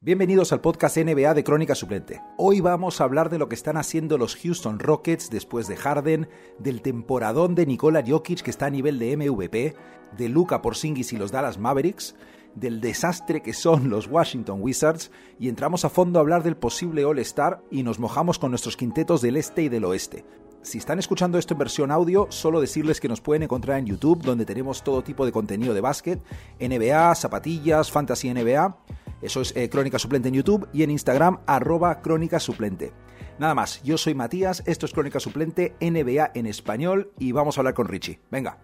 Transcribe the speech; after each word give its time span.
Bienvenidos 0.00 0.52
al 0.52 0.60
podcast 0.60 0.96
NBA 0.96 1.34
de 1.34 1.42
Crónica 1.42 1.74
Suplente. 1.74 2.22
Hoy 2.36 2.60
vamos 2.60 3.00
a 3.00 3.04
hablar 3.04 3.30
de 3.30 3.38
lo 3.38 3.48
que 3.48 3.56
están 3.56 3.76
haciendo 3.76 4.16
los 4.16 4.36
Houston 4.36 4.78
Rockets 4.78 5.28
después 5.28 5.66
de 5.66 5.74
Harden, 5.74 6.28
del 6.60 6.82
temporadón 6.82 7.56
de 7.56 7.66
Nikola 7.66 8.04
Jokic 8.06 8.42
que 8.42 8.50
está 8.52 8.66
a 8.66 8.70
nivel 8.70 9.00
de 9.00 9.16
MVP, 9.16 9.74
de 10.16 10.28
Luca 10.28 10.62
Porzingis 10.62 11.12
y 11.12 11.16
los 11.16 11.32
Dallas 11.32 11.58
Mavericks, 11.58 12.14
del 12.54 12.80
desastre 12.80 13.42
que 13.42 13.52
son 13.52 13.90
los 13.90 14.06
Washington 14.06 14.62
Wizards 14.62 15.10
y 15.40 15.48
entramos 15.48 15.84
a 15.84 15.90
fondo 15.90 16.20
a 16.20 16.22
hablar 16.22 16.44
del 16.44 16.56
posible 16.56 17.04
All-Star 17.04 17.60
y 17.68 17.82
nos 17.82 17.98
mojamos 17.98 18.38
con 18.38 18.50
nuestros 18.50 18.76
quintetos 18.76 19.20
del 19.20 19.36
este 19.36 19.62
y 19.62 19.68
del 19.68 19.84
oeste. 19.84 20.24
Si 20.62 20.78
están 20.78 21.00
escuchando 21.00 21.38
esto 21.38 21.54
en 21.54 21.58
versión 21.58 21.90
audio, 21.90 22.26
solo 22.30 22.60
decirles 22.60 23.00
que 23.00 23.08
nos 23.08 23.20
pueden 23.20 23.42
encontrar 23.44 23.78
en 23.78 23.86
YouTube, 23.86 24.22
donde 24.22 24.44
tenemos 24.44 24.84
todo 24.84 25.02
tipo 25.02 25.26
de 25.26 25.32
contenido 25.32 25.74
de 25.74 25.80
básquet, 25.80 26.20
NBA, 26.60 27.14
zapatillas, 27.14 27.90
fantasy 27.90 28.32
NBA. 28.32 28.76
Eso 29.20 29.40
es 29.40 29.54
eh, 29.56 29.68
Crónica 29.68 29.98
Suplente 29.98 30.28
en 30.28 30.34
YouTube 30.34 30.68
y 30.72 30.82
en 30.82 30.90
Instagram, 30.90 31.40
arroba 31.46 32.00
Crónica 32.02 32.38
Suplente. 32.38 32.92
Nada 33.38 33.54
más, 33.54 33.82
yo 33.82 33.98
soy 33.98 34.14
Matías, 34.14 34.62
esto 34.66 34.86
es 34.86 34.92
Crónica 34.92 35.20
Suplente, 35.20 35.74
NBA 35.80 36.32
en 36.34 36.46
español 36.46 37.12
y 37.18 37.32
vamos 37.32 37.56
a 37.56 37.60
hablar 37.60 37.74
con 37.74 37.88
Richie. 37.88 38.20
Venga. 38.30 38.58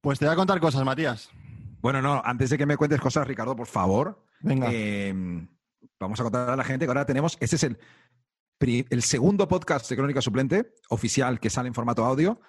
Pues 0.00 0.18
te 0.18 0.24
voy 0.24 0.32
a 0.32 0.36
contar 0.36 0.60
cosas, 0.60 0.84
Matías. 0.84 1.30
Bueno, 1.80 2.02
no, 2.02 2.20
antes 2.24 2.50
de 2.50 2.58
que 2.58 2.66
me 2.66 2.76
cuentes 2.76 3.00
cosas, 3.00 3.26
Ricardo, 3.26 3.54
por 3.54 3.66
favor. 3.66 4.24
Venga. 4.40 4.68
Eh, 4.72 5.14
vamos 6.00 6.18
a 6.20 6.22
contar 6.24 6.50
a 6.50 6.56
la 6.56 6.64
gente 6.64 6.86
que 6.86 6.90
ahora 6.90 7.06
tenemos, 7.06 7.36
este 7.40 7.56
es 7.56 7.62
el, 7.62 7.78
el 8.60 9.02
segundo 9.02 9.46
podcast 9.46 9.88
de 9.88 9.96
Crónica 9.96 10.20
Suplente 10.20 10.74
oficial 10.88 11.38
que 11.38 11.50
sale 11.50 11.68
en 11.68 11.74
formato 11.74 12.04
audio, 12.04 12.40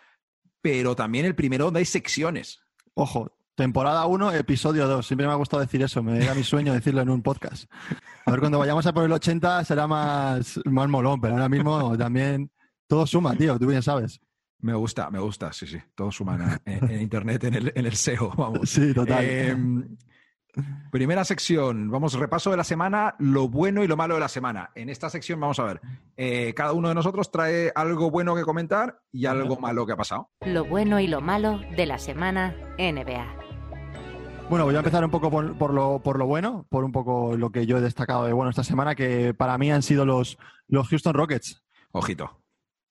pero 0.61 0.95
también 0.95 1.25
el 1.25 1.35
primero 1.35 1.65
donde 1.65 1.79
hay 1.79 1.85
secciones. 1.85 2.61
Ojo, 2.95 3.38
temporada 3.59 4.05
1, 4.05 4.35
episodio 4.35 4.87
2. 4.87 5.05
Siempre 5.05 5.27
me 5.27 5.33
ha 5.33 5.35
gustado 5.35 5.61
decir 5.61 5.81
eso, 5.81 6.01
me 6.01 6.17
da 6.19 6.33
mi 6.33 6.43
sueño 6.43 6.71
decirlo 6.71 7.01
en 7.01 7.09
un 7.09 7.21
podcast. 7.21 7.69
A 8.25 8.31
ver, 8.31 8.39
cuando 8.39 8.57
vayamos 8.57 8.85
a 8.87 8.93
por 8.93 9.03
el 9.03 9.11
80 9.11 9.65
será 9.65 9.85
más, 9.85 10.61
más 10.63 10.87
molón, 10.87 11.19
pero 11.19 11.33
ahora 11.33 11.49
mismo 11.49 11.97
también 11.97 12.49
todo 12.87 13.05
suma, 13.05 13.35
tío, 13.35 13.59
tú 13.59 13.67
bien 13.67 13.83
sabes. 13.83 14.21
Me 14.59 14.73
gusta, 14.73 15.09
me 15.09 15.19
gusta, 15.19 15.51
sí, 15.51 15.67
sí. 15.67 15.77
Todo 15.93 16.09
suma 16.09 16.61
en, 16.63 16.89
en 16.89 17.01
Internet, 17.01 17.43
en 17.43 17.53
el, 17.53 17.73
en 17.75 17.85
el, 17.85 17.95
SEO, 17.97 18.31
vamos. 18.37 18.69
Sí, 18.69 18.93
total. 18.93 19.25
Eh, 19.25 19.57
primera 20.89 21.25
sección, 21.25 21.91
vamos, 21.91 22.13
repaso 22.13 22.51
de 22.51 22.57
la 22.57 22.63
semana, 22.63 23.15
lo 23.19 23.49
bueno 23.49 23.83
y 23.83 23.87
lo 23.87 23.97
malo 23.97 24.13
de 24.13 24.21
la 24.21 24.29
semana. 24.29 24.71
En 24.73 24.87
esta 24.87 25.09
sección 25.09 25.37
vamos 25.37 25.59
a 25.59 25.65
ver, 25.65 25.81
eh, 26.15 26.53
cada 26.55 26.71
uno 26.71 26.87
de 26.87 26.95
nosotros 26.95 27.29
trae 27.29 27.73
algo 27.75 28.09
bueno 28.09 28.37
que 28.37 28.43
comentar 28.43 29.01
y 29.11 29.25
algo 29.25 29.59
malo 29.59 29.85
que 29.85 29.91
ha 29.91 29.97
pasado. 29.97 30.29
Lo 30.45 30.63
bueno 30.63 31.01
y 31.01 31.07
lo 31.07 31.19
malo 31.19 31.59
de 31.75 31.85
la 31.85 31.97
semana 31.97 32.55
NBA. 32.77 33.38
Bueno, 34.49 34.65
voy 34.65 34.73
a 34.73 34.79
empezar 34.79 35.05
un 35.05 35.11
poco 35.11 35.29
por, 35.29 35.55
por, 35.59 35.73
lo, 35.75 35.99
por 35.99 36.17
lo 36.17 36.25
bueno, 36.25 36.65
por 36.69 36.83
un 36.83 36.91
poco 36.91 37.37
lo 37.37 37.51
que 37.51 37.67
yo 37.67 37.77
he 37.77 37.81
destacado 37.81 38.25
de 38.25 38.33
bueno 38.33 38.49
esta 38.49 38.63
semana, 38.63 38.95
que 38.95 39.35
para 39.35 39.59
mí 39.59 39.71
han 39.71 39.83
sido 39.83 40.05
los, 40.05 40.39
los 40.67 40.87
Houston 40.87 41.13
Rockets. 41.13 41.61
Ojito. 41.91 42.41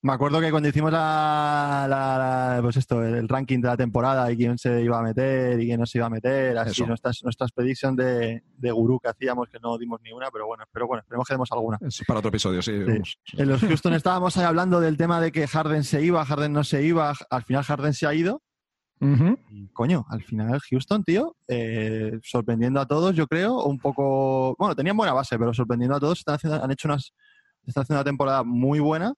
Me 0.01 0.13
acuerdo 0.13 0.41
que 0.41 0.53
cuando 0.53 0.69
hicimos 0.69 0.93
la, 0.93 1.87
la, 1.91 2.55
la, 2.55 2.63
pues 2.63 2.77
esto, 2.77 3.03
el 3.03 3.29
ranking 3.29 3.61
de 3.61 3.67
la 3.67 3.77
temporada 3.77 4.31
y 4.31 4.37
quién 4.37 4.57
se 4.57 4.81
iba 4.81 5.01
a 5.01 5.03
meter 5.03 5.61
y 5.61 5.67
quién 5.67 5.81
no 5.81 5.87
se 5.87 5.99
iba 5.99 6.07
a 6.07 6.11
meter, 6.11 6.57
así 6.57 6.85
nuestras, 6.85 7.25
nuestras 7.25 7.51
predictions 7.51 7.97
de, 7.97 8.45
de 8.57 8.71
gurú 8.71 9.01
que 9.01 9.09
hacíamos, 9.09 9.49
que 9.49 9.59
no 9.59 9.77
dimos 9.77 10.01
ni 10.05 10.13
una, 10.13 10.31
pero 10.31 10.47
bueno, 10.47 10.63
pero 10.71 10.87
bueno, 10.87 11.01
esperemos 11.01 11.27
que 11.27 11.35
demos 11.35 11.51
alguna. 11.51 11.79
Eso 11.81 12.05
para 12.07 12.21
otro 12.21 12.29
episodio, 12.29 12.63
sí. 12.63 12.73
sí. 13.25 13.37
En 13.37 13.49
los 13.49 13.61
Houston 13.61 13.95
estábamos 13.95 14.37
ahí 14.37 14.45
hablando 14.45 14.79
del 14.79 14.97
tema 14.97 15.21
de 15.21 15.33
que 15.33 15.49
Harden 15.49 15.83
se 15.83 16.01
iba, 16.03 16.25
Harden 16.25 16.53
no 16.53 16.63
se 16.63 16.85
iba, 16.85 17.13
al 17.29 17.43
final 17.43 17.65
Harden 17.65 17.95
se 17.95 18.07
ha 18.07 18.15
ido. 18.15 18.43
Uh 19.01 19.07
-huh. 19.07 19.39
Y, 19.51 19.69
coño, 19.69 20.05
al 20.09 20.23
final 20.23 20.61
Houston, 20.61 21.05
tío, 21.05 21.37
eh, 21.47 22.19
sorprendiendo 22.23 22.81
a 22.81 22.87
todos, 22.87 23.15
yo 23.15 23.27
creo, 23.27 23.63
un 23.65 23.79
poco, 23.79 24.57
bueno, 24.59 24.75
tenían 24.75 24.97
buena 24.97 25.13
base, 25.13 25.39
pero 25.39 25.55
sorprendiendo 25.55 25.97
a 25.97 26.01
todos, 26.01 26.19
están 26.19 26.35
haciendo, 26.35 26.63
han 26.63 26.71
hecho 26.71 26.89
unas, 26.89 27.13
están 27.67 27.83
haciendo 27.83 28.01
una 28.01 28.05
temporada 28.05 28.43
muy 28.43 28.81
buena 28.81 29.15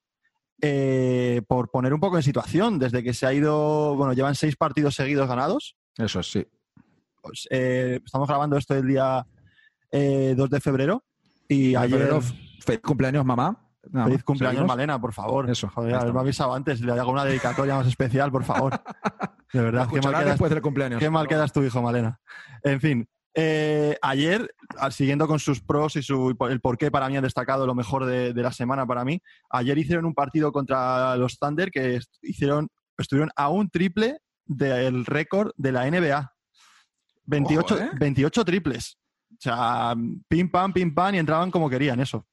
eh, 0.62 1.40
por 1.48 1.70
poner 1.70 1.94
un 1.94 2.00
poco 2.00 2.16
en 2.16 2.22
situación, 2.22 2.78
desde 2.78 3.02
que 3.02 3.14
se 3.14 3.26
ha 3.26 3.32
ido, 3.32 3.96
bueno, 3.96 4.12
llevan 4.12 4.34
seis 4.34 4.56
partidos 4.56 4.94
seguidos 4.94 5.28
ganados. 5.28 5.76
Eso 5.96 6.20
es, 6.20 6.30
sí. 6.30 6.46
Pues, 7.22 7.46
eh, 7.50 8.00
estamos 8.04 8.28
grabando 8.28 8.56
esto 8.56 8.74
el 8.74 8.86
día 8.86 9.26
eh, 9.90 10.34
2 10.36 10.50
de 10.50 10.60
febrero 10.60 11.04
y 11.48 11.74
ayer... 11.74 11.98
Febrero, 11.98 12.20
feliz 12.60 12.80
cumpleaños, 12.82 13.24
mamá. 13.24 13.56
Nada 13.90 14.06
feliz 14.06 14.22
cumpleaños, 14.22 14.58
¿Seguimos? 14.58 14.76
Malena, 14.76 15.00
por 15.00 15.12
favor. 15.14 15.48
Eso. 15.48 15.68
Joder, 15.68 16.12
me 16.12 16.18
ha 16.18 16.22
avisado 16.22 16.54
antes, 16.54 16.80
le 16.80 16.92
hago 16.92 17.10
una 17.10 17.24
dedicatoria 17.24 17.76
más 17.76 17.86
especial, 17.86 18.30
por 18.30 18.44
favor. 18.44 18.80
De 19.52 19.60
verdad, 19.60 19.88
qué 19.88 20.00
mal, 20.00 20.12
quedas, 20.12 20.26
después 20.26 20.50
del 20.50 20.62
cumpleaños. 20.62 21.00
qué 21.00 21.10
mal 21.10 21.26
quedas 21.26 21.52
tu 21.52 21.62
hijo, 21.62 21.82
Malena. 21.82 22.20
En 22.62 22.80
fin, 22.80 23.08
eh, 23.34 23.96
ayer, 24.02 24.54
siguiendo 24.90 25.28
con 25.28 25.38
sus 25.38 25.60
pros 25.60 25.96
y 25.96 26.02
su, 26.02 26.36
el 26.48 26.60
por 26.60 26.78
qué 26.78 26.90
para 26.90 27.08
mí 27.08 27.16
han 27.16 27.22
destacado 27.22 27.66
lo 27.66 27.74
mejor 27.74 28.04
de, 28.06 28.32
de, 28.32 28.42
la 28.42 28.52
semana 28.52 28.86
para 28.86 29.04
mí, 29.04 29.20
ayer 29.50 29.78
hicieron 29.78 30.04
un 30.04 30.14
partido 30.14 30.52
contra 30.52 31.16
los 31.16 31.38
Thunder 31.38 31.70
que 31.70 32.00
hicieron, 32.22 32.68
estuvieron 32.98 33.30
a 33.36 33.48
un 33.48 33.70
triple 33.70 34.18
del 34.46 35.06
récord 35.06 35.52
de 35.56 35.72
la 35.72 35.90
NBA. 35.90 36.32
28, 37.26 37.74
Ojo, 37.74 37.84
¿eh? 37.84 37.90
28 37.98 38.44
triples. 38.44 38.98
O 39.32 39.36
sea, 39.38 39.94
pim 40.28 40.50
pam, 40.50 40.72
pim 40.72 40.92
pam 40.92 41.14
y 41.14 41.18
entraban 41.18 41.50
como 41.50 41.70
querían, 41.70 42.00
eso. 42.00 42.26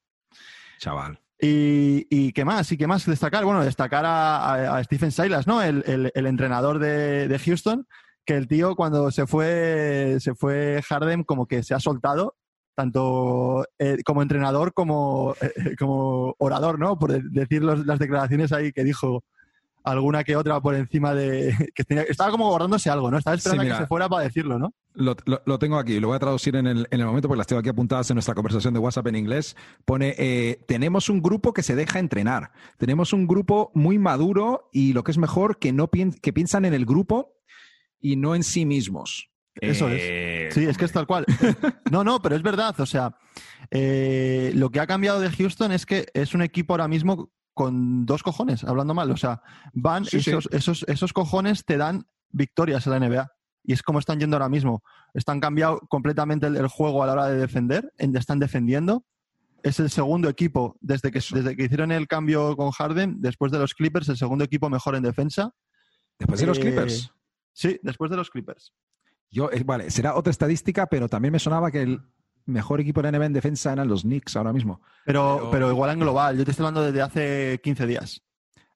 Chaval. 0.78 1.20
Y, 1.40 2.06
y, 2.10 2.32
qué 2.32 2.44
más, 2.44 2.70
y 2.72 2.76
qué 2.76 2.88
más 2.88 3.06
destacar, 3.06 3.44
bueno, 3.44 3.64
destacar 3.64 4.04
a, 4.06 4.82
Stephen 4.84 5.12
Silas, 5.12 5.46
¿no? 5.46 5.62
El, 5.62 6.10
entrenador 6.14 6.78
de, 6.80 7.28
de 7.28 7.38
Houston, 7.38 7.86
que 8.26 8.36
el 8.36 8.48
tío 8.48 8.74
cuando 8.74 9.10
se 9.10 9.26
fue, 9.26 10.16
se 10.20 10.34
fue 10.34 10.82
Harden 10.86 11.22
como 11.22 11.46
que 11.46 11.62
se 11.62 11.74
ha 11.74 11.80
soltado, 11.80 12.34
tanto 12.78 13.64
eh, 13.78 13.98
como 14.04 14.22
entrenador 14.22 14.72
como, 14.72 15.34
eh, 15.40 15.74
como 15.78 16.34
orador, 16.38 16.78
¿no? 16.78 16.98
Por 16.98 17.22
decir 17.22 17.62
los, 17.64 17.86
las 17.86 17.98
declaraciones 17.98 18.52
ahí 18.52 18.70
que 18.70 18.84
dijo 18.84 19.24
alguna 19.84 20.24
que 20.24 20.36
otra 20.36 20.60
por 20.60 20.74
encima 20.74 21.14
de... 21.14 21.54
que 21.74 21.84
tenía, 21.84 22.02
estaba 22.04 22.30
como 22.30 22.48
guardándose 22.48 22.90
algo, 22.90 23.10
¿no? 23.10 23.18
Estaba 23.18 23.36
esperando 23.36 23.62
sí, 23.62 23.66
mira, 23.66 23.76
a 23.76 23.78
que 23.78 23.84
se 23.84 23.88
fuera 23.88 24.08
para 24.08 24.24
decirlo, 24.24 24.58
¿no? 24.58 24.74
Lo, 24.94 25.16
lo, 25.26 25.40
lo, 25.44 25.58
tengo 25.58 25.78
aquí, 25.78 26.00
lo 26.00 26.08
voy 26.08 26.16
a 26.16 26.20
traducir 26.20 26.56
en 26.56 26.66
el, 26.66 26.88
en 26.90 27.00
el, 27.00 27.06
momento 27.06 27.28
porque 27.28 27.38
las 27.38 27.46
tengo 27.46 27.60
aquí 27.60 27.68
apuntadas 27.68 28.10
en 28.10 28.16
nuestra 28.16 28.34
conversación 28.34 28.74
de 28.74 28.80
WhatsApp 28.80 29.06
en 29.06 29.16
inglés. 29.16 29.56
Pone, 29.84 30.14
eh, 30.18 30.60
tenemos 30.66 31.08
un 31.08 31.22
grupo 31.22 31.52
que 31.52 31.62
se 31.62 31.76
deja 31.76 31.98
entrenar, 31.98 32.50
tenemos 32.78 33.12
un 33.12 33.26
grupo 33.26 33.70
muy 33.74 33.98
maduro 33.98 34.68
y 34.72 34.92
lo 34.92 35.04
que 35.04 35.12
es 35.12 35.18
mejor, 35.18 35.58
que, 35.58 35.72
no 35.72 35.88
que 35.88 36.32
piensan 36.32 36.64
en 36.64 36.74
el 36.74 36.84
grupo 36.84 37.34
y 38.00 38.16
no 38.16 38.34
en 38.34 38.42
sí 38.42 38.66
mismos. 38.66 39.30
Eso 39.60 39.88
eh... 39.88 40.48
es. 40.48 40.54
Sí, 40.54 40.64
es 40.64 40.78
que 40.78 40.84
es 40.84 40.92
tal 40.92 41.06
cual. 41.06 41.26
No, 41.90 42.04
no, 42.04 42.20
pero 42.20 42.36
es 42.36 42.42
verdad. 42.42 42.78
O 42.80 42.86
sea, 42.86 43.16
eh, 43.70 44.52
lo 44.54 44.70
que 44.70 44.80
ha 44.80 44.86
cambiado 44.86 45.20
de 45.20 45.30
Houston 45.30 45.72
es 45.72 45.86
que 45.86 46.06
es 46.14 46.34
un 46.34 46.42
equipo 46.42 46.74
ahora 46.74 46.88
mismo 46.88 47.30
con 47.58 48.06
dos 48.06 48.22
cojones, 48.22 48.62
hablando 48.62 48.94
mal. 48.94 49.10
O 49.10 49.16
sea, 49.16 49.42
van 49.72 50.04
sí, 50.04 50.18
esos, 50.18 50.44
sí. 50.44 50.56
Esos, 50.56 50.84
esos 50.86 51.12
cojones 51.12 51.64
te 51.64 51.76
dan 51.76 52.06
victorias 52.30 52.86
en 52.86 52.92
la 52.92 53.00
NBA. 53.00 53.32
Y 53.64 53.72
es 53.72 53.82
como 53.82 53.98
están 53.98 54.20
yendo 54.20 54.36
ahora 54.36 54.48
mismo. 54.48 54.84
Están 55.12 55.40
cambiado 55.40 55.80
completamente 55.88 56.46
el, 56.46 56.54
el 56.56 56.68
juego 56.68 57.02
a 57.02 57.06
la 57.08 57.14
hora 57.14 57.26
de 57.26 57.36
defender. 57.36 57.92
Están 57.98 58.38
defendiendo. 58.38 59.04
Es 59.64 59.80
el 59.80 59.90
segundo 59.90 60.28
equipo, 60.28 60.76
desde 60.80 61.10
que, 61.10 61.18
desde 61.18 61.56
que 61.56 61.64
hicieron 61.64 61.90
el 61.90 62.06
cambio 62.06 62.56
con 62.56 62.70
Harden, 62.70 63.16
después 63.20 63.50
de 63.50 63.58
los 63.58 63.74
Clippers, 63.74 64.08
el 64.08 64.16
segundo 64.16 64.44
equipo 64.44 64.70
mejor 64.70 64.94
en 64.94 65.02
defensa. 65.02 65.50
Después 66.16 66.38
de 66.38 66.46
los 66.46 66.58
eh, 66.58 66.60
Clippers. 66.60 67.12
Sí, 67.52 67.80
después 67.82 68.08
de 68.08 68.18
los 68.18 68.30
Clippers. 68.30 68.72
Yo, 69.32 69.50
eh, 69.50 69.64
vale, 69.64 69.90
será 69.90 70.14
otra 70.14 70.30
estadística, 70.30 70.86
pero 70.86 71.08
también 71.08 71.32
me 71.32 71.40
sonaba 71.40 71.72
que 71.72 71.82
el 71.82 72.00
mejor 72.48 72.80
equipo 72.80 73.02
de 73.02 73.12
la 73.12 73.18
NBA 73.18 73.26
en 73.26 73.32
defensa 73.32 73.72
eran 73.72 73.88
los 73.88 74.02
Knicks 74.02 74.36
ahora 74.36 74.52
mismo. 74.52 74.80
Pero, 75.04 75.36
pero, 75.36 75.50
pero, 75.50 75.70
igual 75.70 75.90
en 75.90 76.00
global, 76.00 76.36
yo 76.36 76.44
te 76.44 76.50
estoy 76.50 76.66
hablando 76.66 76.82
desde 76.82 77.02
hace 77.02 77.60
15 77.62 77.86
días. 77.86 78.22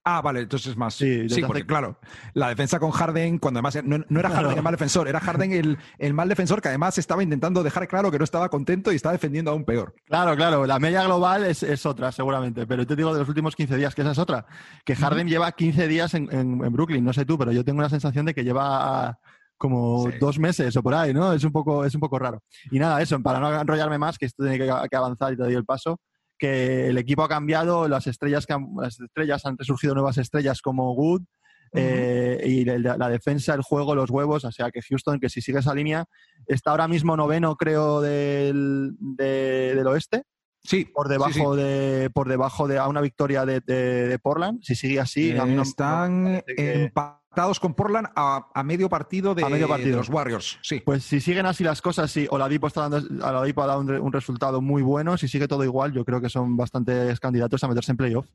Ah, 0.05 0.21
vale, 0.21 0.41
entonces 0.41 0.77
más. 0.77 0.95
Sí, 0.95 1.29
sí 1.29 1.43
porque 1.43 1.61
hace... 1.61 1.67
claro, 1.67 1.99
la 2.35 2.49
defensa 2.49 2.81
con 2.81 2.91
Harden, 2.91 3.39
cuando 3.39 3.59
además 3.59 3.79
no, 3.85 4.05
no 4.09 4.21
era 4.21 4.31
Harden 4.31 4.45
claro. 4.47 4.57
el 4.57 4.63
mal 4.63 4.73
defensor, 4.73 5.07
era 5.07 5.21
Harden 5.21 5.53
el, 5.53 5.79
el, 5.99 6.13
mal 6.13 6.29
defensor 6.29 6.61
que 6.61 6.69
además 6.69 6.99
estaba 6.99 7.23
intentando 7.23 7.63
dejar 7.63 7.87
claro 7.87 8.11
que 8.11 8.19
no 8.19 8.25
estaba 8.25 8.49
contento 8.49 8.91
y 8.91 8.97
estaba 8.97 9.13
defendiendo 9.13 9.53
aún 9.53 9.65
peor. 9.65 9.95
Claro, 10.07 10.35
claro, 10.35 10.67
la 10.67 10.81
media 10.81 11.05
global 11.05 11.45
es, 11.45 11.63
es 11.63 11.87
otra, 11.87 12.11
seguramente, 12.11 12.67
pero 12.67 12.85
te 12.85 12.97
digo 12.97 13.13
de 13.13 13.21
los 13.21 13.29
últimos 13.29 13.55
15 13.55 13.77
días, 13.77 13.95
que 13.95 14.03
esa 14.03 14.11
es 14.11 14.19
otra. 14.19 14.47
Que 14.85 14.97
Harden 14.97 15.29
lleva 15.29 15.53
15 15.53 15.87
días 15.87 16.15
en, 16.15 16.25
en, 16.33 16.65
en, 16.65 16.73
Brooklyn, 16.73 17.05
no 17.05 17.13
sé 17.13 17.25
tú, 17.25 17.39
pero 17.39 17.53
yo 17.53 17.65
tengo 17.65 17.81
la 17.81 17.89
sensación 17.89 18.27
de 18.27 18.35
que 18.35 18.43
lleva 18.43 19.21
como 19.63 20.11
sí. 20.11 20.19
dos 20.19 20.41
meses 20.41 20.77
o 20.77 20.83
por 20.83 20.93
ahí, 20.93 21.15
¿no? 21.15 21.33
Es 21.33 21.45
un, 21.45 21.53
poco, 21.53 21.85
es 21.85 21.95
un 21.95 22.01
poco 22.01 22.19
raro. 22.19 22.43
Y 22.73 22.81
nada, 22.81 23.01
eso, 23.01 23.23
para 23.23 23.39
no 23.39 23.61
enrollarme 23.61 23.97
más, 23.97 24.19
que 24.19 24.27
esto 24.27 24.43
tiene 24.43 24.59
que, 24.59 24.67
que 24.91 24.97
avanzar 24.97 25.33
y 25.33 25.37
te 25.37 25.45
doy 25.45 25.55
el 25.55 25.65
paso 25.65 26.01
que 26.37 26.89
el 26.89 26.99
equipo 26.99 27.23
ha 27.23 27.29
cambiado, 27.29 27.87
las 27.87 28.09
estrellas, 28.09 28.47
que 28.47 28.55
han, 28.55 28.67
las 28.77 28.99
estrellas 28.99 29.47
han 29.47 29.57
resurgido 29.57 29.95
nuevas 29.95 30.19
estrellas 30.19 30.61
como 30.61 30.93
Good, 30.93 31.21
uh 31.21 31.25
-huh. 31.25 31.81
eh, 31.81 32.43
y 32.45 32.65
la, 32.65 32.97
la, 32.97 33.09
defensa, 33.09 33.55
el 33.55 33.63
juego, 33.63 33.95
los 33.95 34.11
huevos, 34.11 34.45
o 34.45 34.51
sea 34.51 34.73
que 34.73 34.83
Houston, 34.83 35.21
que 35.21 35.29
si 35.29 35.41
sigue 35.41 35.61
esa 35.61 35.73
línea, 35.73 36.05
está 36.49 36.73
ahora 36.73 36.89
mismo 36.89 37.17
noveno, 37.17 37.55
creo, 37.55 38.01
del, 38.01 38.97
de, 38.99 39.75
del 39.77 39.87
oeste. 39.87 40.25
Sí. 40.65 40.85
Por 40.85 41.09
debajo, 41.09 41.55
sí, 41.55 41.61
sí. 41.61 41.65
De, 41.65 42.11
por 42.13 42.29
debajo 42.29 42.67
de 42.67 42.79
a 42.79 42.89
una 42.89 43.01
victoria 43.01 43.47
de, 43.47 43.61
de, 43.61 44.09
de 44.09 44.19
Portland. 44.19 44.61
Si 44.63 44.75
sigue 44.75 44.99
así. 44.99 45.31
Eh, 45.31 45.61
están 45.61 46.43
que... 46.57 46.85
empatados 46.85 47.22
con 47.61 47.75
Portland 47.75 48.09
a, 48.15 48.63
medio 48.65 48.89
partido 48.89 49.35
de, 49.35 49.45
medio 49.49 49.69
partido. 49.69 49.99
los 49.99 50.09
Warriors. 50.09 50.59
Sí. 50.63 50.81
Pues 50.85 51.03
si 51.05 51.21
siguen 51.21 51.47
así 51.47 51.65
las 51.65 51.81
cosas, 51.81 52.11
si 52.11 52.27
Oladipo 52.31 52.67
está 52.67 52.89
dando, 52.89 53.27
Oladipo 53.27 53.63
ha 53.63 53.67
dado 53.67 53.81
un, 53.81 54.13
resultado 54.13 54.61
muy 54.61 54.83
bueno, 54.83 55.17
si 55.17 55.29
sigue 55.29 55.49
todo 55.49 55.65
igual, 55.65 55.93
yo 55.93 56.05
creo 56.05 56.21
que 56.21 56.29
son 56.29 56.57
bastantes 56.57 57.19
candidatos 57.21 57.63
a 57.65 57.69
meterse 57.69 57.93
en 57.93 57.97
playoff. 57.97 58.27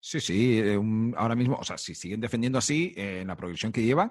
Sí, 0.00 0.20
sí, 0.20 0.60
eh, 0.62 0.78
ahora 1.16 1.34
mismo, 1.34 1.56
o 1.56 1.64
sea, 1.64 1.78
si 1.78 1.94
siguen 1.94 2.20
defendiendo 2.20 2.58
así 2.58 2.92
eh, 2.96 3.20
en 3.22 3.28
la 3.28 3.36
progresión 3.36 3.72
que 3.72 3.82
llevan, 3.82 4.10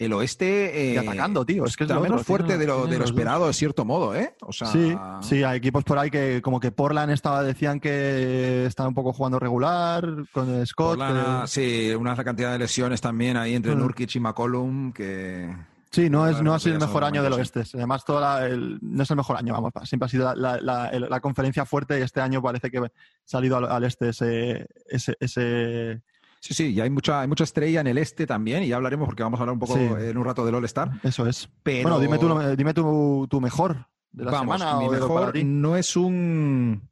el 0.00 0.12
oeste. 0.14 0.72
y 0.74 0.96
eh, 0.96 0.98
atacando, 0.98 1.44
tío. 1.44 1.64
Es 1.66 1.76
que 1.76 1.84
es 1.84 1.90
lo 1.90 2.00
menos 2.00 2.22
fuerte 2.22 2.56
de 2.56 2.66
lo, 2.66 2.86
de 2.86 2.98
lo 2.98 3.04
esperado, 3.04 3.46
de 3.46 3.52
cierto 3.52 3.84
modo, 3.84 4.14
¿eh? 4.14 4.34
O 4.40 4.52
sea... 4.52 4.68
Sí, 4.68 4.96
sí, 5.20 5.42
hay 5.44 5.58
equipos 5.58 5.84
por 5.84 5.98
ahí 5.98 6.10
que, 6.10 6.40
como 6.42 6.58
que 6.58 6.72
Portland 6.72 7.12
estaba, 7.12 7.42
decían 7.42 7.80
que 7.80 8.64
estaba 8.64 8.88
un 8.88 8.94
poco 8.94 9.12
jugando 9.12 9.38
regular 9.38 10.06
con 10.32 10.66
Scott. 10.66 10.98
Sí, 11.46 11.92
una 11.94 12.16
cantidad 12.16 12.52
de 12.52 12.58
lesiones 12.58 13.00
también 13.00 13.36
ahí 13.36 13.54
entre 13.54 13.74
mm. 13.74 13.78
Nurkic 13.78 14.14
y 14.14 14.20
McCollum 14.20 14.92
que. 14.92 15.54
Sí, 15.90 16.08
no, 16.08 16.28
es, 16.28 16.40
no 16.40 16.54
ha 16.54 16.60
sido 16.60 16.76
el 16.76 16.80
mejor 16.80 17.02
año 17.02 17.20
del 17.20 17.32
oeste. 17.32 17.64
Además, 17.74 18.04
toda 18.04 18.48
no 18.48 19.02
es 19.02 19.10
el 19.10 19.16
mejor 19.16 19.36
año, 19.36 19.52
vamos, 19.52 19.72
siempre 19.84 20.06
ha 20.06 20.08
sido 20.08 20.34
la, 20.34 21.20
conferencia 21.20 21.66
fuerte 21.66 21.98
y 21.98 22.02
este 22.02 22.20
año 22.20 22.40
parece 22.40 22.70
que 22.70 22.78
ha 22.78 22.90
salido 23.24 23.56
al, 23.56 23.84
este 23.84 24.08
ese, 24.08 24.68
ese 24.88 26.00
Sí, 26.40 26.54
sí, 26.54 26.72
y 26.72 26.80
hay 26.80 26.88
mucha, 26.88 27.20
hay 27.20 27.28
mucha 27.28 27.44
estrella 27.44 27.82
en 27.82 27.86
el 27.86 27.98
este 27.98 28.26
también, 28.26 28.62
y 28.62 28.68
ya 28.68 28.76
hablaremos 28.76 29.06
porque 29.06 29.22
vamos 29.22 29.38
a 29.38 29.42
hablar 29.42 29.52
un 29.52 29.60
poco 29.60 29.76
en 29.76 30.16
un 30.16 30.24
rato 30.24 30.44
del 30.44 30.54
All-Star. 30.54 30.90
Eso 31.02 31.26
es. 31.26 31.50
Bueno, 31.64 32.00
dime 32.00 32.18
tú, 32.18 32.34
dime 32.56 32.72
tu, 32.72 33.40
mejor 33.42 33.86
de 34.10 34.24
la 34.24 34.38
semana. 34.38 34.78
Mi 34.78 34.88
mejor 34.88 35.36
no 35.44 35.76
es 35.76 35.96
un. 35.96 36.88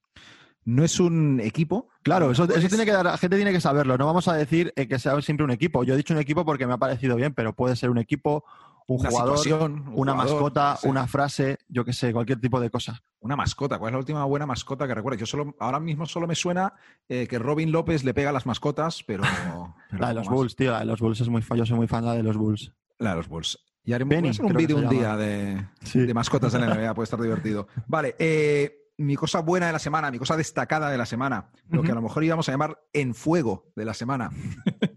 No 0.67 0.85
es 0.85 1.01
un 1.01 1.41
equipo. 1.43 1.89
Claro, 2.03 2.31
eso, 2.31 2.45
eso 2.45 2.69
tiene 2.69 2.85
que 2.85 2.93
dar, 2.93 3.07
la 3.07 3.17
gente 3.17 3.37
tiene 3.37 3.53
que 3.53 3.61
saberlo. 3.61 3.97
No 3.97 4.05
vamos 4.05 4.29
a 4.29 4.35
decir 4.35 4.71
eh, 4.77 4.87
que 4.87 4.99
sea 4.99 5.19
siempre 5.23 5.45
un 5.45 5.51
equipo. 5.51 5.83
Yo 5.83 5.95
he 5.95 5.97
dicho 5.97 6.13
un 6.13 6.21
equipo 6.21 6.45
porque 6.45 6.67
me 6.67 6.75
ha 6.75 6.77
parecido 6.77 7.17
bien, 7.17 7.33
pero 7.33 7.55
puede 7.55 7.75
ser 7.75 7.89
un 7.89 7.97
equipo, 7.97 8.45
un 8.89 8.99
jugador, 8.99 9.71
una 9.93 10.15
mascota, 10.15 10.79
una 10.85 11.07
frase, 11.07 11.59
yo 11.69 11.85
qué 11.85 11.93
sé, 11.93 12.11
cualquier 12.11 12.41
tipo 12.41 12.59
de 12.59 12.71
cosa. 12.71 13.03
Una 13.21 13.37
mascota, 13.37 13.79
¿cuál 13.79 13.91
es 13.91 13.93
la 13.93 13.99
última 13.99 14.25
buena 14.25 14.47
mascota 14.47 14.89
que 14.89 14.95
recuerdes? 14.95 15.21
Yo 15.21 15.27
solo, 15.27 15.55
ahora 15.61 15.79
mismo 15.79 16.07
solo 16.07 16.27
me 16.27 16.35
suena 16.35 16.73
eh, 17.07 17.27
que 17.29 17.39
Robin 17.39 17.71
López 17.71 18.03
le 18.05 18.15
pega 18.15 18.31
a 18.31 18.33
las 18.33 18.47
mascotas, 18.47 19.05
pero. 19.07 19.25
la 19.91 20.09
de 20.09 20.15
los 20.15 20.29
Bulls, 20.29 20.57
tío, 20.57 20.73
la 20.73 20.81
de 20.81 20.87
los 20.87 21.01
Bulls 21.01 21.21
es 21.21 21.29
muy 21.29 21.43
yo 21.55 21.67
soy 21.67 21.77
muy 21.77 21.87
fan 21.87 22.05
de 22.05 22.23
los 22.23 22.39
Bulls. 22.39 22.73
La 22.99 23.11
de 23.11 23.17
los 23.17 23.29
Bulls. 23.29 23.59
Y 23.85 23.93
haremos 23.93 24.39
un 24.39 24.55
vídeo 24.55 24.79
un 24.79 24.89
día 24.89 25.17
de, 25.17 25.67
mascotas 26.15 26.55
en 26.55 26.63
la 26.63 26.75
NBA, 26.75 26.95
puede 26.95 27.05
estar 27.05 27.21
divertido. 27.21 27.69
Vale, 27.87 28.17
eh, 28.19 28.93
mi 28.97 29.17
cosa 29.17 29.41
buena 29.41 29.67
de 29.67 29.73
la 29.73 29.79
semana, 29.79 30.11
mi 30.11 30.19
cosa 30.19 30.37
destacada 30.37 30.91
de 30.91 30.97
la 30.97 31.07
semana, 31.07 31.51
lo 31.69 31.83
que 31.83 31.93
a 31.93 31.95
lo 31.95 32.03
mejor 32.03 32.25
íbamos 32.25 32.49
a 32.49 32.53
llamar 32.53 32.79
en 32.95 33.15
fuego 33.15 33.71
de 33.77 33.85
la 33.85 33.95
semana. 33.95 34.31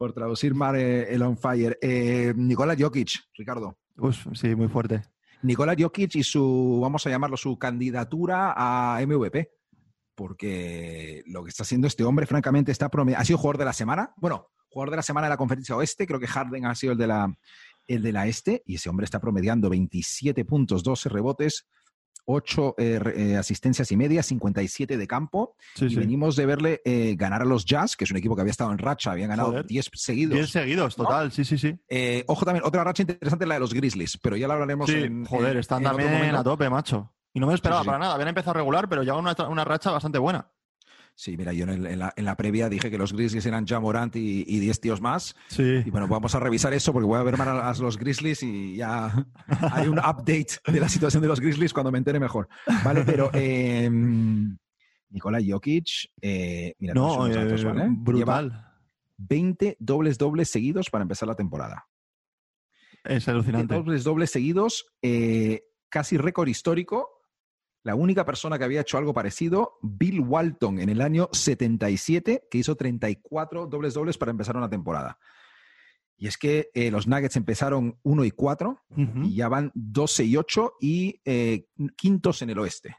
por 0.00 0.14
traducir 0.14 0.54
Mar 0.54 0.76
eh, 0.76 1.12
el 1.12 1.20
on 1.20 1.36
fire. 1.36 1.78
Eh, 1.82 2.32
Nikola 2.34 2.74
Jokic, 2.74 3.20
Ricardo. 3.36 3.76
sí, 4.32 4.54
muy 4.54 4.68
fuerte. 4.68 5.02
Nikola 5.42 5.76
Jokic 5.78 6.14
y 6.14 6.22
su, 6.22 6.78
vamos 6.80 7.06
a 7.06 7.10
llamarlo, 7.10 7.36
su 7.36 7.58
candidatura 7.58 8.54
a 8.56 8.98
MVP. 9.04 9.50
Porque 10.14 11.22
lo 11.26 11.44
que 11.44 11.50
está 11.50 11.64
haciendo 11.64 11.86
este 11.86 12.02
hombre, 12.02 12.24
francamente, 12.24 12.72
está 12.72 12.90
ha 13.14 13.24
sido 13.26 13.36
jugador 13.36 13.58
de 13.58 13.64
la 13.66 13.74
semana. 13.74 14.14
Bueno, 14.16 14.48
jugador 14.70 14.88
de 14.88 14.96
la 14.96 15.02
semana 15.02 15.26
de 15.26 15.32
la 15.32 15.36
conferencia 15.36 15.76
oeste. 15.76 16.06
Creo 16.06 16.18
que 16.18 16.26
Harden 16.26 16.64
ha 16.64 16.74
sido 16.74 16.94
el 16.94 16.98
de 16.98 17.06
la, 17.06 17.36
el 17.86 18.02
de 18.02 18.12
la 18.12 18.26
este. 18.26 18.62
Y 18.64 18.76
ese 18.76 18.88
hombre 18.88 19.04
está 19.04 19.20
promediando 19.20 19.68
27 19.68 20.46
puntos, 20.46 20.82
12 20.82 21.10
rebotes, 21.10 21.68
8 22.24 22.74
eh, 22.78 23.00
eh, 23.16 23.36
asistencias 23.36 23.90
y 23.92 23.96
media, 23.96 24.22
57 24.22 24.96
de 24.96 25.06
campo. 25.06 25.56
y 25.80 25.94
venimos 25.94 26.36
de 26.36 26.46
verle 26.46 26.82
eh, 26.84 27.14
ganar 27.16 27.42
a 27.42 27.44
los 27.44 27.64
Jazz, 27.64 27.96
que 27.96 28.04
es 28.04 28.10
un 28.10 28.16
equipo 28.16 28.34
que 28.34 28.42
había 28.42 28.50
estado 28.50 28.72
en 28.72 28.78
racha, 28.78 29.12
habían 29.12 29.30
ganado 29.30 29.62
10 29.62 29.90
seguidos. 29.94 30.34
10 30.36 30.50
seguidos, 30.50 30.96
total, 30.96 31.32
sí, 31.32 31.44
sí, 31.44 31.58
sí. 31.58 31.78
ojo 32.26 32.44
también, 32.44 32.64
otra 32.64 32.84
racha 32.84 33.02
interesante 33.02 33.44
es 33.44 33.48
la 33.48 33.54
de 33.54 33.60
los 33.60 33.74
Grizzlies, 33.74 34.18
pero 34.18 34.36
ya 34.36 34.48
la 34.48 34.54
hablaremos 34.54 34.88
en. 34.90 35.24
Joder, 35.24 35.56
están 35.56 35.82
también 35.82 36.34
a 36.34 36.42
tope, 36.42 36.68
macho. 36.70 37.12
Y 37.32 37.40
no 37.40 37.46
me 37.46 37.54
esperaba 37.54 37.84
para 37.84 37.98
nada. 37.98 38.14
Habían 38.14 38.28
empezado 38.28 38.54
regular, 38.54 38.88
pero 38.88 39.02
llevan 39.02 39.20
una, 39.20 39.48
una 39.48 39.64
racha 39.64 39.90
bastante 39.90 40.18
buena. 40.18 40.50
Sí, 41.20 41.36
mira, 41.36 41.52
yo 41.52 41.66
en, 41.66 41.98
la, 41.98 42.36
previa 42.38 42.70
dije 42.70 42.90
que 42.90 42.96
los 42.96 43.12
Grizzlies 43.12 43.44
eran 43.44 43.66
ya 43.66 43.78
Morant 43.78 44.16
y, 44.16 44.58
10 44.58 44.80
tíos 44.80 45.02
más. 45.02 45.36
Sí. 45.48 45.82
Y 45.84 45.90
bueno, 45.90 46.08
vamos 46.08 46.34
a 46.34 46.40
revisar 46.40 46.72
eso 46.72 46.94
porque 46.94 47.04
voy 47.06 47.18
a 47.18 47.22
ver 47.22 47.36
más 47.36 47.46
a, 47.46 47.82
los 47.82 47.98
Grizzlies 47.98 48.42
y 48.42 48.76
ya 48.76 49.26
hay 49.70 49.86
un 49.86 49.98
update 49.98 50.62
de 50.66 50.80
la 50.80 50.88
situación 50.88 51.20
de 51.20 51.28
los 51.28 51.38
Grizzlies 51.38 51.74
cuando 51.74 51.92
me 51.92 51.98
entere 51.98 52.18
mejor. 52.18 52.48
Vale, 52.82 53.02
pero 53.04 53.28
eh, 53.34 53.90
Nikola 55.10 55.40
Jokic, 55.46 56.10
eh, 56.22 56.74
mira, 56.78 56.94
no, 56.94 57.26
eh, 57.26 57.58
brutal. 57.90 58.66
20 59.18 59.76
dobles 59.78 60.16
dobles 60.16 60.48
seguidos 60.48 60.88
para 60.88 61.02
empezar 61.02 61.28
la 61.28 61.34
temporada. 61.34 61.86
Es 63.04 63.28
alucinante. 63.28 63.74
dobles 63.74 64.04
dobles 64.04 64.30
seguidos, 64.30 64.86
eh, 65.02 65.64
casi 65.90 66.16
récord 66.16 66.48
histórico 66.48 67.19
la 67.82 67.94
única 67.94 68.24
persona 68.24 68.58
que 68.58 68.64
había 68.64 68.82
hecho 68.82 68.98
algo 68.98 69.14
parecido, 69.14 69.78
Bill 69.82 70.20
Walton, 70.20 70.80
en 70.80 70.88
el 70.88 71.00
año 71.00 71.28
77, 71.32 72.48
que 72.50 72.58
hizo 72.58 72.76
34 72.76 73.66
dobles 73.66 73.94
dobles 73.94 74.18
para 74.18 74.30
empezar 74.30 74.56
una 74.56 74.68
temporada. 74.68 75.18
Y 76.16 76.26
es 76.26 76.36
que 76.36 76.70
eh, 76.74 76.90
los 76.90 77.06
Nuggets 77.06 77.36
empezaron 77.36 77.98
1 78.02 78.24
y 78.24 78.30
4 78.30 78.82
y 79.24 79.34
ya 79.34 79.48
van 79.48 79.70
12 79.74 80.24
y 80.24 80.36
8 80.36 80.74
y 80.78 81.22
eh, 81.24 81.64
quintos 81.96 82.42
en 82.42 82.50
el 82.50 82.58
oeste. 82.58 82.96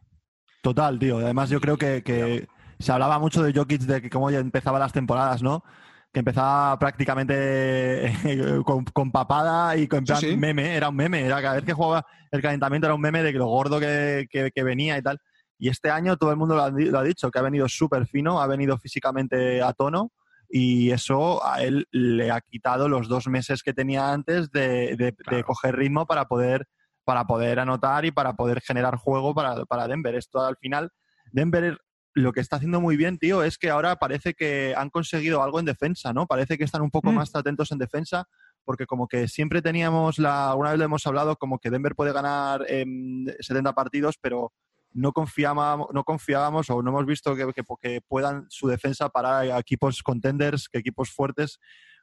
Total, 0.64 0.98
tío. 0.98 1.20
Además, 1.20 1.52
yo 1.52 1.62
creo 1.62 1.78
que, 1.78 2.02
que 2.02 2.48
se 2.80 2.92
hablaba 2.92 3.20
mucho 3.20 3.44
de 3.44 3.54
Jokic 3.54 3.82
de 3.82 4.02
que 4.02 4.10
cómo 4.10 4.32
ya 4.32 4.40
empezaba 4.40 4.80
las 4.80 4.92
temporadas, 4.92 5.44
¿no? 5.44 5.64
Que 6.12 6.20
empezaba 6.20 6.78
prácticamente 6.78 8.06
eh, 8.06 8.62
con, 8.66 9.12
papada 9.12 9.78
y 9.78 9.88
con 9.88 10.04
meme, 10.38 10.76
era 10.76 10.90
un 10.90 10.96
meme, 10.96 11.26
era 11.26 11.42
cada 11.42 11.56
vez 11.56 11.64
que 11.64 11.74
jugaba 11.74 12.06
el 12.32 12.42
calentamiento 12.42 12.88
era 12.88 12.96
un 12.96 13.02
meme 13.02 13.24
de 13.24 13.34
lo 13.34 13.48
gordo 13.48 13.80
que, 13.80 14.52
venía 14.64 14.98
y 14.98 15.02
tal. 15.02 15.20
Y 15.58 15.70
este 15.70 15.92
año 15.92 16.18
todo 16.18 16.32
el 16.32 16.38
mundo 16.38 16.56
lo 16.56 16.64
ha, 17.00 17.04
dicho, 17.04 17.30
que 17.30 17.40
ha 17.40 17.44
venido 17.44 17.68
súper 17.68 18.08
fino, 18.08 18.42
ha 18.42 18.48
venido 18.48 18.78
físicamente 18.78 19.62
a 19.62 19.74
tono 19.74 20.12
y 20.50 20.92
eso 20.92 21.46
a 21.46 21.62
él 21.62 21.88
le 21.92 22.32
ha 22.32 22.42
quitado 22.42 22.90
los 22.90 23.08
dos 23.08 23.28
meses 23.28 23.62
que 23.64 23.74
tenía 23.74 24.12
antes 24.12 24.50
de, 24.52 25.14
coger 25.46 25.76
ritmo 25.76 26.06
para 26.08 26.26
poder, 26.26 26.68
para 27.04 27.26
poder 27.26 27.60
anotar 27.60 28.06
y 28.06 28.12
para 28.12 28.34
poder 28.34 28.62
generar 28.62 28.96
juego 28.96 29.36
para, 29.36 29.66
para 29.66 29.88
Denver. 29.88 30.16
Esto 30.16 30.44
al 30.44 30.58
final, 30.58 30.90
Denver 31.32 31.78
lo 32.14 32.34
que 32.34 32.42
está 32.42 32.58
haciendo 32.58 32.82
muy 32.82 32.98
bien, 32.98 33.18
tío, 33.18 33.44
es 33.44 33.58
que 33.58 33.70
ahora 33.70 33.96
parece 33.98 34.34
que 34.34 34.74
han 34.76 34.90
conseguido 34.90 35.42
algo 35.42 35.60
en 35.60 35.66
defensa, 35.66 36.14
¿no? 36.14 36.28
Parece 36.28 36.58
que 36.58 36.64
están 36.64 36.82
un 36.82 36.92
poco 36.92 37.12
mm. 37.12 37.16
más 37.16 37.36
atentos 37.36 37.72
en 37.72 37.78
defensa, 37.78 38.28
porque 38.66 38.86
como 38.86 39.08
que 39.08 39.28
siempre 39.28 39.62
teníamos 39.62 40.20
la, 40.20 40.54
una 40.56 40.72
vez 40.72 40.80
lo 40.80 40.86
hemos 40.86 41.08
hablado, 41.08 41.38
como 41.38 41.60
que 41.60 41.70
Denver 41.70 41.96
puede 41.96 42.14
ganar 42.14 42.66
en 42.68 43.34
70 43.40 43.74
partidos, 43.74 44.18
pero 44.20 44.52
no 44.94 45.14
confiábamos, 45.14 45.88
no 45.94 46.04
confiábamos 46.04 46.70
o 46.70 46.82
no 46.82 46.90
hemos 46.90 47.06
visto 47.06 47.36
que, 47.36 47.48
que, 47.82 48.02
puedan 48.02 48.46
su 48.50 48.68
defensa 48.68 49.10
para 49.10 49.58
equipos 49.58 50.04
contenders, 50.04 50.68
que 50.68 50.80
equipos 50.80 51.12
fuertes 51.12 51.60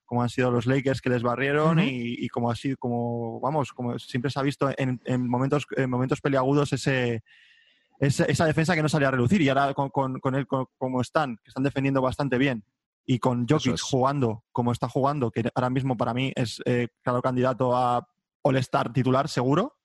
como 0.07 0.23
han 0.23 0.31
sido 0.31 0.51
los 0.51 0.65
Lakers 0.65 1.03
que 1.03 1.11
les 1.11 1.23
barrieron 1.23 1.81
y, 1.81 2.27
como 2.29 2.51
así 2.51 2.75
como 2.77 3.41
vamos 3.41 3.75
como 3.75 3.99
siempre 3.99 4.31
se 4.31 4.41
ha 4.41 4.43
visto 4.43 4.71
en, 4.79 5.03
en 5.05 5.29
momentos 5.29 5.67
en 5.77 5.91
momentos 5.91 6.23
peliagudos 6.23 6.73
ese 6.73 7.23
esa, 7.99 8.47
defensa 8.47 8.75
que 8.75 8.83
no 8.83 8.89
salía 8.89 9.09
a 9.09 9.13
relucir. 9.13 9.41
Y 9.43 9.49
ahora 9.49 9.75
con, 9.75 9.91
con, 9.91 10.35
él 10.35 10.47
como 10.47 11.01
están, 11.01 11.37
que 11.37 11.49
están 11.49 11.65
defendiendo 11.65 12.01
bastante 12.01 12.39
bien, 12.39 12.65
y 13.11 13.19
con 13.19 13.49
Jokic 13.49 13.81
jugando 13.81 14.45
como 14.53 14.71
está 14.71 14.89
jugando, 14.89 15.31
que 15.31 15.51
ahora 15.55 15.71
mismo 15.71 15.97
para 15.97 16.13
mí 16.13 16.31
es 16.37 16.61
eh, 16.67 16.89
claro 17.03 17.23
candidato 17.23 17.75
a 17.75 18.07
All-Star 18.43 18.93
titular 18.93 19.29
seguro, 19.29 19.78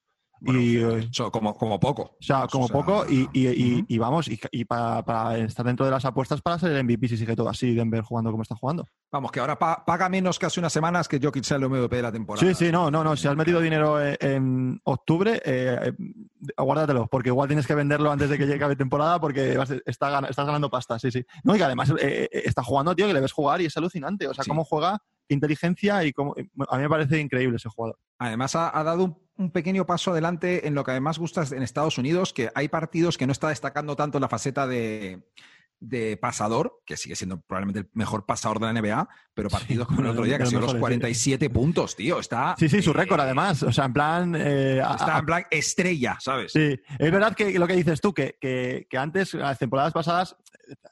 y, 0.46 0.78
eh, 0.78 1.10
como, 1.32 1.56
como 1.56 1.80
poco. 1.80 2.02
O 2.04 2.18
sea, 2.20 2.48
como 2.48 2.68
poco 2.68 3.06
y, 3.10 3.30
y, 3.34 3.86
y, 3.88 3.98
vamos, 3.98 4.28
y, 4.28 4.66
para, 4.66 5.38
estar 5.38 5.66
dentro 5.66 5.86
de 5.86 5.92
las 5.92 6.04
apuestas 6.06 6.42
para 6.42 6.60
ser 6.60 6.72
el 6.72 6.84
MVP 6.84 7.08
si 7.08 7.18
sigue 7.18 7.36
todo 7.36 7.50
así, 7.50 7.74
Denver 7.74 8.02
jugando 8.02 8.32
como 8.32 8.44
está 8.44 8.56
jugando. 8.56 8.88
Vamos, 9.12 9.32
que 9.32 9.40
ahora 9.40 9.58
paga 9.58 10.10
menos 10.10 10.40
que 10.40 10.46
hace 10.46 10.60
unas 10.60 10.74
semanas 10.74 11.08
que 11.08 11.20
Jokic 11.22 11.44
sea 11.44 11.58
el 11.58 11.70
MVP 11.70 11.96
de 11.96 12.02
la 12.02 12.12
temporada. 12.12 12.46
Sí, 12.46 12.54
sí, 12.54 12.72
no, 12.72 12.92
no, 12.92 13.04
no. 13.04 13.16
Si 13.16 13.28
has 13.28 13.36
metido 13.36 13.62
dinero 13.62 14.02
en, 14.02 14.82
octubre, 14.84 15.42
eh, 15.46 15.94
guárdatelo, 16.58 17.08
porque 17.08 17.30
igual 17.30 17.48
tienes 17.48 17.68
que 17.68 17.76
venderlo 17.76 18.12
antes 18.12 18.30
de 18.30 18.38
que 18.38 18.46
llegue 18.46 18.68
la 18.68 18.76
temporada 18.76 19.20
porque 19.20 19.58
está, 19.86 20.20
estás 20.20 20.46
ganando 20.46 20.70
pasta, 20.70 21.00
sí, 21.00 21.12
sí. 21.12 21.26
No, 21.44 21.56
y 21.56 21.58
que 21.58 21.64
además 21.64 21.92
eh, 21.92 22.30
eh, 22.32 22.42
está 22.46 22.64
jugando, 22.64 22.96
tío, 22.96 23.08
que 23.08 23.14
le 23.14 23.22
ves 23.22 23.32
jugar 23.32 23.62
y 23.62 23.66
es 23.66 23.78
alucinante. 23.78 24.28
O 24.28 24.34
sea, 24.34 24.44
cómo 24.46 24.66
juega, 24.66 25.02
inteligencia 25.30 26.04
y 26.04 26.12
cómo, 26.12 26.36
a 26.68 26.78
mí 26.78 26.84
me 26.84 26.90
parece 26.90 27.20
increíble 27.20 27.58
ese 27.58 27.70
jugador. 27.70 27.98
Además 28.18 28.56
ha, 28.56 28.78
ha 28.78 28.84
dado 28.84 29.06
un 29.06 29.23
un 29.38 29.52
pequeño 29.52 29.86
paso 29.86 30.12
adelante 30.12 30.68
en 30.68 30.76
lo 30.76 30.84
que 30.84 30.92
además 30.92 31.20
gusta 31.20 31.44
en 31.52 31.64
Estados 31.64 31.98
Unidos, 31.98 32.34
que 32.34 32.50
hay 32.54 32.68
partidos 32.68 33.18
que 33.18 33.26
no 33.26 33.32
está 33.32 33.50
destacando 33.50 33.96
tanto 33.96 34.20
la 34.20 34.30
faceta 34.30 34.68
de, 34.68 35.22
pasador, 36.22 36.82
que 36.86 36.98
sigue 36.98 37.16
siendo 37.16 37.42
probablemente 37.42 37.80
el 37.80 37.90
mejor 37.94 38.26
pasador 38.26 38.60
de 38.60 38.72
la 38.72 38.82
NBA, 38.82 39.10
pero 39.34 39.50
partidos 39.50 39.88
como 39.88 40.02
el 40.02 40.08
otro 40.08 40.24
día, 40.24 40.38
que 40.38 40.44
ha 40.44 40.48
sido 40.48 40.62
los 40.62 40.76
47 40.76 41.50
puntos, 41.50 41.96
tío. 41.96 42.20
Está. 42.20 42.56
Sí, 42.58 42.70
sí, 42.70 42.82
su 42.82 42.94
récord 42.94 43.20
además. 43.20 43.64
O 43.64 43.72
sea, 43.72 43.86
en 43.86 43.94
plan. 43.94 44.36
Eh, 44.36 44.80
está 44.80 45.20
en 45.20 45.26
plan 45.26 45.44
estrella, 45.50 46.18
¿sabes? 46.20 46.54
Sí. 46.54 46.80
Es 47.00 47.12
verdad 47.12 47.36
que 47.36 47.58
lo 47.58 47.68
que 47.68 47.76
dices 47.76 48.00
tú, 48.00 48.14
que, 48.14 48.38
que, 48.40 48.88
que 48.90 48.98
antes, 48.98 49.34
las 49.34 49.60
temporadas 49.60 49.94
pasadas, 49.94 50.38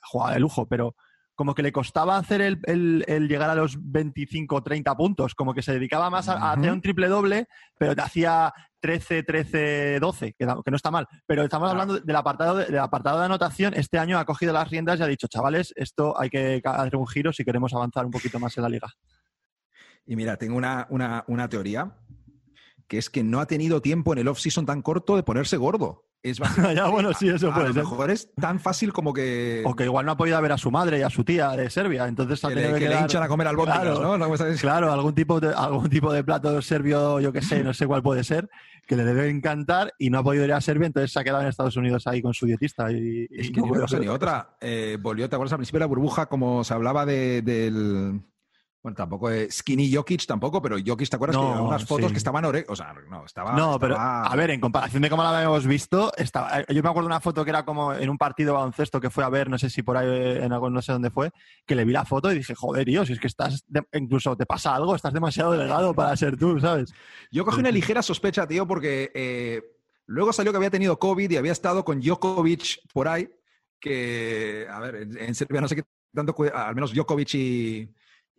jugaba 0.02 0.34
de 0.34 0.40
lujo, 0.40 0.68
pero 0.68 0.96
como 1.42 1.56
que 1.56 1.64
le 1.64 1.72
costaba 1.72 2.18
hacer 2.18 2.40
el, 2.40 3.04
el, 3.08 3.28
llegar 3.28 3.50
a 3.50 3.56
los 3.56 3.76
25 3.82 4.58
o 4.58 4.62
30 4.62 4.96
puntos, 4.96 5.34
como 5.34 5.56
que 5.56 5.64
se 5.64 5.74
dedicaba 5.74 6.12
más 6.12 6.30
a, 6.30 6.52
hacer 6.52 6.72
un 6.72 6.82
triple 6.82 7.08
doble, 7.08 7.48
pero 7.80 7.96
te 7.96 8.02
hacía 8.04 8.54
13, 8.80 9.24
13, 9.24 10.00
12, 10.00 10.36
que, 10.38 10.46
no 10.46 10.76
está 10.76 10.92
mal. 10.92 11.08
Pero 11.26 11.42
estamos 11.42 11.72
hablando 11.72 12.00
del 12.00 12.16
apartado 12.16 12.58
de, 12.58 12.66
del 12.66 12.78
apartado 12.78 13.18
de 13.18 13.26
anotación. 13.26 13.74
Este 13.74 13.98
año 13.98 14.20
ha 14.20 14.26
cogido 14.26 14.54
las 14.54 14.70
riendas 14.70 15.00
y 15.00 15.02
ha 15.02 15.08
dicho, 15.08 15.28
chavales, 15.28 15.74
esto 15.76 16.14
hay 16.16 16.30
que 16.30 16.62
hacer 16.64 16.96
un 16.96 17.08
giro 17.08 17.34
si 17.34 17.44
queremos 17.44 17.74
avanzar 17.74 18.06
un 18.06 18.12
poquito 18.12 18.40
más 18.40 18.56
en 18.58 18.62
la 18.62 18.70
liga. 18.70 18.90
Y 20.06 20.16
mira, 20.16 20.38
tengo 20.38 20.58
una, 20.58 20.86
una, 20.92 21.24
una 21.26 21.50
teoría 21.50 21.98
que 22.88 23.00
es 23.00 23.10
que 23.10 23.24
no 23.24 23.40
ha 23.40 23.48
tenido 23.48 23.82
tiempo 23.82 24.14
en 24.14 24.20
el 24.20 24.28
off-season 24.28 24.68
tan 24.68 24.84
corto 24.84 25.16
de 25.16 25.24
ponerse 25.24 25.58
gordo. 25.58 26.06
Es 26.24 26.38
ya, 26.76 26.88
bueno, 26.88 27.14
sí, 27.14 27.30
eso 27.30 27.52
puede 27.52 27.68
a 27.68 27.70
lo 27.70 27.74
mejor 27.74 28.12
es 28.12 28.32
tan 28.36 28.60
fácil 28.60 28.94
como 28.94 29.12
que... 29.12 29.64
O 29.66 29.76
que 29.76 29.86
igual 29.86 30.06
no 30.06 30.12
ha 30.12 30.18
podido 30.18 30.40
ver 30.40 30.52
a 30.52 30.58
su 30.58 30.70
madre 30.70 31.00
y 31.00 31.02
a 31.02 31.10
su 31.10 31.24
tía 31.24 31.50
de 31.52 31.70
Serbia, 31.70 32.08
entonces 32.08 32.40
que, 32.42 32.54
le, 32.54 32.74
que, 32.80 32.90
le 32.90 33.00
hinchan 33.00 33.24
a 33.24 33.28
comer 33.28 33.48
al 33.48 33.56
claro, 33.56 34.18
¿no? 34.18 34.36
Claro, 34.60 34.92
algún 34.92 35.16
tipo, 35.16 35.40
de, 35.40 35.52
algún 35.54 35.90
tipo 35.90 36.14
de 36.14 36.24
plato 36.24 36.62
serbio, 36.62 37.20
yo 37.20 37.32
que 37.34 37.42
sé, 37.42 37.64
no 37.64 37.74
sé 37.74 37.88
cuál 37.88 38.04
puede 38.04 38.24
ser, 38.24 38.50
que 38.86 38.96
le 38.96 39.04
debe 39.04 39.30
encantar 39.30 39.94
y 39.98 40.12
no 40.12 40.20
ha 40.20 40.24
podido 40.24 40.46
ir 40.46 40.54
a 40.54 40.62
Serbia, 40.62 40.88
entonces 40.88 41.12
se 41.12 41.20
ha 41.20 41.24
quedado 41.24 41.42
en 41.42 41.48
Estados 41.48 41.76
Unidos 41.78 42.06
ahí 42.06 42.22
con 42.22 42.34
su 42.34 42.46
dietista. 42.46 42.92
Y, 42.92 43.28
es 43.32 43.50
que 43.50 43.62
no, 43.62 44.00
ni 44.00 44.08
otra. 44.08 44.58
Eh, 44.62 44.98
volvió, 45.02 45.28
¿te 45.28 45.36
acuerdas 45.36 45.54
al 45.54 45.60
principio 45.60 45.80
de 45.80 45.84
la 45.84 45.88
burbuja 45.88 46.28
como 46.28 46.64
se 46.64 46.74
hablaba 46.74 47.06
de, 47.06 47.42
del 47.42 48.22
bueno, 48.82 48.96
tampoco 48.96 49.30
es 49.30 49.58
Skinny 49.58 49.94
Jokic 49.94 50.26
tampoco, 50.26 50.60
pero 50.60 50.76
Jokic, 50.84 51.08
¿te 51.08 51.16
acuerdas 51.16 51.38
que 51.38 51.44
había 51.44 51.62
unas 51.62 51.86
fotos 51.86 52.12
que 52.12 52.18
estaban 52.18 52.44
ore 52.46 52.66
o 52.68 52.76
sea, 52.76 52.96
no, 53.10 53.26
estaba 53.26 53.54
No, 53.54 53.80
pero 53.80 53.96
a 54.00 54.36
ver, 54.36 54.50
en 54.50 54.60
comparación 54.60 55.04
de 55.04 55.10
cómo 55.10 55.22
la 55.22 55.38
habíamos 55.38 55.68
visto, 55.68 56.12
estaba 56.18 56.66
yo 56.66 56.82
me 56.82 56.90
acuerdo 56.90 57.02
de 57.02 57.14
una 57.14 57.20
foto 57.20 57.44
que 57.44 57.52
era 57.52 57.64
como 57.64 57.94
en 57.94 58.10
un 58.10 58.18
partido 58.18 58.56
baloncesto 58.56 59.00
que 59.00 59.12
fue 59.12 59.24
a 59.24 59.30
ver, 59.30 59.50
no 59.50 59.60
sé 59.60 59.70
si 59.70 59.84
por 59.84 59.98
ahí 59.98 60.38
en 60.38 60.52
algo 60.52 60.72
no 60.72 60.82
sé 60.82 60.94
dónde 60.94 61.12
fue, 61.12 61.32
que 61.66 61.76
le 61.76 61.86
vi 61.86 61.94
la 61.94 62.06
foto 62.06 62.32
y 62.32 62.40
dije, 62.40 62.56
"Joder, 62.56 62.86
tío, 62.86 63.06
si 63.06 63.14
es 63.14 63.20
que 63.20 63.28
estás 63.28 63.64
incluso 63.94 64.36
te 64.36 64.48
pasa 64.48 64.74
algo, 64.74 64.96
estás 64.96 65.14
demasiado 65.14 65.52
delgado 65.52 65.94
para 65.94 66.16
ser 66.18 66.36
tú, 66.36 66.60
¿sabes?" 66.60 66.92
Yo 67.32 67.46
cogí 67.46 67.60
una 67.60 67.72
ligera 67.72 68.02
sospecha, 68.02 68.48
tío, 68.48 68.68
porque 68.68 69.12
eh, 69.14 69.62
luego 70.08 70.34
salió 70.34 70.52
que 70.52 70.58
había 70.58 70.72
tenido 70.72 70.98
COVID 70.98 71.30
y 71.30 71.38
había 71.38 71.52
estado 71.52 71.86
con 71.86 72.02
Djokovic 72.02 72.82
por 72.94 73.08
ahí, 73.08 73.30
que 73.80 74.66
a 74.72 74.80
ver, 74.80 74.96
en, 74.96 75.18
en 75.20 75.36
Serbia 75.36 75.62
no 75.62 75.68
sé 75.68 75.76
qué 75.76 75.84
tanto 76.14 76.36
al 76.54 76.76
menos 76.76 76.94
Djokovic 76.94 77.34
y 77.36 77.90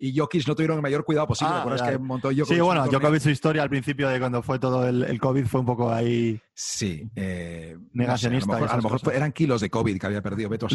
y 0.03 0.19
Jokic 0.19 0.49
no 0.49 0.57
tuvieron 0.57 0.79
el 0.79 0.83
mayor 0.83 1.05
cuidado 1.05 1.29
posible. 1.29 1.55
Ah, 1.55 1.77
que 1.89 1.97
montó 1.97 2.31
Jokic 2.31 2.47
sí, 2.47 2.61
bueno, 2.61 2.85
Jokovic 2.91 3.21
su 3.21 3.31
historia 3.31 3.63
al 3.63 3.71
principio 3.71 4.09
de 4.09 4.19
cuando 4.19 4.43
fue 4.43 4.59
todo 4.59 4.89
el, 4.89 5.21
COVID 5.21 5.45
fue 5.47 5.61
un 5.61 5.67
poco 5.67 5.93
ahí. 5.93 6.41
Sí. 6.53 7.09
Eh, 7.15 7.79
negacionista. 7.93 8.57
a 8.57 8.77
lo 8.79 8.83
mejor, 8.83 9.15
eran 9.15 9.31
kilos 9.31 9.61
de 9.61 9.71
COVID 9.71 10.01
que 10.01 10.07
había 10.07 10.21
perdido 10.21 10.49
Beto. 10.49 10.67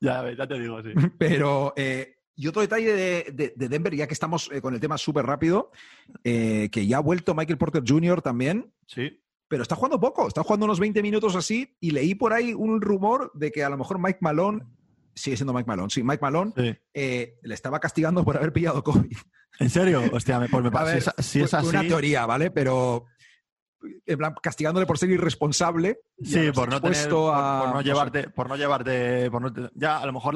ya, 0.00 0.32
ya, 0.32 0.46
te 0.46 0.60
digo, 0.60 0.80
sí. 0.80 0.90
Pero. 1.18 1.74
Eh, 1.76 2.14
y 2.36 2.46
otro 2.46 2.62
detalle 2.62 2.92
de, 3.32 3.52
Denver, 3.56 3.96
ya 3.96 4.06
que 4.06 4.14
estamos 4.14 4.48
eh, 4.52 4.60
con 4.60 4.74
el 4.74 4.80
tema 4.80 4.96
súper 4.96 5.26
rápido, 5.26 5.72
que 6.22 6.86
ya 6.86 6.98
ha 6.98 7.00
vuelto 7.00 7.34
Michael 7.34 7.58
Porter 7.58 7.82
Jr. 7.84 8.22
también. 8.22 8.72
Sí. 8.86 9.20
Pero 9.48 9.62
está 9.62 9.74
jugando 9.74 9.98
poco, 9.98 10.28
está 10.28 10.44
jugando 10.44 10.66
unos 10.66 10.78
20 10.78 11.02
minutos 11.02 11.34
así, 11.34 11.76
y 11.80 11.90
leí 11.90 12.14
por 12.14 12.32
ahí 12.32 12.54
un 12.54 12.80
rumor 12.80 13.32
de 13.34 13.50
que 13.50 13.64
a 13.64 13.68
lo 13.68 13.76
mejor 13.76 13.98
Mike 13.98 14.20
Malone 14.22 14.64
sigue 15.14 15.36
siendo 15.36 15.52
Mike 15.52 15.66
Malone. 15.66 15.90
Sí, 15.90 16.02
Mike 16.02 16.20
Malone 16.22 16.52
eh, 16.94 17.38
le 17.42 17.54
estaba 17.54 17.80
castigando 17.80 18.24
por 18.24 18.36
haber 18.36 18.52
pillado 18.52 18.82
COVID. 18.82 19.16
¿En 19.58 19.70
serio? 19.70 20.02
Hostia, 20.12 20.38
me, 20.38 20.48
pues 20.48 20.64
me 20.64 20.70
pasa. 20.72 21.14
Si, 21.18 21.40
es 21.40 21.54
así. 21.54 21.68
Una 21.68 21.82
teoría, 21.82 22.26
¿vale? 22.26 22.50
Pero 22.50 23.06
en 24.06 24.18
plan, 24.18 24.34
castigándole 24.40 24.86
por 24.86 24.98
ser 24.98 25.10
irresponsable. 25.10 26.00
Sí, 26.22 26.50
por 26.54 26.68
no, 26.68 26.80
tener, 26.80 27.08
por, 27.08 27.34
no 27.74 27.80
llevarte, 27.80 28.28
por 28.30 28.48
no 28.48 28.56
llevarte, 28.56 29.30
ya 29.74 29.98
a 29.98 30.06
lo 30.06 30.12
mejor 30.12 30.34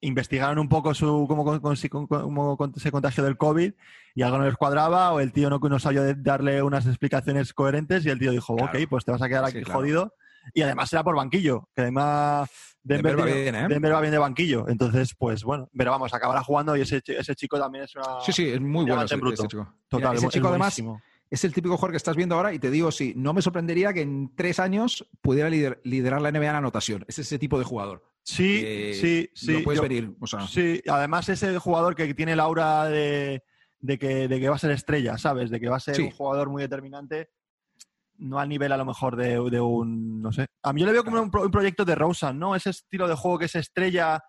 investigaron 0.00 0.58
un 0.58 0.68
poco 0.68 0.94
su 0.94 1.26
cómo, 1.28 1.60
cómo, 1.60 2.72
se 2.76 2.92
contagió 2.92 3.24
del 3.24 3.36
COVID 3.36 3.72
y 4.14 4.22
algo 4.22 4.38
no 4.38 4.44
les 4.44 4.56
cuadraba 4.56 5.12
o 5.12 5.20
el 5.20 5.32
tío 5.32 5.48
no, 5.48 5.58
no 5.58 5.78
sabía 5.78 6.14
darle 6.14 6.62
unas 6.62 6.86
explicaciones 6.86 7.52
coherentes 7.54 8.04
y 8.04 8.10
el 8.10 8.18
tío 8.18 8.30
dijo, 8.30 8.54
ok, 8.54 8.76
pues 8.88 9.04
te 9.04 9.12
vas 9.12 9.22
a 9.22 9.28
quedar 9.28 9.44
aquí 9.44 9.62
jodido. 9.62 10.14
Y 10.54 10.62
además 10.62 10.92
era 10.92 11.04
por 11.04 11.16
banquillo, 11.16 11.68
que 11.74 11.82
además 11.82 12.50
Denver, 12.82 13.18
va 13.18 13.24
bien, 13.24 13.54
¿eh? 13.54 13.66
Denver 13.68 13.94
va 13.94 14.00
bien 14.00 14.12
de 14.12 14.18
banquillo. 14.18 14.68
Entonces, 14.68 15.14
pues 15.16 15.44
bueno, 15.44 15.70
pero 15.76 15.90
vamos, 15.92 16.12
acabará 16.12 16.42
jugando 16.42 16.76
y 16.76 16.80
ese, 16.80 17.02
ese 17.06 17.34
chico 17.34 17.58
también 17.58 17.84
es 17.84 17.94
una. 17.94 18.20
Sí, 18.20 18.32
sí, 18.32 18.48
es 18.48 18.60
muy 18.60 18.84
bueno 18.84 19.02
ese, 19.02 19.16
chico. 19.16 19.74
Total, 19.88 20.16
ese 20.16 20.28
chico 20.28 20.48
además 20.48 20.82
es 21.30 21.44
el 21.44 21.54
típico 21.54 21.76
jugador 21.76 21.92
que 21.92 21.96
estás 21.96 22.16
viendo 22.16 22.34
ahora 22.34 22.52
y 22.52 22.58
te 22.58 22.70
digo, 22.70 22.90
sí, 22.90 23.14
no 23.16 23.32
me 23.32 23.40
sorprendería 23.40 23.94
que 23.94 24.02
en 24.02 24.34
tres 24.34 24.58
años 24.58 25.08
pudiera 25.22 25.48
liderar 25.48 26.20
la 26.20 26.30
NBA 26.30 26.50
en 26.50 26.56
anotación. 26.56 27.04
Es 27.08 27.18
ese 27.18 27.38
tipo 27.38 27.58
de 27.58 27.64
jugador. 27.64 28.04
Sí, 28.22 28.94
sí, 28.94 29.30
sí. 29.34 29.52
Lo 29.52 29.62
puedes 29.62 29.80
venir. 29.80 30.14
Sí, 30.48 30.82
además 30.86 31.28
es 31.28 31.42
el 31.42 31.58
jugador 31.58 31.94
que 31.94 32.12
tiene 32.14 32.32
el 32.32 32.40
aura 32.40 32.84
de, 32.86 33.42
que, 33.98 34.28
de 34.28 34.40
que 34.40 34.48
va 34.48 34.56
a 34.56 34.58
ser 34.58 34.72
estrella, 34.72 35.16
¿sabes? 35.16 35.50
De 35.50 35.58
que 35.58 35.68
va 35.68 35.76
a 35.76 35.80
ser 35.80 36.00
un 36.00 36.10
jugador 36.10 36.50
muy 36.50 36.62
determinante 36.62 37.30
no 38.18 38.38
al 38.38 38.48
nivel 38.48 38.72
a 38.72 38.76
lo 38.76 38.84
mejor 38.84 39.16
de, 39.16 39.38
un, 39.38 40.20
no 40.22 40.32
sé. 40.32 40.46
A 40.62 40.72
mí 40.72 40.80
yo 40.80 40.86
le 40.86 40.92
veo 40.92 41.04
como 41.04 41.20
un, 41.20 41.30
proyecto 41.30 41.84
de 41.84 41.94
Rosa, 41.94 42.32
¿no? 42.32 42.54
Ese 42.54 42.70
estilo 42.70 43.08
de 43.08 43.14
juego 43.14 43.38
que 43.38 43.46
es 43.46 43.54
estrella, 43.54 44.22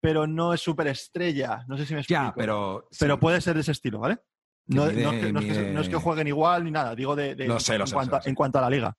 pero 0.00 0.26
no 0.26 0.54
es 0.54 0.60
súper 0.60 0.88
estrella. 0.88 1.64
No 1.68 1.76
sé 1.76 1.86
si 1.86 1.94
me 1.94 2.00
explico. 2.00 2.22
Ya, 2.22 2.34
pero... 2.34 2.88
Pero 2.98 3.18
puede 3.18 3.40
ser 3.40 3.54
de 3.54 3.60
ese 3.60 3.72
estilo, 3.72 3.98
¿vale? 4.00 4.18
No, 4.66 4.86
es 4.86 5.88
que, 5.88 5.96
jueguen 5.96 6.28
igual 6.28 6.64
ni 6.64 6.70
nada, 6.70 6.94
digo 6.94 7.16
de, 7.16 7.30
en, 7.32 8.34
cuanto, 8.34 8.58
a 8.58 8.62
la 8.62 8.70
liga. 8.70 8.96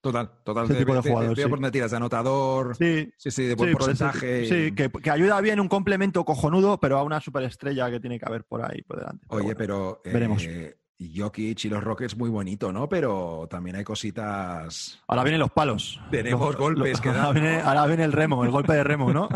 Total, 0.00 0.30
total. 0.44 0.64
Ese 0.64 0.76
tipo 0.76 0.94
de 0.94 1.00
jugadores. 1.02 1.36
Veo 1.36 1.50
por 1.50 1.70
tiras 1.70 1.90
de 1.90 1.96
anotador. 1.96 2.76
Sí, 2.76 3.12
sí, 3.18 3.30
sí 3.30 3.44
de 3.44 3.54
buen 3.54 3.72
porcentaje. 3.72 4.46
Sí, 4.46 4.74
que, 4.74 5.10
ayuda 5.10 5.40
bien 5.40 5.60
un 5.60 5.68
complemento 5.68 6.24
cojonudo, 6.24 6.78
pero 6.78 6.96
a 6.96 7.02
una 7.02 7.20
superestrella 7.20 7.90
que 7.90 8.00
tiene 8.00 8.18
que 8.18 8.24
haber 8.24 8.44
por 8.44 8.62
ahí, 8.64 8.82
por 8.82 8.98
delante. 8.98 9.26
Oye, 9.28 9.54
pero. 9.54 10.00
veremos. 10.04 10.44
Eh, 10.44 10.79
y 11.00 11.18
Jokic 11.18 11.64
y 11.64 11.70
los 11.70 11.82
Rockets 11.82 12.14
muy 12.14 12.28
bonito, 12.28 12.70
¿no? 12.72 12.86
Pero 12.86 13.48
también 13.48 13.74
hay 13.74 13.84
cositas. 13.84 15.02
Ahora 15.08 15.24
vienen 15.24 15.40
los 15.40 15.50
palos. 15.50 15.98
Tenemos 16.10 16.54
golpes. 16.56 17.00
que 17.00 17.08
ahora, 17.08 17.32
viene, 17.32 17.58
ahora, 17.58 17.86
viene, 17.86 18.04
el 18.04 18.12
remo, 18.12 18.44
el 18.44 18.50
golpe 18.50 18.74
de 18.74 18.84
remo, 18.84 19.10
¿no? 19.10 19.26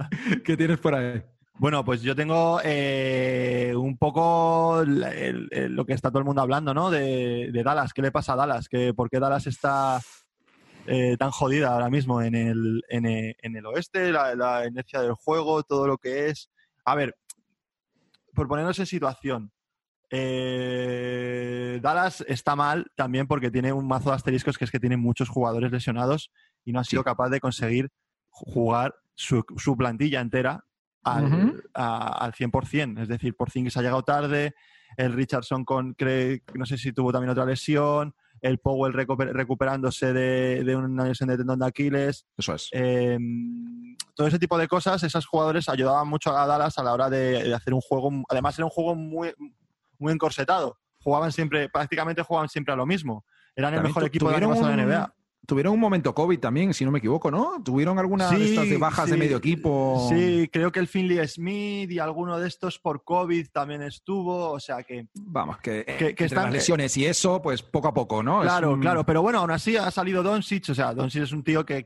¿Qué 0.44 0.54
tienes 0.54 0.78
por 0.78 0.94
ahí? 0.94 1.22
Bueno, 1.54 1.82
pues 1.82 2.02
yo 2.02 2.14
tengo 2.14 2.60
eh, 2.62 3.72
un 3.74 3.96
poco 3.96 4.82
lo 4.84 5.86
que 5.86 5.94
está 5.94 6.10
todo 6.10 6.18
el 6.18 6.26
mundo 6.26 6.42
hablando, 6.42 6.74
¿no? 6.74 6.90
De, 6.90 7.50
Dallas. 7.64 7.94
¿Qué 7.94 8.02
le 8.02 8.12
pasa 8.12 8.34
a 8.34 8.36
Dallas? 8.36 8.68
¿Que, 8.68 8.92
¿Por 8.92 9.08
qué 9.08 9.18
Dallas 9.18 9.46
está 9.46 10.02
eh, 10.86 11.16
tan 11.18 11.30
jodida 11.30 11.72
ahora 11.72 11.88
mismo 11.88 12.20
en 12.20 12.34
el, 12.34 12.82
en 12.90 13.06
el, 13.06 13.64
oeste? 13.64 14.12
La, 14.12 14.34
la 14.34 14.66
inercia 14.66 15.00
del 15.00 15.14
juego, 15.14 15.62
todo 15.62 15.86
lo 15.86 15.96
que 15.96 16.28
es. 16.28 16.50
A 16.84 16.94
ver, 16.94 17.16
por 18.34 18.46
ponernos 18.46 18.78
en 18.78 18.84
situación 18.84 19.54
eh, 20.10 21.80
Dallas 21.82 22.24
está 22.28 22.56
mal 22.56 22.86
también 22.94 23.26
porque 23.26 23.50
tiene 23.50 23.72
un 23.72 23.86
mazo 23.86 24.10
de 24.10 24.16
asteriscos 24.16 24.58
que 24.58 24.64
es 24.64 24.70
que 24.70 24.80
tiene 24.80 24.96
muchos 24.96 25.28
jugadores 25.28 25.72
lesionados 25.72 26.30
y 26.64 26.72
no 26.72 26.80
ha 26.80 26.84
sido 26.84 27.02
capaz 27.02 27.30
de 27.30 27.40
conseguir 27.40 27.90
jugar 28.28 28.94
su, 29.14 29.44
plantilla 29.76 30.20
entera 30.20 30.64
al, 31.02 31.62
100%. 31.74 33.02
Es 33.02 33.08
decir, 33.08 33.36
por 33.36 33.50
fin 33.50 33.70
se 33.70 33.78
ha 33.78 33.82
llegado 33.82 34.02
tarde, 34.02 34.54
el 34.96 35.12
Richardson 35.12 35.64
con, 35.64 35.96
no 36.54 36.66
sé 36.66 36.78
si 36.78 36.92
tuvo 36.92 37.12
también 37.12 37.30
otra 37.30 37.44
lesión, 37.44 38.14
el 38.40 38.58
Powell 38.58 38.92
recuperándose 38.92 40.12
de, 40.12 40.76
una 40.76 41.04
lesión 41.04 41.28
de 41.28 41.36
tendón 41.36 41.60
de 41.60 41.66
Aquiles. 41.66 42.26
Eso 42.36 42.54
es. 42.54 42.68
Em, 42.72 43.96
todo 44.14 44.26
ese 44.26 44.38
tipo 44.38 44.58
de 44.58 44.68
cosas, 44.68 45.02
esos 45.02 45.26
jugadores 45.26 45.68
ayudaban 45.68 46.08
mucho 46.08 46.36
a 46.36 46.46
Dallas 46.46 46.78
a 46.78 46.82
la 46.82 46.92
hora 46.92 47.08
de, 47.08 47.44
de 47.44 47.54
hacer 47.54 47.72
un 47.72 47.80
juego. 47.80 48.10
Además, 48.28 48.58
era 48.58 48.66
un 48.66 48.70
juego 48.70 48.94
muy, 48.94 49.32
muy 49.98 50.12
encorsetado. 50.12 50.78
Jugaban 51.00 51.32
siempre, 51.32 51.68
prácticamente 51.68 52.22
jugaban 52.22 52.48
siempre 52.48 52.72
a 52.72 52.76
lo 52.76 52.86
mismo. 52.86 53.24
Eran 53.56 53.74
el 53.74 53.82
mejor 53.82 54.04
equipo 54.04 54.30
de 54.30 54.40
la 54.40 54.46
NBA 54.46 55.14
tuvieron 55.46 55.74
un 55.74 55.80
momento 55.80 56.14
COVID 56.14 56.38
también, 56.38 56.74
si 56.74 56.84
no 56.84 56.90
me 56.90 56.98
equivoco, 56.98 57.30
¿no? 57.30 57.62
¿Tuvieron 57.64 57.98
alguna 57.98 58.30
de 58.30 58.44
estas 58.44 58.68
de 58.68 58.76
bajas 58.76 59.10
de 59.10 59.16
medio 59.16 59.36
equipo? 59.36 60.06
Sí, 60.08 60.48
creo 60.52 60.72
que 60.72 60.80
el 60.80 60.88
Finley 60.88 61.26
Smith 61.26 61.90
y 61.90 61.98
alguno 61.98 62.38
de 62.38 62.48
estos 62.48 62.78
por 62.78 63.04
COVID 63.04 63.48
también 63.52 63.82
estuvo, 63.82 64.50
o 64.50 64.60
sea 64.60 64.82
que... 64.82 65.08
Vamos, 65.14 65.58
que, 65.58 65.84
que, 66.16 66.24
están, 66.24 66.44
las 66.44 66.52
lesiones 66.52 66.96
y 66.96 67.06
eso, 67.06 67.40
pues 67.42 67.62
poco 67.62 67.88
a 67.88 67.94
poco, 67.94 68.22
¿no? 68.22 68.40
Claro, 68.42 68.78
claro, 68.78 69.04
pero 69.04 69.22
bueno, 69.22 69.40
aún 69.40 69.50
así 69.50 69.76
ha 69.76 69.90
salido 69.90 70.22
Doncic, 70.22 70.70
o 70.70 70.74
sea, 70.74 70.94
Doncic 70.94 71.22
es 71.22 71.32
un 71.32 71.44
tío 71.44 71.64
que, 71.64 71.84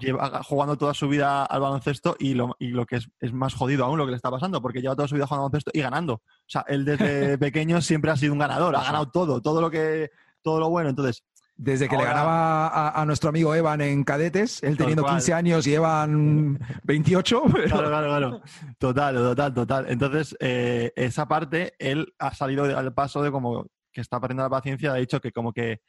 lleva 0.00 0.42
jugando 0.42 0.76
toda 0.76 0.94
su 0.94 1.08
vida 1.08 1.44
al 1.44 1.60
baloncesto 1.60 2.16
y 2.18 2.34
lo, 2.34 2.56
y 2.58 2.68
lo 2.68 2.86
que 2.86 2.96
es, 2.96 3.08
es, 3.20 3.32
más 3.32 3.54
jodido 3.54 3.84
aún 3.84 3.98
lo 3.98 4.04
que 4.04 4.10
le 4.10 4.16
está 4.16 4.30
pasando, 4.30 4.60
porque 4.62 4.80
lleva 4.80 4.96
toda 4.96 5.08
su 5.08 5.14
vida 5.14 5.26
jugando 5.26 5.46
al 5.46 5.50
baloncesto 5.50 5.70
y 5.74 5.80
ganando. 5.80 6.14
O 6.14 6.48
sea, 6.48 6.64
él 6.68 6.84
desde 6.84 7.38
pequeño 7.38 7.80
siempre 7.80 8.10
ha 8.10 8.16
sido 8.16 8.32
un 8.32 8.38
ganador, 8.38 8.76
ha 8.76 8.82
ganado 8.84 9.10
todo, 9.10 9.40
todo 9.40 9.60
lo 9.60 9.70
que 9.70 10.10
todo 10.42 10.60
lo 10.60 10.68
bueno, 10.68 10.90
entonces 10.90 11.24
desde 11.56 11.88
que 11.88 11.96
le 11.96 12.04
ganaba 12.04 12.90
a, 12.90 13.04
nuestro 13.06 13.28
amigo 13.28 13.54
Evan 13.54 13.80
en 13.80 14.02
cadetes, 14.02 14.62
él 14.62 14.76
teniendo 14.76 15.04
15 15.04 15.32
años 15.32 15.66
y 15.66 15.74
Evan 15.74 16.58
28. 16.84 17.42
Claro, 17.64 17.88
claro, 17.88 18.06
claro. 18.08 18.42
Total, 18.78 19.14
total, 19.14 19.54
total. 19.54 19.86
Entonces, 19.88 20.36
eh, 20.40 20.92
esa 20.96 21.26
parte, 21.26 21.74
él 21.78 22.12
ha 22.18 22.34
salido 22.34 22.64
al 22.64 22.92
paso 22.92 23.22
de 23.22 23.30
como 23.30 23.66
que 23.92 24.00
está 24.00 24.20
perdiendo 24.20 24.42
la 24.42 24.50
paciencia, 24.50 24.92
ha 24.92 24.96
dicho 24.96 25.20
que 25.20 25.32
como 25.32 25.52
que 25.52 25.80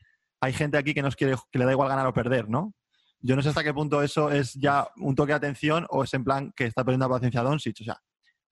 hay 0.42 0.54
gente 0.54 0.78
aquí 0.78 0.94
que 0.94 1.02
nos 1.02 1.16
quiere, 1.16 1.36
que 1.52 1.60
le 1.60 1.66
da 1.66 1.72
igual 1.72 1.90
ganar 1.90 2.06
o 2.08 2.14
perder, 2.14 2.48
¿no? 2.50 2.74
Yo 3.20 3.36
no 3.36 3.42
sé 3.42 3.50
hasta 3.50 3.64
qué 3.64 3.74
punto 3.74 4.04
eso 4.04 4.30
es 4.30 4.54
ya 4.54 4.88
un 4.98 5.16
toque 5.16 5.32
de 5.32 5.38
atención 5.38 5.88
o 5.90 6.04
es 6.04 6.14
en 6.14 6.24
plan 6.24 6.54
que 6.56 6.66
está 6.66 6.84
perdiendo 6.84 7.08
la 7.08 7.16
paciencia 7.16 7.42
Doncic. 7.42 7.78
O 7.82 7.84
sea, 7.84 7.98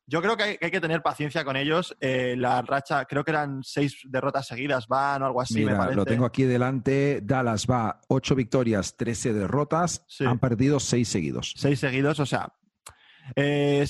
yo 0.06 0.22
creo 0.22 0.36
que 0.38 0.58
hay, 0.62 0.72
que 0.72 0.82
tener 0.82 1.02
paciencia 1.02 1.44
con 1.46 1.56
ellos. 1.56 1.96
Eh, 2.00 2.36
la 2.38 2.62
racha, 2.62 3.06
creo 3.06 3.24
que 3.24 3.32
eran 3.32 3.64
seis 3.64 4.00
derrotas 4.06 4.48
seguidas, 4.48 4.88
van 4.88 5.22
o 5.24 5.26
algo 5.26 5.42
así, 5.42 5.64
me 5.64 5.76
parece. 5.76 5.96
Lo 5.96 6.06
tengo 6.06 6.26
aquí 6.26 6.44
delante. 6.44 7.22
Dallas 7.24 7.66
va 7.70 8.00
ocho 8.08 8.36
victorias, 8.36 8.98
trece 8.98 9.34
derrotas. 9.34 10.06
Han 10.26 10.40
perdido 10.40 10.80
seis 10.80 11.08
seguidos. 11.08 11.54
Seis 11.56 11.80
seguidos, 11.80 12.20
o 12.20 12.26
sea. 12.26 12.54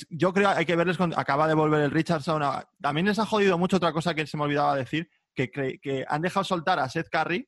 yo 0.10 0.34
creo 0.34 0.50
que 0.50 0.60
hay 0.60 0.66
que 0.66 0.76
verles 0.76 0.98
con, 0.98 1.14
acaba 1.18 1.48
de 1.48 1.54
volver 1.54 1.82
el 1.82 1.92
Richardson. 1.92 2.44
también 2.82 3.08
les 3.08 3.20
ha 3.20 3.26
jodido 3.26 3.58
mucho 3.58 3.78
otra 3.78 3.94
cosa 3.94 4.14
que 4.14 4.28
se 4.28 4.38
me 4.38 4.44
olvidaba 4.44 4.76
decir, 4.76 5.10
que, 5.34 5.50
que 5.50 6.06
han 6.08 6.22
dejado 6.22 6.44
soltar 6.44 6.80
a 6.80 6.90
Seth 6.90 7.10
Curry, 7.10 7.48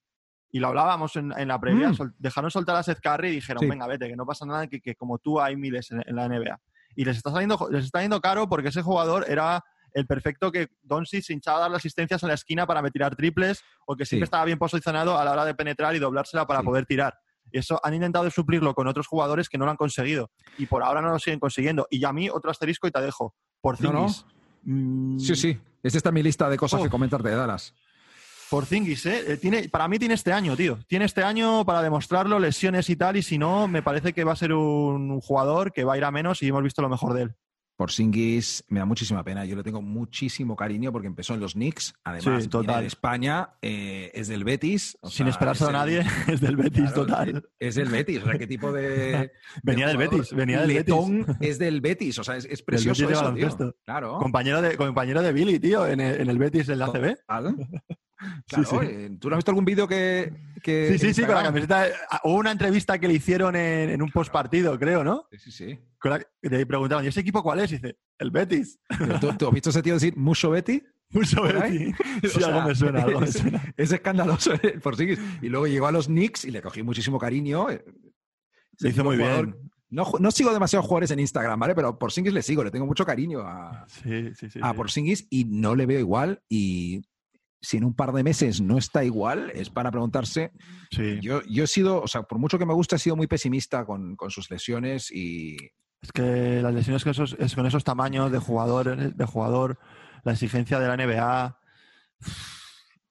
y 0.56 0.60
lo 0.60 0.70
hablábamos 0.70 1.18
en, 1.18 1.48
la 1.50 1.60
previa, 1.60 1.90
mm. 1.90 2.14
dejaron 2.18 2.50
soltar 2.50 2.78
a 2.78 2.84
Seth 2.84 3.02
Curry 3.02 3.28
y 3.28 3.36
dijeron, 3.36 3.68
venga, 3.68 3.88
vete, 3.88 4.08
que 4.08 4.16
no 4.16 4.26
pasa 4.26 4.46
nada, 4.46 4.68
que, 4.68 4.80
que 4.80 4.96
como 4.96 5.18
tú 5.18 5.42
hay 5.42 5.58
miles 5.58 5.92
en, 5.92 6.16
la 6.16 6.30
NBA. 6.30 6.58
Y 6.96 7.06
les 7.06 7.18
está 7.18 7.32
saliendo, 7.32 7.68
les 7.72 7.86
está 7.86 8.02
yendo 8.02 8.22
caro 8.22 8.48
porque 8.48 8.70
ese 8.70 8.82
jugador 8.82 9.26
era 9.28 9.64
el 9.94 10.06
perfecto 10.06 10.52
que 10.52 10.68
Doncic 10.84 11.24
se 11.24 11.34
hinchaba 11.34 11.58
a 11.58 11.62
dar 11.62 11.72
las 11.72 11.80
asistencias 11.80 12.22
en 12.22 12.28
la 12.28 12.36
esquina 12.36 12.68
para 12.68 12.88
tirar 12.90 13.16
triples 13.16 13.64
o 13.86 13.96
que 13.96 14.06
siempre 14.06 14.26
estaba 14.26 14.44
bien 14.44 14.60
posicionado 14.60 15.18
a 15.18 15.24
la 15.24 15.32
hora 15.32 15.46
de 15.46 15.56
penetrar 15.56 15.96
y 15.96 16.00
doblársela 16.00 16.46
para 16.46 16.62
poder 16.64 16.86
tirar. 16.86 17.18
Y 17.52 17.60
eso 17.60 17.80
han 17.84 17.94
intentado 17.94 18.30
suplirlo 18.30 18.74
con 18.74 18.88
otros 18.88 19.08
jugadores 19.08 19.48
que 19.48 19.58
no 19.58 19.66
lo 19.66 19.72
han 19.72 19.78
conseguido. 19.78 20.32
Y 20.58 20.66
por 20.66 20.84
ahora 20.84 21.02
no 21.02 21.10
lo 21.12 21.20
siguen 21.20 21.40
consiguiendo. 21.40 21.88
Y 21.90 22.04
a 22.04 22.12
mí, 22.12 22.30
otro 22.30 22.52
asterisco 22.52 22.88
y 22.88 22.92
te 22.92 23.02
dejo. 23.02 23.36
Por 23.62 23.80
no, 23.82 24.08
mm. 24.64 25.20
Sí, 25.20 25.36
sí. 25.36 25.60
Esta 25.82 25.98
está 25.98 26.12
mi 26.12 26.24
lista 26.24 26.50
de 26.50 26.58
cosas 26.58 26.82
que 26.82 26.90
comentarte 26.90 27.30
de 27.30 27.36
Dallas. 27.36 27.74
Por 28.50 28.66
Zingis, 28.66 29.06
¿eh? 29.06 29.34
¿eh? 29.34 29.38
Tiene, 29.38 29.70
para 29.70 29.88
mí 29.88 29.98
tiene 29.98 30.14
este 30.14 30.32
año, 30.32 30.56
tío. 30.56 30.78
Tiene 30.88 31.06
este 31.06 31.24
año 31.24 31.66
para 31.66 31.82
demostrarlo, 31.82 32.40
lesiones 32.40 32.90
y 32.90 32.96
tal, 32.96 33.18
y 33.18 33.24
si 33.24 33.38
no, 33.38 33.68
me 33.68 33.82
parece 33.82 34.14
que 34.14 34.24
va 34.24 34.34
a 34.34 34.36
ser 34.36 34.54
un 34.54 35.20
jugador 35.22 35.72
que 35.72 35.84
va 35.84 35.94
a 35.94 35.98
ir 35.98 36.04
a 36.04 36.12
menos 36.12 36.42
y 36.44 36.48
hemos 36.48 36.64
visto 36.64 36.82
lo 36.82 36.90
mejor 36.90 37.14
de 37.14 37.24
él. 37.24 37.36
Por 37.76 37.92
Singis 37.92 38.64
me 38.70 38.80
da 38.80 38.86
muchísima 38.86 39.24
pena. 39.24 39.44
Yo 39.44 39.58
le 39.58 39.64
tengo 39.64 39.82
muchísimo 39.82 40.56
cariño 40.56 40.94
porque 40.94 41.08
empezó 41.08 41.34
en 41.34 41.42
los 41.42 41.54
Knicks. 41.54 41.94
Además, 42.06 42.48
total. 42.48 42.80
en 42.80 42.86
España, 42.86 43.50
eh, 43.62 44.12
es 44.14 44.30
del 44.30 44.46
Betis. 44.46 44.98
Sin 45.04 45.28
esperarse 45.28 45.66
a 45.66 45.72
nadie, 45.72 46.06
es 46.30 46.40
del 46.40 46.56
Betis, 46.56 46.94
total. 46.94 47.46
Es 47.60 47.76
del 47.76 47.90
Betis. 47.90 48.24
O 48.24 48.26
sea, 48.28 48.38
qué 48.38 48.48
tipo 48.48 48.72
de. 48.72 49.30
venía 49.64 49.88
del 49.90 49.98
Betis. 49.98 50.32
Venía 50.32 50.62
del 50.62 50.70
Letón 50.70 51.26
es 51.42 51.60
del 51.60 51.82
Betis. 51.82 52.18
O 52.20 52.24
sea, 52.24 52.38
es, 52.38 52.62
precioso 52.62 53.10
eso, 53.10 53.76
Claro. 53.84 54.20
Compañero 54.20 54.62
de, 54.62 54.78
compañero 54.78 55.22
de 55.22 55.34
Billy, 55.34 55.60
tío, 55.60 55.86
en 55.86 56.00
el, 56.00 56.22
en 56.22 56.30
el 56.30 56.38
Betis, 56.38 56.70
en 56.70 56.80
la 56.80 56.88
CB. 56.88 57.18
Claro, 58.48 58.82
eh, 58.82 59.18
¿Tú 59.20 59.30
no 59.30 59.36
has 59.36 59.40
visto 59.40 59.52
algún 59.52 59.66
vídeo 59.66 59.88
que, 59.88 60.32
Sí, 60.64 60.98
sí, 60.98 61.14
sí, 61.14 61.22
con 61.24 61.36
la 61.36 61.44
camiseta. 61.44 61.88
Hubo 62.24 62.36
una 62.36 62.52
entrevista 62.52 62.98
que 62.98 63.08
le 63.08 63.14
hicieron 63.14 63.56
en, 63.56 64.02
un 64.02 64.10
post 64.10 64.32
partido, 64.32 64.78
creo, 64.80 65.04
¿no? 65.04 65.28
Sí, 65.32 65.38
sí, 65.38 65.52
sí. 65.52 65.80
le 66.42 66.66
preguntaban, 66.66 67.06
¿y 67.06 67.10
ese 67.10 67.20
equipo 67.20 67.44
cuál 67.44 67.60
es? 67.60 67.72
Y 67.72 67.76
dice, 67.76 67.98
el 68.18 68.32
Betis. 68.32 68.80
¿Tú, 69.20 69.48
has 69.48 69.54
visto 69.54 69.70
ese 69.70 69.84
tío 69.84 69.94
decir 69.94 70.16
mucho 70.18 70.50
Betty? 70.50 70.82
Mucho 71.12 71.44
Betty. 71.44 71.94
Sí, 72.30 72.44
algo 72.44 72.62
me 72.64 72.74
suena, 72.74 73.04
algo 73.04 73.20
me 73.20 73.28
suena. 73.28 73.74
Es, 73.78 73.92
escandaloso 73.92 74.54
por 74.82 74.96
sí. 74.96 75.16
Y 75.42 75.50
luego 75.50 75.68
llegó 75.68 75.88
a 75.88 75.92
los 75.92 76.08
Knicks 76.08 76.46
y 76.46 76.52
le 76.52 76.62
cogí 76.62 76.82
muchísimo 76.82 77.20
cariño. 77.20 77.68
Se 78.78 78.90
hizo 78.90 79.04
muy 79.04 79.18
bien. 79.18 79.56
No, 79.90 80.12
no, 80.20 80.32
sigo 80.32 80.52
demasiados 80.52 80.88
jugadores 80.88 81.12
en 81.12 81.20
Instagram, 81.20 81.60
¿vale? 81.60 81.76
Pero 81.76 81.98
por 81.98 82.12
Singis 82.12 82.34
le 82.34 82.42
sigo, 82.42 82.64
le 82.64 82.72
tengo 82.72 82.86
mucho 82.86 83.06
cariño 83.06 83.42
a, 83.42 83.86
sí, 83.88 84.34
sí, 84.34 84.50
sí, 84.50 84.60
a 84.62 84.74
Porzingis 84.74 85.28
y 85.30 85.46
no 85.46 85.76
le 85.76 85.86
veo 85.86 86.00
igual. 86.00 86.42
Y 86.50 87.02
si 87.66 87.78
en 87.78 87.84
un 87.84 87.96
par 87.96 88.12
de 88.14 88.24
meses 88.24 88.62
no 88.62 88.78
está 88.78 89.04
igual, 89.04 89.52
es 89.56 89.70
para 89.70 89.92
preguntarse. 89.92 90.52
Yo, 91.22 91.42
yo 91.44 91.64
he 91.64 91.68
sido, 91.68 92.02
o 92.02 92.08
sea, 92.08 92.24
por 92.24 92.38
mucho 92.38 92.60
que 92.60 92.66
me 92.66 92.74
guste, 92.74 92.96
he 92.96 93.00
sido 93.00 93.16
muy 93.16 93.28
pesimista 93.28 93.86
con, 93.86 94.16
sus 94.30 94.50
lesiones 94.52 95.12
y. 95.12 95.58
Es 96.02 96.12
que 96.12 96.62
las 96.62 96.74
lesiones 96.74 97.04
con 97.04 97.12
esos, 97.12 97.36
es 97.40 97.56
con 97.56 97.66
esos 97.66 97.84
tamaños 97.84 98.32
de 98.32 98.38
jugador, 98.38 99.16
de 99.16 99.26
jugador, 99.26 99.80
la 100.24 100.34
exigencia 100.34 100.80
de 100.80 100.88
la 100.88 100.98
NBA. 100.98 101.60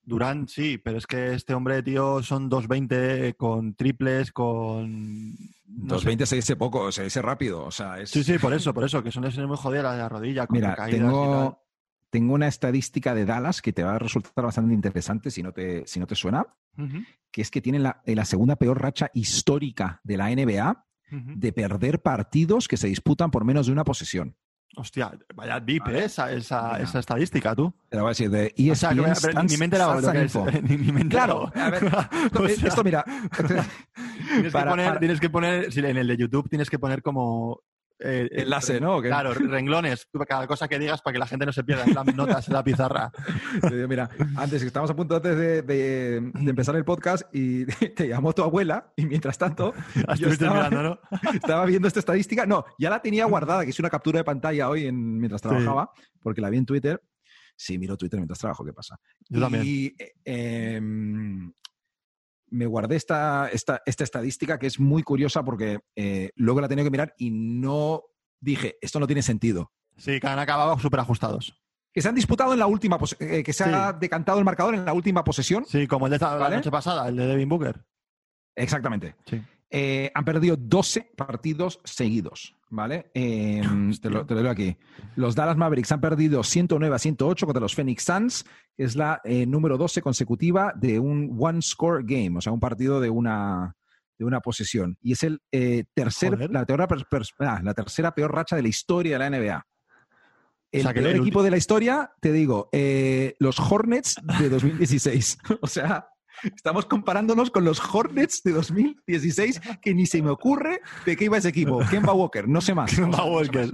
Durán, 0.04 0.46
sí, 0.46 0.78
pero 0.78 0.98
es 0.98 1.06
que 1.06 1.32
este 1.32 1.54
hombre, 1.54 1.82
tío, 1.82 2.22
son 2.22 2.48
2.20 2.48 3.36
con 3.36 3.74
triples, 3.74 4.30
con. 4.30 5.36
2.20 5.66 6.26
se 6.26 6.36
dice 6.36 6.54
poco, 6.54 6.92
se 6.92 7.02
dice 7.02 7.20
rápido. 7.20 7.64
O 7.64 7.72
sea, 7.72 8.06
Sí, 8.06 8.22
sí, 8.22 8.38
por 8.38 8.52
eso, 8.52 8.72
por 8.72 8.84
eso, 8.84 9.02
que 9.02 9.10
son 9.10 9.24
lesiones 9.24 9.48
muy 9.48 9.56
jodidas 9.56 9.92
de 9.92 9.98
la 9.98 10.08
rodilla, 10.08 10.46
con 10.46 10.56
Mira, 10.56 10.76
tengo, 10.88 11.63
tengo 12.14 12.34
una 12.34 12.46
estadística 12.46 13.12
de 13.12 13.24
Dallas 13.24 13.60
que 13.60 13.72
te 13.72 13.82
va 13.82 13.96
a 13.96 13.98
resultar 13.98 14.44
bastante 14.44 14.72
interesante 14.72 15.32
si 15.32 15.42
no 15.42 15.50
te, 15.50 15.84
si 15.84 15.98
no 15.98 16.06
te 16.06 16.14
suena, 16.14 16.46
que 17.32 17.42
es 17.42 17.50
que 17.50 17.60
tienen 17.60 17.82
la, 17.82 18.02
la, 18.06 18.24
segunda 18.24 18.54
peor 18.54 18.80
racha 18.80 19.10
histórica 19.14 20.00
de 20.04 20.16
la 20.16 20.30
NBA 20.30 20.86
de 21.10 21.52
perder 21.52 22.02
partidos 22.02 22.68
que 22.68 22.76
se 22.76 22.86
disputan 22.86 23.32
por 23.32 23.44
menos 23.44 23.66
de 23.66 23.72
una 23.72 23.82
posesión. 23.82 24.36
Hostia, 24.76 25.10
vaya 25.34 25.58
deep 25.58 25.88
¿eh? 25.88 26.04
esa, 26.04 26.30
esa, 26.30 26.80
esa, 26.80 27.00
estadística, 27.00 27.52
tú. 27.52 27.74
Te 27.88 27.96
lo 27.96 28.04
voy 28.04 28.10
a 28.10 28.12
decir, 28.12 28.30
de 28.30 28.54
ESPN 28.56 28.70
o 28.70 28.74
sea, 28.76 28.92
ni, 29.42 29.56
me 29.56 29.64
he 29.64 29.64
enterado 29.64 30.00
lo 30.00 30.12
que 30.12 30.22
es. 30.22 30.34
Ni, 30.62 30.76
ni 30.76 30.92
me 30.92 31.00
he 31.00 31.08
Claro, 31.08 31.50
a 31.52 31.70
ver, 31.70 31.84
esto, 32.48 32.66
esto 32.68 32.84
mira. 32.84 33.04
tienes, 34.28 34.52
que 34.52 34.60
poner, 34.60 34.98
tienes 35.00 35.20
que 35.20 35.30
poner, 35.30 35.78
en 35.78 35.96
el 35.96 36.06
de 36.06 36.16
YouTube 36.16 36.48
tienes 36.48 36.70
que 36.70 36.78
poner 36.78 37.02
como 37.02 37.64
eh, 38.00 38.28
enlace, 38.32 38.80
¿no? 38.80 39.00
Claro, 39.00 39.34
renglones, 39.34 40.08
cada 40.26 40.46
cosa 40.46 40.66
que 40.66 40.78
digas 40.78 41.00
para 41.00 41.12
que 41.12 41.18
la 41.18 41.26
gente 41.26 41.46
no 41.46 41.52
se 41.52 41.62
pierda 41.62 41.84
las 41.86 42.06
notas 42.16 42.48
en 42.48 42.54
la 42.54 42.64
pizarra. 42.64 43.12
Mira, 43.88 44.10
antes, 44.36 44.62
estamos 44.62 44.90
a 44.90 44.96
punto 44.96 45.16
antes 45.16 45.36
de, 45.36 46.16
empezar 46.34 46.74
el 46.76 46.84
podcast 46.84 47.22
y 47.32 47.64
te 47.94 48.08
llamó 48.08 48.32
tu 48.32 48.42
abuela 48.42 48.92
y 48.96 49.06
mientras 49.06 49.38
tanto 49.38 49.72
yo 50.18 50.28
estaba, 50.28 50.70
¿no? 50.70 50.98
estaba, 51.32 51.64
viendo 51.66 51.88
esta 51.88 52.00
estadística. 52.00 52.46
No, 52.46 52.64
ya 52.78 52.90
la 52.90 53.00
tenía 53.00 53.26
guardada, 53.26 53.62
que 53.62 53.70
hice 53.70 53.82
una 53.82 53.90
captura 53.90 54.18
de 54.18 54.24
pantalla 54.24 54.68
hoy 54.68 54.86
en, 54.86 55.18
mientras 55.18 55.40
trabajaba, 55.40 55.90
porque 56.20 56.40
la 56.40 56.50
vi 56.50 56.58
en 56.58 56.66
Twitter. 56.66 57.02
Sí, 57.56 57.78
miro 57.78 57.96
Twitter 57.96 58.18
mientras 58.18 58.40
trabajo, 58.40 58.64
¿qué 58.64 58.72
pasa? 58.72 58.98
Yo 59.28 59.40
también. 59.40 59.62
Y 59.64 59.94
eh, 60.24 60.80
me 62.54 62.66
guardé 62.66 62.96
esta, 62.96 63.48
esta, 63.52 63.82
esta, 63.84 64.04
estadística 64.04 64.58
que 64.58 64.66
es 64.66 64.78
muy 64.78 65.02
curiosa 65.02 65.44
porque 65.44 65.80
eh, 65.96 66.30
luego 66.36 66.60
la 66.60 66.68
tenía 66.68 66.84
que 66.84 66.90
mirar 66.90 67.14
y 67.18 67.30
no 67.30 68.02
dije, 68.40 68.76
esto 68.80 69.00
no 69.00 69.06
tiene 69.06 69.22
sentido. 69.22 69.72
Sí, 69.96 70.20
que 70.20 70.26
han 70.26 70.38
acabado 70.38 70.78
súper 70.78 71.00
ajustados. 71.00 71.60
Que 71.92 72.02
se 72.02 72.08
han 72.08 72.14
disputado 72.14 72.52
en 72.52 72.58
la 72.58 72.66
última, 72.66 72.98
eh, 73.20 73.42
que 73.42 73.52
se 73.52 73.64
ha 73.64 73.92
decantado 73.92 74.38
el 74.38 74.44
marcador 74.44 74.74
en 74.74 74.84
la 74.84 74.92
última 74.92 75.22
posesión. 75.22 75.64
Sí, 75.66 75.86
como 75.86 76.06
el 76.06 76.12
de 76.12 76.18
la 76.18 76.50
noche 76.50 76.70
pasada, 76.70 77.08
el 77.08 77.16
de 77.16 77.26
Devin 77.26 77.48
Booker. 77.48 77.84
Exactamente. 78.56 79.14
Sí. 79.26 79.42
Eh, 79.76 80.12
han 80.14 80.24
perdido 80.24 80.56
12 80.56 81.10
partidos 81.16 81.80
seguidos, 81.82 82.54
¿vale? 82.70 83.10
Em, 83.12 83.92
te, 84.00 84.08
lo, 84.08 84.24
te, 84.24 84.36
lo, 84.36 84.48
aquí. 84.48 84.76
Los 85.16 85.34
Dallas 85.34 85.56
Mavericks 85.56 85.90
han 85.90 86.00
perdido 86.00 86.44
109 86.44 86.94
a 86.94 86.98
108 87.00 87.44
contra 87.44 87.60
los 87.60 87.74
Phoenix 87.74 88.04
Suns, 88.04 88.44
que 88.76 88.84
es 88.84 88.94
la 88.94 89.20
eh, 89.24 89.46
número 89.46 89.76
12 89.76 90.00
consecutiva 90.00 90.72
de 90.76 91.00
un 91.00 91.36
one-score 91.36 92.04
game, 92.04 92.38
o 92.38 92.40
sea, 92.40 92.52
un 92.52 92.60
partido 92.60 93.00
de 93.00 93.10
una, 93.10 93.74
de 94.16 94.24
una 94.24 94.38
posesión. 94.38 94.96
Y 95.02 95.10
es 95.10 95.24
el 95.24 95.40
eh, 95.50 95.82
tercer, 95.92 96.38
la, 96.52 96.60
ah, 96.60 97.60
la, 97.60 97.74
tercera 97.74 98.14
peor 98.14 98.32
racha 98.32 98.54
de 98.54 98.62
la 98.62 98.68
historia 98.68 99.18
de 99.18 99.28
la 99.28 99.36
NBA. 99.36 99.66
El 100.70 100.94
peor 100.94 101.16
equipo 101.16 101.42
de 101.42 101.50
la 101.50 101.56
historia, 101.56 102.12
te 102.20 102.30
digo, 102.30 102.68
los 103.40 103.58
Hornets 103.58 104.20
de 104.38 104.48
2016. 104.50 105.38
o 105.62 105.66
sea, 105.66 106.13
Estamos 106.44 106.86
comparándonos 106.86 107.50
con 107.50 107.64
los 107.64 107.80
Hornets 107.80 108.42
de 108.42 108.52
2016, 108.52 109.60
que 109.80 109.94
ni 109.94 110.06
se 110.06 110.22
me 110.22 110.30
ocurre 110.30 110.80
de 111.06 111.16
qué 111.16 111.24
iba 111.24 111.38
ese 111.38 111.48
equipo. 111.48 111.78
Kemba 111.90 112.12
Walker, 112.12 112.48
no 112.48 112.60
sé 112.60 112.74
más. 112.74 112.94
Kemba 112.94 113.24
Walker. 113.24 113.70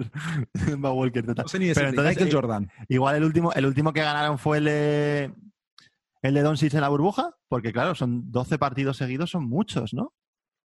Kemba 0.66 0.92
Walker, 0.92 1.26
No 1.37 1.48
sé 1.48 1.59
ni 1.59 1.66
de 1.66 1.92
Michael 1.92 2.28
eh, 2.28 2.30
Jordan. 2.30 2.70
Igual 2.88 3.16
el 3.16 3.24
último, 3.24 3.52
el 3.52 3.66
último 3.66 3.92
que 3.92 4.00
ganaron 4.00 4.38
fue 4.38 4.59
el 4.59 4.64
de, 4.64 5.35
el 6.22 6.35
de 6.35 6.42
Doncic 6.42 6.74
en 6.74 6.80
la 6.80 6.88
burbuja, 6.88 7.37
porque 7.48 7.72
claro, 7.72 7.94
son 7.94 8.30
12 8.30 8.59
partidos 8.59 8.96
seguidos, 8.96 9.30
son 9.30 9.48
muchos, 9.48 9.94
¿no? 9.94 10.12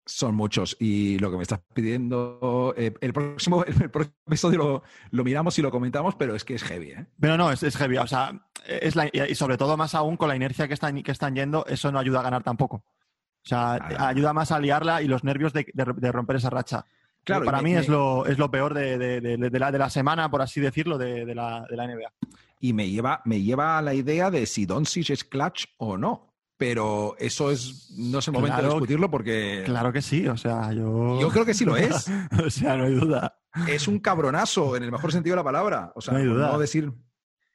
Son 0.06 0.36
muchos. 0.36 0.78
Y 0.80 1.18
lo 1.18 1.32
que 1.32 1.38
me 1.38 1.44
estás 1.44 1.62
pidiendo, 1.74 2.74
eh, 2.78 2.94
el, 3.02 3.12
próximo, 3.12 3.64
el 3.66 3.90
próximo 3.90 4.16
episodio 4.28 4.84
lo, 5.12 5.24
miramos 5.24 5.58
y 5.58 5.62
lo 5.62 5.72
comentamos, 5.72 6.16
pero 6.16 6.36
es 6.36 6.44
que 6.44 6.56
es 6.56 6.64
heavy. 6.64 6.92
¿eh? 6.92 7.06
Pero 7.20 7.38
no, 7.38 7.52
es, 7.52 7.64
es 7.64 7.76
heavy. 7.76 7.98
O 7.98 8.08
sea, 8.08 8.48
es 8.68 8.96
la, 8.96 9.08
y 9.08 9.34
sobre 9.36 9.58
todo 9.58 9.78
más 9.78 9.96
aún 9.96 10.16
con 10.16 10.30
la 10.30 10.36
inercia 10.36 10.68
que 10.68 10.76
están, 10.76 11.02
que 11.02 11.12
están 11.12 11.36
yendo, 11.36 11.66
eso 11.66 11.92
no 11.92 12.00
ayuda 12.00 12.20
a 12.20 12.24
ganar 12.24 12.44
tampoco. 12.44 12.78
O 12.78 13.48
sea, 13.48 13.74
ayuda 14.08 14.34
más 14.34 14.52
a 14.52 14.60
liarla 14.60 15.02
y 15.02 15.08
los 15.08 15.24
nervios 15.24 15.54
de, 15.54 15.66
romper 16.12 16.38
esa 16.38 16.50
racha. 16.50 16.86
Claro, 17.24 17.46
para 17.46 17.62
mí 17.62 17.76
es, 17.76 17.88
lo, 17.88 18.26
es 18.26 18.38
lo 18.38 18.50
peor 18.52 18.74
de, 18.74 18.98
de, 18.98 19.60
la, 19.60 19.72
de 19.72 19.80
la 19.80 19.90
semana, 19.90 20.30
por 20.30 20.42
así 20.42 20.62
decirlo, 20.62 20.98
de, 20.98 21.34
la, 21.34 21.66
de 21.70 21.76
la 21.76 21.88
NBA. 21.88 22.12
Y 22.60 22.74
me 22.74 22.90
lleva, 22.90 23.22
me 23.26 23.42
lleva 23.42 23.78
a 23.78 23.82
la 23.82 23.94
idea 23.94 24.32
de 24.32 24.46
si 24.46 24.66
Doncic 24.66 25.12
es 25.12 25.24
clutch 25.24 25.66
o 25.78 25.98
no 25.98 26.35
pero 26.58 27.16
eso 27.20 27.52
es 27.52 27.92
no 27.98 28.20
es 28.20 28.28
el 28.28 28.34
momento 28.34 28.62
de 28.62 28.68
discutirlo 28.70 29.12
porque 29.12 29.64
claro 29.66 29.92
que 29.92 30.02
sí 30.02 30.28
o 30.28 30.38
sea 30.38 30.72
yo 30.72 31.20
yo 31.20 31.30
creo 31.30 31.46
que 31.46 31.54
sí 31.54 31.66
lo 31.66 31.76
es. 31.78 32.10
O 32.44 32.50
sea 32.50 32.78
no 32.78 32.86
hay 32.86 32.94
duda. 32.94 33.38
Es 33.68 33.88
un 33.88 34.00
cabronazo 34.00 34.76
en 34.76 34.84
el 34.84 34.92
mejor 34.92 35.12
sentido 35.12 35.34
de 35.34 35.38
la 35.38 35.44
palabra. 35.44 35.92
O 35.96 36.02
sea 36.02 36.14
no 36.14 36.20
hay 36.20 36.26
duda. 36.26 36.52
no 36.52 36.60
decir 36.60 36.92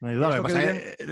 no 0.01 0.09
hay 0.09 0.15
duda 0.15 0.43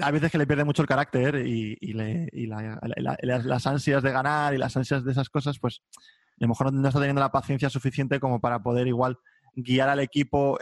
hay 0.02 0.12
veces 0.12 0.32
que 0.32 0.38
le 0.38 0.46
pierde 0.46 0.64
mucho 0.64 0.82
el 0.82 0.88
carácter 0.88 1.46
y, 1.46 1.76
y, 1.78 1.92
le, 1.92 2.28
y 2.32 2.46
las 2.46 3.66
ansias 3.66 4.02
de 4.02 4.12
ganar 4.12 4.54
y 4.54 4.58
las 4.58 4.76
ansias 4.76 5.04
de 5.04 5.12
esas 5.12 5.28
cosas 5.28 5.58
pues 5.58 5.82
a 5.98 6.44
lo 6.44 6.48
mejor 6.48 6.72
no 6.72 6.88
está 6.88 7.00
teniendo 7.00 7.20
la 7.20 7.32
paciencia 7.32 7.68
suficiente 7.68 8.20
como 8.20 8.40
para 8.40 8.62
poder 8.62 8.86
igual 8.86 9.18
guiar 9.54 9.88
al 9.88 10.00
equipo 10.00 10.58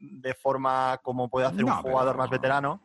de 0.00 0.34
forma 0.34 0.98
como 1.02 1.28
puede 1.28 1.46
hacer 1.46 1.64
un 1.64 1.70
jugador 1.70 2.16
más 2.16 2.30
veterano. 2.30 2.82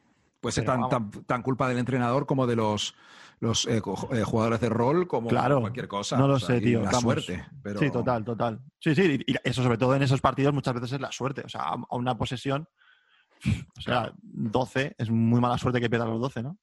Puede 0.48 0.54
ser 0.54 0.64
tan, 0.64 1.12
tan, 1.26 1.42
culpa 1.42 1.68
del 1.68 1.78
entrenador 1.78 2.26
como 2.26 2.48
de 2.48 2.56
los, 2.56 2.96
los 3.42 3.66
eh, 3.68 3.82
eh, 4.14 4.24
jugadores 4.24 4.62
de 4.62 4.70
rol, 4.70 5.06
como 5.06 5.28
cualquier 5.28 5.90
cosa. 5.90 6.18
No 6.18 6.26
lo 6.26 6.40
sé, 6.40 6.62
tío. 6.62 6.84
La 6.84 6.94
suerte. 6.94 7.46
Pero... 7.62 7.78
Sí, 7.80 7.92
total, 7.92 8.24
total. 8.24 8.62
Sí, 8.80 8.96
sí, 8.96 9.20
y 9.28 9.36
eso 9.44 9.62
sobre 9.62 9.78
todo 9.78 9.94
en 9.94 10.04
esos 10.04 10.22
partidos 10.22 10.54
muchas 10.54 10.74
veces 10.74 10.94
es 10.94 11.02
la 11.02 11.12
suerte. 11.12 11.42
O 11.44 11.50
sea, 11.50 11.64
a 11.64 11.96
una 11.98 12.18
posesión, 12.18 12.70
o 13.78 13.82
sea, 13.82 14.14
12, 14.22 14.96
es 14.98 15.10
muy 15.10 15.42
mala 15.42 15.58
suerte 15.58 15.82
que 15.82 15.90
pierdan 15.90 16.12
los 16.12 16.22
12, 16.22 16.44
¿no? 16.44 16.58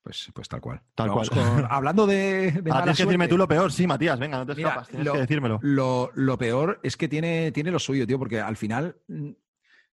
Pues, 0.00 0.30
pues 0.32 0.48
tal 0.48 0.60
cual. 0.60 0.80
Tal 0.94 1.10
cual. 1.10 1.28
hablando 1.68 2.06
de. 2.06 2.52
de 2.52 2.62
tienes 2.62 2.96
que 2.96 3.04
decirme 3.06 3.26
tú 3.26 3.36
lo 3.36 3.48
peor, 3.48 3.72
sí, 3.72 3.88
Matías, 3.88 4.20
venga, 4.20 4.38
no 4.38 4.46
te 4.46 4.52
escapas, 4.52 4.86
tienes 4.86 5.10
que 5.10 5.18
decírmelo. 5.18 5.58
Lo, 5.62 6.12
lo, 6.14 6.38
peor 6.38 6.78
es 6.84 6.96
que 6.96 7.08
tiene, 7.08 7.50
tiene 7.50 7.72
lo 7.72 7.80
suyo, 7.80 8.06
tío, 8.06 8.20
porque 8.20 8.40
al 8.40 8.56
final. 8.56 8.96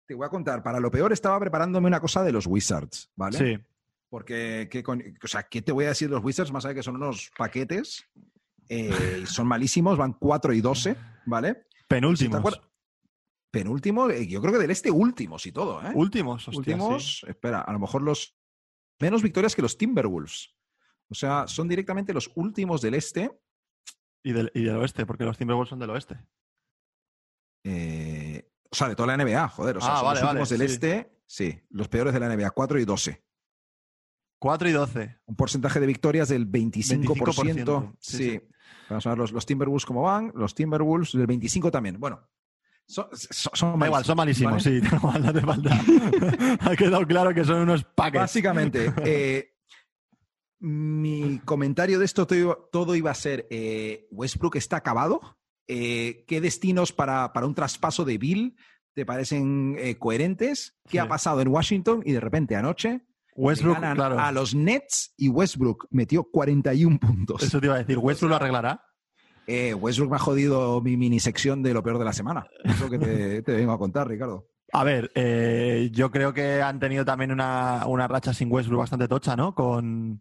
Te 0.06 0.14
voy 0.14 0.26
a 0.26 0.28
contar, 0.28 0.62
para 0.62 0.80
lo 0.80 0.90
peor 0.90 1.12
estaba 1.12 1.40
preparándome 1.40 1.86
una 1.86 2.00
cosa 2.00 2.22
de 2.22 2.32
los 2.32 2.46
Wizards, 2.46 3.10
¿vale? 3.16 3.38
Sí. 3.38 3.64
Porque, 4.08 4.68
¿qué, 4.70 4.84
o 4.86 5.26
sea, 5.26 5.44
¿qué 5.44 5.62
te 5.62 5.72
voy 5.72 5.86
a 5.86 5.88
decir 5.88 6.08
de 6.08 6.14
los 6.14 6.24
Wizards? 6.24 6.52
Más 6.52 6.64
allá 6.64 6.74
de 6.74 6.76
que 6.76 6.82
son 6.82 6.96
unos 6.96 7.30
paquetes, 7.36 8.04
eh, 8.68 9.24
son 9.26 9.46
malísimos, 9.46 9.98
van 9.98 10.12
4 10.12 10.52
y 10.52 10.60
12, 10.60 10.96
¿vale? 11.26 11.66
Penúltimos. 11.88 12.60
Penúltimo, 13.50 14.10
eh, 14.10 14.26
yo 14.26 14.40
creo 14.40 14.52
que 14.52 14.58
del 14.58 14.72
este 14.72 14.90
últimos 14.90 15.46
y 15.46 15.52
todo, 15.52 15.80
¿eh? 15.80 15.92
Últimos, 15.94 16.48
Últimos, 16.48 17.24
espera, 17.28 17.60
a 17.60 17.72
lo 17.72 17.78
mejor 17.78 18.02
los 18.02 18.36
menos 19.00 19.22
victorias 19.22 19.54
que 19.54 19.62
los 19.62 19.78
Timberwolves. 19.78 20.54
O 21.08 21.14
sea, 21.14 21.46
son 21.46 21.68
directamente 21.68 22.12
los 22.12 22.30
últimos 22.34 22.80
del 22.80 22.94
este. 22.94 23.30
Y 24.24 24.32
del, 24.32 24.50
oeste, 24.76 25.06
porque 25.06 25.24
los 25.24 25.36
Timberwolves 25.36 25.68
son 25.68 25.78
del 25.78 25.90
oeste. 25.90 26.18
Eh, 27.62 28.33
o 28.74 28.76
sea, 28.76 28.88
de 28.88 28.96
toda 28.96 29.16
la 29.16 29.24
NBA, 29.24 29.48
joder. 29.50 29.76
O 29.76 29.80
sea, 29.80 29.94
ah, 29.94 29.98
son 30.00 30.10
los 30.10 30.22
últimos 30.22 30.48
del 30.48 30.62
este, 30.62 31.16
sí, 31.26 31.60
los 31.70 31.86
peores 31.86 32.12
de 32.12 32.18
la 32.18 32.28
NBA, 32.34 32.50
4 32.50 32.80
y 32.80 32.84
12. 32.84 33.24
4 34.40 34.68
y 34.68 34.72
12. 34.72 35.20
Un 35.26 35.36
porcentaje 35.36 35.78
de 35.78 35.86
victorias 35.86 36.28
del 36.28 36.50
25%. 36.50 37.94
sí. 38.00 38.40
Vamos 38.90 39.06
a 39.06 39.14
ver 39.14 39.18
los, 39.18 39.46
Timberwolves 39.46 39.86
cómo 39.86 40.02
van. 40.02 40.32
Los 40.34 40.56
Timberwolves 40.56 41.12
del 41.12 41.26
25 41.28 41.70
también. 41.70 42.00
Bueno, 42.00 42.28
son, 42.86 43.06
son, 43.12 43.82
igual, 43.82 44.04
son 44.04 44.16
malísimos, 44.16 44.62
sí. 44.62 44.80
no 45.22 45.32
te 45.32 45.40
falta. 45.40 45.80
ha 46.60 46.76
quedado 46.76 47.06
claro 47.06 47.32
que 47.32 47.44
son 47.44 47.60
unos 47.60 47.84
paquetes. 47.84 48.22
Básicamente, 48.22 48.92
eh, 49.04 49.54
mi 50.58 51.38
comentario 51.44 52.00
de 52.00 52.04
esto 52.04 52.26
todo, 52.26 52.96
iba 52.96 53.12
a 53.12 53.14
ser: 53.14 53.46
eh, 53.50 54.08
Westbrook 54.10 54.56
está 54.56 54.78
acabado. 54.78 55.38
Eh, 55.66 56.24
¿Qué 56.26 56.40
destinos 56.40 56.92
para, 56.92 57.32
para, 57.32 57.46
un 57.46 57.54
traspaso 57.54 58.04
de 58.04 58.18
Bill 58.18 58.56
te 58.94 59.06
parecen 59.06 59.76
coherentes? 59.98 60.76
¿Qué 60.88 61.00
ha 61.00 61.08
pasado 61.08 61.40
en 61.40 61.48
Washington? 61.48 62.02
Y 62.04 62.12
de 62.12 62.20
repente 62.20 62.54
anoche 62.54 63.02
Westbrook, 63.36 63.78
claro. 63.78 64.18
a 64.18 64.32
los 64.32 64.54
Nets 64.54 65.12
y 65.16 65.28
Westbrook 65.28 65.88
metió 65.90 66.24
41 66.24 66.98
puntos. 66.98 67.42
Eso 67.42 67.60
te 67.60 67.66
iba 67.66 67.74
a 67.74 67.78
decir, 67.78 67.98
¿Westbrook 67.98 68.30
lo 68.30 68.36
arreglará? 68.36 68.84
Eh, 69.46 69.74
Westbrook 69.74 70.10
me 70.10 70.16
ha 70.16 70.20
jodido 70.20 70.80
mi 70.80 70.96
mini 70.96 71.20
sección 71.20 71.62
de 71.62 71.74
lo 71.74 71.82
peor 71.82 71.98
de 71.98 72.04
la 72.04 72.12
semana. 72.12 72.46
Eso 72.62 72.88
que 72.88 72.98
te, 72.98 73.52
vengo 73.52 73.72
a 73.72 73.78
contar, 73.78 74.08
Ricardo. 74.08 74.48
A 74.72 74.84
ver, 74.84 75.10
eh, 75.14 75.90
yo 75.92 76.10
creo 76.10 76.32
que 76.32 76.62
han 76.62 76.80
tenido 76.80 77.04
también 77.04 77.30
una, 77.30 77.84
una, 77.86 78.08
racha 78.08 78.32
sin 78.32 78.50
Westbrook 78.50 78.80
bastante 78.80 79.08
tocha, 79.08 79.36
¿no? 79.36 79.54
Con, 79.54 80.20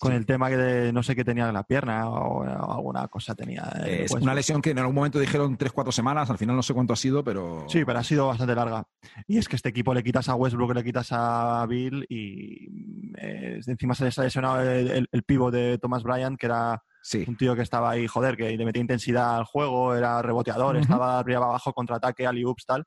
con 0.00 0.14
el 0.14 0.24
tema 0.24 0.48
que 0.48 0.90
no 0.94 1.02
sé 1.02 1.14
qué 1.14 1.24
tenía 1.26 1.46
en 1.46 1.52
la 1.52 1.62
pierna 1.62 2.08
o, 2.08 2.42
alguna 2.42 3.06
cosa 3.08 3.34
tenía. 3.34 3.70
Eh, 3.84 4.04
es 4.04 4.12
una 4.12 4.34
lesión 4.34 4.62
que 4.62 4.70
en 4.70 4.78
algún 4.78 4.94
momento 4.94 5.18
dijeron 5.18 5.58
3-4 5.58 5.92
semanas, 5.92 6.30
al 6.30 6.38
final 6.38 6.56
no 6.56 6.62
sé 6.62 6.72
cuánto 6.72 6.94
ha 6.94 6.96
sido, 6.96 7.22
pero. 7.22 7.66
Sí, 7.68 7.84
pero 7.84 7.98
ha 7.98 8.02
sido 8.02 8.26
bastante 8.26 8.54
larga. 8.54 8.82
Y 9.26 9.36
es 9.36 9.46
que 9.46 9.56
este 9.56 9.68
equipo 9.68 9.92
le 9.92 10.02
quitas 10.02 10.30
a 10.30 10.36
Westbrook, 10.36 10.74
le 10.74 10.82
quitas 10.82 11.08
a 11.12 11.66
Bill 11.68 12.06
y 12.08 13.12
eh, 13.18 13.60
encima 13.66 13.94
se 13.94 14.06
les 14.06 14.18
ha 14.18 14.22
lesionado 14.22 14.62
el, 14.62 15.06
el, 15.12 15.22
pivo 15.22 15.50
de 15.50 15.76
Thomas 15.76 16.02
Bryant, 16.02 16.38
que 16.38 16.46
era 16.46 16.82
un 17.26 17.36
tío 17.36 17.54
que 17.54 17.62
estaba 17.62 17.90
ahí, 17.90 18.06
joder, 18.06 18.38
que 18.38 18.56
le 18.56 18.64
metía 18.64 18.80
intensidad 18.80 19.36
al 19.36 19.44
juego, 19.44 19.94
era 19.94 20.22
reboteador, 20.22 20.78
estaba 20.78 21.18
arriba 21.18 21.44
abajo, 21.44 21.74
contraataque, 21.74 22.26
ali-ups, 22.26 22.64
tal. 22.64 22.86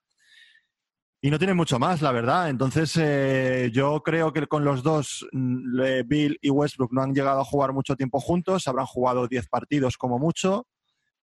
Y 1.25 1.31
no 1.31 1.37
tiene 1.37 1.53
mucho 1.53 1.79
más, 1.79 2.01
la 2.01 2.11
verdad. 2.11 2.49
Entonces, 2.49 2.97
eh, 2.97 3.69
yo 3.71 4.03
creo 4.03 4.33
que 4.33 4.45
con 4.45 4.65
los 4.65 4.83
dos, 4.83 5.25
mm, 5.31 5.79
Bill 6.05 6.37
y 6.41 6.49
Westbrook, 6.49 6.91
no 6.91 7.01
han 7.01 7.15
llegado 7.15 7.39
a 7.39 7.45
jugar 7.45 7.71
mucho 7.71 7.95
tiempo 7.95 8.19
juntos, 8.19 8.67
habrán 8.67 8.87
jugado 8.87 9.29
10 9.29 9.47
partidos 9.47 9.95
como 9.95 10.19
mucho. 10.19 10.67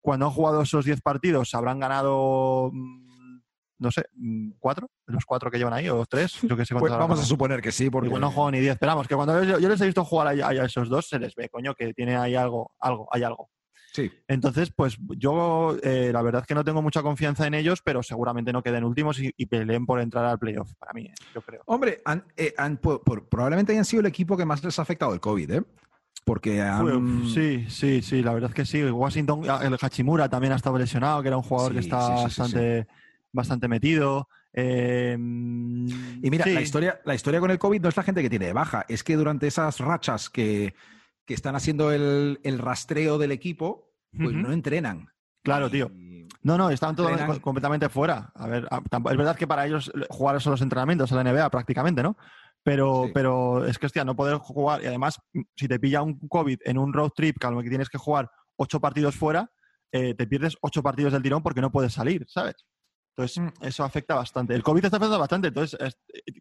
Cuando 0.00 0.24
han 0.24 0.32
jugado 0.32 0.62
esos 0.62 0.86
10 0.86 1.02
partidos, 1.02 1.54
habrán 1.54 1.80
ganado, 1.80 2.70
mm, 2.72 3.40
no 3.80 3.90
sé, 3.90 4.06
mm, 4.14 4.52
cuatro, 4.58 4.88
los 5.04 5.26
cuatro 5.26 5.50
que 5.50 5.58
llevan 5.58 5.74
ahí, 5.74 5.90
o 5.90 6.06
tres. 6.06 6.38
Yo 6.44 6.56
que 6.56 6.64
sé 6.64 6.74
pues 6.76 6.92
vamos 6.94 7.20
a 7.20 7.24
suponer 7.24 7.60
que 7.60 7.70
sí, 7.70 7.90
porque. 7.90 8.08
No 8.08 8.30
juego 8.30 8.52
ni 8.52 8.60
10. 8.60 8.72
Esperamos 8.72 9.06
que 9.06 9.14
cuando 9.14 9.44
yo, 9.44 9.58
les 9.58 9.80
he 9.82 9.84
visto 9.84 10.02
jugar 10.06 10.28
a, 10.28 10.48
a, 10.48 10.64
esos 10.64 10.88
dos, 10.88 11.08
se 11.10 11.18
les 11.18 11.34
ve, 11.34 11.50
coño, 11.50 11.74
que 11.74 11.92
tiene 11.92 12.16
ahí 12.16 12.34
algo, 12.34 12.72
algo, 12.80 13.06
hay 13.12 13.22
algo. 13.22 13.50
Sí. 13.92 14.10
Entonces, 14.28 14.70
pues 14.70 14.96
yo 15.16 15.76
eh, 15.82 16.10
la 16.12 16.22
verdad 16.22 16.42
es 16.42 16.46
que 16.46 16.54
no 16.54 16.64
tengo 16.64 16.82
mucha 16.82 17.02
confianza 17.02 17.46
en 17.46 17.54
ellos, 17.54 17.82
pero 17.82 18.02
seguramente 18.02 18.52
no 18.52 18.62
queden 18.62 18.84
últimos 18.84 19.18
y, 19.20 19.46
peleen 19.46 19.86
por 19.86 20.00
entrar 20.00 20.24
al 20.24 20.38
playoff, 20.38 20.72
para 20.74 20.92
mí, 20.92 21.06
eh, 21.06 21.14
yo 21.34 21.42
creo. 21.42 21.62
Hombre, 21.66 22.02
eh, 22.36 22.54
probablemente 23.28 23.72
hayan 23.72 23.84
sido 23.84 24.00
el 24.00 24.06
equipo 24.06 24.36
que 24.36 24.44
más 24.44 24.62
les 24.62 24.78
ha 24.78 24.82
afectado 24.82 25.12
el 25.12 25.20
COVID, 25.20 25.50
¿eh? 25.50 25.62
Porque 26.24 26.62
Sí, 27.32 27.66
sí, 27.68 28.02
sí, 28.02 28.22
la 28.22 28.32
verdad 28.32 28.50
es 28.50 28.54
que 28.54 28.66
sí. 28.66 28.84
Washington, 28.84 29.42
ah, 29.48 29.60
el 29.64 29.76
Hachimura 29.80 30.28
también 30.28 30.52
ha 30.52 30.56
estado 30.56 30.78
lesionado, 30.78 31.22
que 31.22 31.28
era 31.28 31.36
un 31.36 31.42
jugador 31.42 31.72
que 31.72 31.80
estaba 31.80 32.22
bastante, 32.22 32.86
bastante 33.32 33.66
metido. 33.66 34.28
Em, 34.52 35.88
y 36.22 36.30
mira, 36.30 36.44
la, 36.46 36.60
historia, 36.60 37.00
la 37.04 37.14
historia 37.14 37.40
con 37.40 37.50
el 37.50 37.58
COVID 37.58 37.80
no 37.80 37.88
es 37.88 37.96
la 37.96 38.02
gente 38.02 38.22
que 38.22 38.30
tiene 38.30 38.52
baja, 38.52 38.84
es 38.88 39.02
que 39.02 39.16
durante 39.16 39.46
esas 39.46 39.78
rachas 39.78 40.28
que 40.28 40.74
que 41.30 41.34
están 41.34 41.54
haciendo 41.54 41.92
el, 41.92 42.58
rastreo 42.58 43.16
del 43.16 43.30
equipo, 43.30 43.92
pues 44.18 44.34
no 44.34 44.50
entrenan. 44.50 45.08
Claro, 45.44 45.70
tío. 45.70 45.88
No, 46.42 46.58
no, 46.58 46.70
están 46.70 46.96
todos 46.96 47.38
completamente 47.38 47.88
fuera. 47.88 48.32
A 48.34 48.48
ver, 48.48 48.64
es 48.64 49.16
verdad 49.16 49.36
que 49.36 49.46
para 49.46 49.64
ellos 49.64 49.92
jugar 50.08 50.40
son 50.40 50.50
los 50.50 50.60
entrenamientos 50.60 51.12
a 51.12 51.22
la 51.22 51.22
NBA 51.22 51.48
prácticamente, 51.50 52.02
¿no? 52.02 52.16
Pero, 52.64 53.10
pero 53.14 53.64
es 53.64 53.78
que, 53.78 53.86
hostia, 53.86 54.04
no 54.04 54.16
poder 54.16 54.38
jugar. 54.38 54.82
Y 54.82 54.86
además, 54.86 55.20
si 55.54 55.68
te 55.68 55.78
pilla 55.78 56.02
un 56.02 56.18
COVID 56.18 56.58
en 56.64 56.78
un 56.78 56.92
road 56.92 57.10
trip, 57.10 57.38
que 57.38 57.46
a 57.46 57.52
lo 57.52 57.62
que 57.62 57.68
tienes 57.68 57.88
que 57.88 57.96
jugar 57.96 58.28
ocho 58.56 58.80
partidos 58.80 59.14
fuera, 59.14 59.52
eh, 59.92 60.16
te 60.16 60.26
pierdes 60.26 60.56
ocho 60.62 60.82
partidos 60.82 61.12
del 61.12 61.22
tirón 61.22 61.44
porque 61.44 61.60
no 61.60 61.70
puedes 61.70 61.92
salir, 61.92 62.26
¿sabes? 62.26 62.56
Entonces, 63.16 63.38
mm. 63.38 63.64
eso 63.66 63.84
afecta 63.84 64.16
bastante. 64.16 64.52
El 64.52 64.64
COVID 64.64 64.84
está 64.84 64.96
afectando 64.96 65.20
bastante, 65.20 65.48
entonces, 65.48 65.78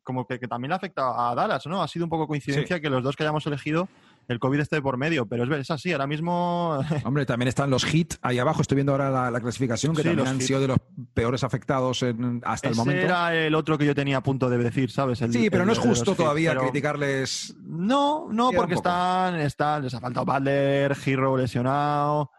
como 0.04 0.26
que, 0.26 0.40
también 0.40 0.72
afecta 0.72 1.30
a 1.30 1.36
Dallas, 1.36 1.68
¿no? 1.68 1.84
Ha 1.84 1.88
sido 1.88 2.06
un 2.06 2.10
poco 2.10 2.28
coincidencia 2.28 2.80
que 2.80 2.90
los 2.90 3.04
dos 3.04 3.16
que 3.16 3.24
hayamos 3.24 3.46
elegido 3.46 3.88
el 4.30 4.40
COVID 4.40 4.60
esté 4.60 4.82
por 4.82 4.96
medio, 4.98 5.26
pero 5.26 5.44
es, 5.44 5.62
es 5.62 5.72
así, 5.72 5.92
ahora 5.92 6.08
mismo... 6.08 6.80
Hombre, 7.04 7.26
también 7.26 7.48
están 7.48 7.70
los 7.70 7.84
hit 7.84 8.14
ahí 8.22 8.38
abajo, 8.40 8.62
estoy 8.62 8.76
viendo 8.76 8.92
ahora 8.92 9.32
la, 9.32 9.42
clasificación, 9.42 9.96
que 9.96 10.04
también 10.04 10.28
han 10.28 10.40
sido 10.40 10.62
de 10.62 10.68
los 10.68 10.78
peores 11.14 11.44
afectados 11.44 12.06
hasta 12.44 12.70
el 12.70 12.76
momento. 12.76 13.02
era 13.02 13.36
el 13.36 13.56
otro 13.56 13.78
que 13.78 13.86
yo 13.86 13.96
tenía 13.96 14.18
a 14.18 14.24
punto 14.24 14.50
de 14.50 14.60
decir, 14.60 14.92
¿sabes? 14.92 15.20
sí, 15.20 15.50
pero 15.50 15.66
no 15.66 15.74
es 15.74 15.80
justo 15.80 16.16
todavía 16.16 16.56
criticarles... 16.56 17.56
No, 17.66 18.28
no, 18.32 18.52
porque 18.52 18.76
están, 18.76 19.36
están, 19.40 19.84
les 19.84 19.94
ha 19.94 20.00
faltado 20.00 20.26
Butler, 20.26 20.96
Hero 21.06 21.36
lesionado... 21.36 22.32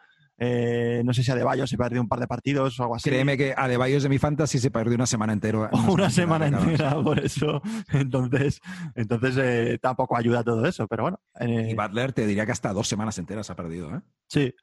Eh, 0.42 1.02
no 1.04 1.12
sé 1.12 1.22
si 1.22 1.30
Adebayo 1.30 1.66
se 1.66 1.76
perdió 1.76 2.00
un 2.00 2.08
par 2.08 2.18
de 2.18 2.26
partidos 2.26 2.80
o 2.80 2.82
algo 2.84 2.96
así. 2.96 3.10
Créeme 3.10 3.36
que 3.36 3.52
Adebayo 3.54 3.98
es 3.98 4.02
de 4.02 4.08
mi 4.08 4.18
fantasy 4.18 4.58
se 4.58 4.70
perdió 4.70 4.94
una 4.94 5.04
semana 5.04 5.34
entera. 5.34 5.68
Una, 5.88 6.08
semana, 6.08 6.46
entera, 6.46 7.00
por 7.02 7.18
eso. 7.18 7.60
Entonces, 7.92 8.60
entonces 8.94 9.36
eh, 9.38 9.78
tampoco 9.82 10.16
ayuda 10.16 10.42
todo 10.42 10.64
eso, 10.64 10.88
pero 10.88 11.02
bueno. 11.02 11.20
Eh, 11.38 11.68
y 11.72 11.74
Butler 11.74 12.14
te 12.14 12.26
diría 12.26 12.46
que 12.46 12.52
hasta 12.52 12.72
dos 12.72 12.88
semanas 12.88 13.18
enteras 13.18 13.50
ha 13.50 13.56
perdido, 13.56 13.94
¿eh? 13.94 14.00
Sí. 14.28 14.54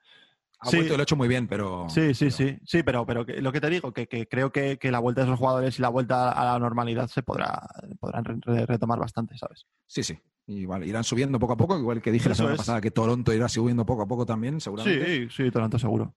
Ha 0.60 0.70
sí. 0.70 0.78
vuelto 0.78 0.98
lo 0.98 1.04
hecho 1.04 1.15
muy 1.15 1.28
bien, 1.28 1.48
pero. 1.48 1.88
Sí, 1.89 2.13
sí, 2.13 2.32
sí. 2.32 2.58
Sí, 2.65 2.82
pero, 2.84 3.06
pero 3.06 3.26
lo 3.41 3.52
que 3.52 3.62
te 3.62 3.70
digo, 3.70 3.93
que, 3.93 4.08
creo 4.28 4.52
que, 4.52 4.80
la 4.84 5.00
vuelta 5.00 5.22
de 5.22 5.28
esos 5.28 5.39
jugadores 5.39 5.78
y 5.78 5.82
la 5.82 5.89
vuelta 5.89 6.32
a 6.32 6.46
la 6.54 6.60
normalidad 6.60 7.08
se 7.08 7.22
podrá, 7.22 7.67
podrán 8.00 8.41
retomar 8.41 9.00
bastante, 9.00 9.38
¿sabes? 9.38 9.65
Sí, 9.86 10.04
sí. 10.04 10.20
Y 10.48 10.62
irán 10.62 11.04
subiendo 11.04 11.38
poco 11.39 11.54
a 11.54 11.58
poco, 11.58 11.78
igual 11.78 12.02
que 12.02 12.12
dije 12.12 12.30
la 12.30 12.36
semana 12.36 12.56
pasada 12.56 12.80
que 12.80 12.89
Toronto 12.89 13.34
irá 13.34 13.50
subiendo 13.50 13.86
poco 13.86 14.04
a 14.04 14.08
poco 14.08 14.26
también, 14.26 14.62
seguramente. 14.62 15.28
Sí, 15.28 15.43
sí, 15.43 15.52
Toronto 15.52 15.78
seguro. 15.78 16.15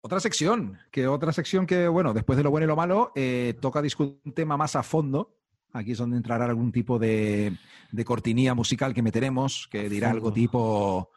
Otra 0.00 0.20
sección, 0.20 0.78
que 0.90 1.06
otra 1.06 1.32
sección 1.32 1.66
que, 1.66 1.88
bueno, 1.88 2.12
después 2.12 2.36
de 2.36 2.42
lo 2.42 2.50
bueno 2.50 2.64
y 2.64 2.68
lo 2.68 2.76
malo, 2.76 3.12
eh, 3.14 3.56
toca 3.60 3.82
discutir 3.82 4.20
un 4.24 4.32
tema 4.32 4.56
más 4.56 4.76
a 4.76 4.82
fondo. 4.82 5.36
Aquí 5.72 5.92
es 5.92 5.98
donde 5.98 6.16
entrará 6.16 6.44
algún 6.44 6.72
tipo 6.72 6.98
de, 6.98 7.56
cortinilla 8.04 8.54
musical 8.54 8.94
que 8.94 9.02
meteremos, 9.02 9.68
que 9.70 9.88
dirá 9.88 10.10
algo 10.10 10.32
tipo 10.32 11.10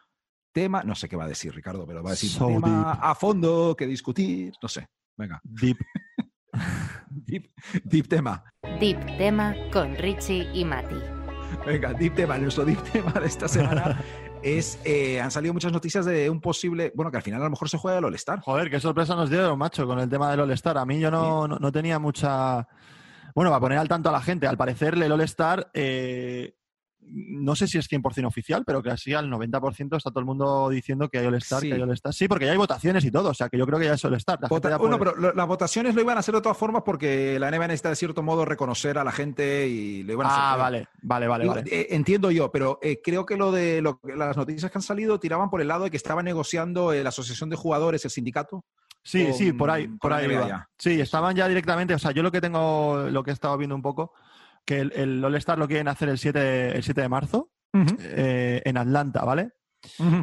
tema, 0.52 0.82
no 0.82 0.94
sé 0.94 1.08
qué 1.08 1.16
va 1.16 1.24
a 1.24 1.28
decir 1.28 1.54
Ricardo, 1.54 1.86
pero 1.86 2.02
va 2.02 2.10
a 2.10 2.12
decir 2.12 2.30
tema 2.38 2.92
a 2.92 3.14
fondo 3.14 3.74
que 3.76 3.86
discutir, 3.86 4.52
no 4.62 4.68
sé. 4.68 4.86
Venga. 5.16 5.40
Deep. 5.44 5.78
deep. 7.10 7.50
Deep 7.84 8.08
tema. 8.08 8.44
Deep 8.80 9.18
tema 9.18 9.54
con 9.72 9.96
Richie 9.96 10.50
y 10.52 10.64
Mati. 10.64 10.96
Venga, 11.66 11.92
deep 11.92 12.14
tema, 12.14 12.38
nuestro 12.38 12.64
deep 12.64 12.82
tema 12.90 13.12
de 13.12 13.26
esta 13.26 13.46
semana 13.46 14.02
es, 14.42 14.78
eh, 14.84 15.20
han 15.20 15.30
salido 15.30 15.52
muchas 15.52 15.72
noticias 15.72 16.04
de 16.04 16.28
un 16.28 16.40
posible, 16.40 16.92
bueno, 16.94 17.10
que 17.10 17.18
al 17.18 17.22
final 17.22 17.40
a 17.40 17.44
lo 17.44 17.50
mejor 17.50 17.68
se 17.68 17.78
juega 17.78 17.98
el 17.98 18.04
All-Star. 18.04 18.40
Joder, 18.40 18.70
qué 18.70 18.80
sorpresa 18.80 19.14
nos 19.14 19.30
dieron, 19.30 19.58
macho, 19.58 19.86
con 19.86 19.98
el 19.98 20.08
tema 20.08 20.30
del 20.30 20.40
All-Star. 20.40 20.78
A 20.78 20.86
mí 20.86 20.98
yo 20.98 21.10
no, 21.10 21.46
no, 21.46 21.58
no 21.58 21.72
tenía 21.72 21.98
mucha... 21.98 22.66
Bueno, 23.34 23.50
va 23.50 23.56
a 23.56 23.60
poner 23.60 23.78
al 23.78 23.88
tanto 23.88 24.08
a 24.08 24.12
la 24.12 24.20
gente, 24.20 24.46
al 24.46 24.56
parecer 24.56 24.94
el 24.94 25.12
All-Star 25.12 25.70
eh, 25.72 26.54
no 27.08 27.54
sé 27.56 27.66
si 27.66 27.76
es 27.78 27.90
100% 27.90 28.26
oficial, 28.26 28.64
pero 28.66 28.82
que 28.82 28.90
así 28.90 29.12
al 29.12 29.28
90% 29.30 29.96
está 29.96 30.10
todo 30.10 30.20
el 30.20 30.24
mundo 30.26 30.68
diciendo 30.70 31.08
que 31.08 31.18
hay 31.18 31.26
All-Star, 31.26 31.60
Sí. 31.60 31.68
que 31.68 31.74
hay 31.74 31.82
All-Star. 31.82 32.14
Sí, 32.14 32.26
porque 32.28 32.46
ya 32.46 32.52
hay 32.52 32.56
votaciones 32.58 33.04
y 33.04 33.10
todo, 33.10 33.30
o 33.30 33.34
sea 33.34 33.48
que 33.48 33.58
yo 33.58 33.66
creo 33.66 33.78
que 33.78 33.84
ya 33.86 33.94
es 33.94 34.04
All-Star. 34.04 34.38
Vota- 34.48 34.78
pero 34.78 35.14
lo- 35.16 35.32
las 35.34 35.46
votaciones 35.46 35.94
lo 35.94 36.00
iban 36.00 36.16
a 36.16 36.20
hacer 36.20 36.34
de 36.34 36.40
todas 36.40 36.56
formas 36.56 36.82
porque 36.86 37.38
la 37.38 37.48
NBA 37.50 37.66
necesita 37.68 37.90
de 37.90 37.96
cierto 37.96 38.22
modo 38.22 38.44
reconocer 38.44 38.96
a 38.98 39.04
la 39.04 39.12
gente 39.12 39.66
y 39.68 40.02
lo 40.04 40.12
iban 40.14 40.26
a 40.26 40.30
hacer. 40.30 40.42
Ah, 40.44 40.56
vale, 40.56 40.88
vale, 41.02 41.26
vale, 41.28 41.46
vale. 41.46 41.62
eh, 41.66 41.88
entiendo 41.90 42.30
yo, 42.30 42.50
pero 42.50 42.78
eh, 42.82 43.00
creo 43.04 43.26
que 43.26 43.36
lo 43.36 43.52
de 43.52 43.82
lo- 43.82 44.00
las 44.16 44.36
noticias 44.36 44.70
que 44.70 44.78
han 44.78 44.82
salido 44.82 45.20
tiraban 45.20 45.50
por 45.50 45.60
el 45.60 45.68
lado 45.68 45.84
de 45.84 45.90
que 45.90 45.96
estaba 45.96 46.22
negociando 46.22 46.92
eh, 46.92 47.02
la 47.02 47.10
asociación 47.10 47.50
de 47.50 47.56
jugadores, 47.56 48.04
el 48.04 48.10
sindicato. 48.10 48.64
Sí, 49.04 49.24
con- 49.24 49.34
sí, 49.34 49.52
por 49.52 49.68
ahí, 49.70 49.88
por 49.88 50.12
ahí 50.12 50.30
iba. 50.30 50.68
Sí, 50.78 51.00
estaban 51.00 51.34
ya 51.34 51.48
directamente, 51.48 51.92
o 51.92 51.98
sea, 51.98 52.12
yo 52.12 52.22
lo 52.22 52.30
que 52.30 52.40
tengo, 52.40 53.08
lo 53.10 53.22
que 53.24 53.30
he 53.30 53.34
estado 53.34 53.58
viendo 53.58 53.74
un 53.74 53.82
poco, 53.82 54.12
que 54.64 54.80
el, 54.80 54.92
el 54.94 55.24
All-Star 55.24 55.58
lo 55.58 55.66
quieren 55.68 55.88
hacer 55.88 56.08
el 56.08 56.18
7, 56.18 56.76
el 56.76 56.82
7 56.82 57.00
de 57.00 57.08
marzo 57.08 57.50
eh, 58.00 58.62
en 58.64 58.76
Atlanta, 58.76 59.24
¿vale? 59.24 59.50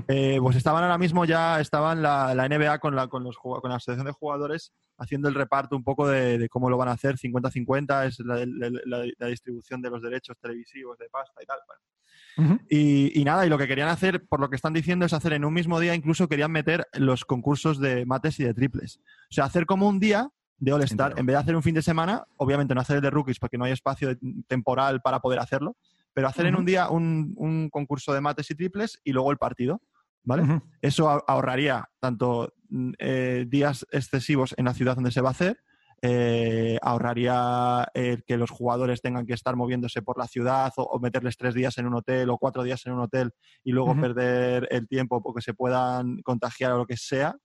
Eh, 0.07 0.37
pues 0.41 0.55
estaban 0.55 0.83
ahora 0.83 0.97
mismo 0.97 1.25
ya, 1.25 1.59
estaban 1.59 2.01
la, 2.01 2.33
la 2.33 2.47
NBA 2.47 2.79
con 2.79 2.95
la, 2.95 3.07
con, 3.07 3.23
los, 3.25 3.37
con 3.37 3.59
la 3.69 3.75
asociación 3.75 4.05
de 4.05 4.13
jugadores 4.13 4.71
haciendo 4.97 5.27
el 5.27 5.35
reparto 5.35 5.75
un 5.75 5.83
poco 5.83 6.07
de, 6.07 6.37
de 6.37 6.47
cómo 6.49 6.69
lo 6.69 6.77
van 6.77 6.87
a 6.89 6.93
hacer, 6.93 7.15
50-50, 7.17 8.05
es 8.07 8.19
la, 8.19 8.45
la- 8.45 9.27
distribución 9.27 9.81
de 9.81 9.89
los 9.89 10.01
derechos 10.01 10.37
televisivos, 10.41 10.97
de 10.97 11.09
pasta 11.09 11.41
y 11.41 11.45
tal. 11.45 11.57
bueno. 11.67 12.59
Y, 12.69 13.19
y 13.19 13.23
nada, 13.25 13.45
y 13.45 13.49
lo 13.49 13.57
que 13.57 13.67
querían 13.67 13.89
hacer, 13.89 14.25
por 14.27 14.39
lo 14.39 14.49
que 14.49 14.55
están 14.55 14.73
diciendo, 14.73 15.05
es 15.05 15.13
hacer 15.13 15.33
en 15.33 15.43
un 15.45 15.53
mismo 15.53 15.79
día, 15.79 15.95
incluso 15.95 16.27
querían 16.29 16.51
meter 16.51 16.87
los 16.93 17.25
concursos 17.25 17.79
de 17.79 18.05
mates 18.05 18.39
y 18.39 18.43
de 18.45 18.53
triples. 18.53 18.99
O 19.29 19.33
sea, 19.33 19.45
hacer 19.45 19.65
como 19.65 19.87
un 19.89 19.99
día 19.99 20.29
de 20.59 20.73
All-Star, 20.73 21.13
en 21.17 21.25
vez 21.25 21.33
de 21.33 21.39
hacer 21.39 21.55
un 21.55 21.63
fin 21.63 21.75
de 21.75 21.81
semana, 21.81 22.23
obviamente 22.37 22.75
no 22.75 22.81
hacer 22.81 22.97
el 22.97 23.01
de 23.01 23.09
rookies 23.09 23.39
porque 23.39 23.57
no 23.57 23.65
hay 23.65 23.71
espacio 23.71 24.17
temporal 24.47 25.01
para 25.01 25.19
poder 25.19 25.39
hacerlo, 25.39 25.75
pero 26.13 26.27
hacer 26.27 26.45
en 26.45 26.55
un 26.55 26.65
día 26.65 26.89
un, 26.89 27.33
un 27.37 27.69
concurso 27.69 28.13
de 28.13 28.21
mates 28.21 28.51
y 28.51 28.55
triples 28.55 28.99
y 29.03 29.11
luego 29.13 29.31
el 29.31 29.37
partido, 29.37 29.81
¿vale? 30.23 30.61
Eso 30.81 31.09
ahorraría 31.09 31.89
tanto 31.99 32.53
mm, 32.69 32.91
eh, 32.99 33.45
días 33.47 33.85
excesivos 33.91 34.53
en 34.57 34.65
la 34.65 34.73
ciudad 34.73 34.95
donde 34.95 35.11
se 35.11 35.21
va 35.21 35.29
a 35.29 35.31
hacer, 35.31 35.59
eh, 36.01 36.77
ahorraría 36.81 37.85
el 37.93 38.23
que 38.23 38.37
los 38.37 38.49
jugadores 38.49 39.01
tengan 39.01 39.25
que 39.25 39.33
estar 39.33 39.57
moviéndose 39.57 40.01
por 40.01 40.17
la 40.17 40.27
ciudad 40.27 40.71
o, 40.77 40.83
o 40.83 40.99
meterles 40.99 41.35
tres 41.35 41.53
días 41.53 41.77
en 41.77 41.87
un 41.87 41.95
hotel 41.95 42.29
o 42.29 42.37
cuatro 42.37 42.63
días 42.63 42.85
en 42.85 42.93
un 42.93 43.01
hotel 43.01 43.31
y 43.65 43.71
luego 43.71 43.99
perder 43.99 44.67
el 44.71 44.87
tiempo 44.87 45.21
porque 45.21 45.41
se 45.41 45.53
puedan 45.53 46.21
contagiar 46.21 46.71
o 46.71 46.77
lo 46.77 46.85
que 46.85 46.95
sea. 46.95 47.35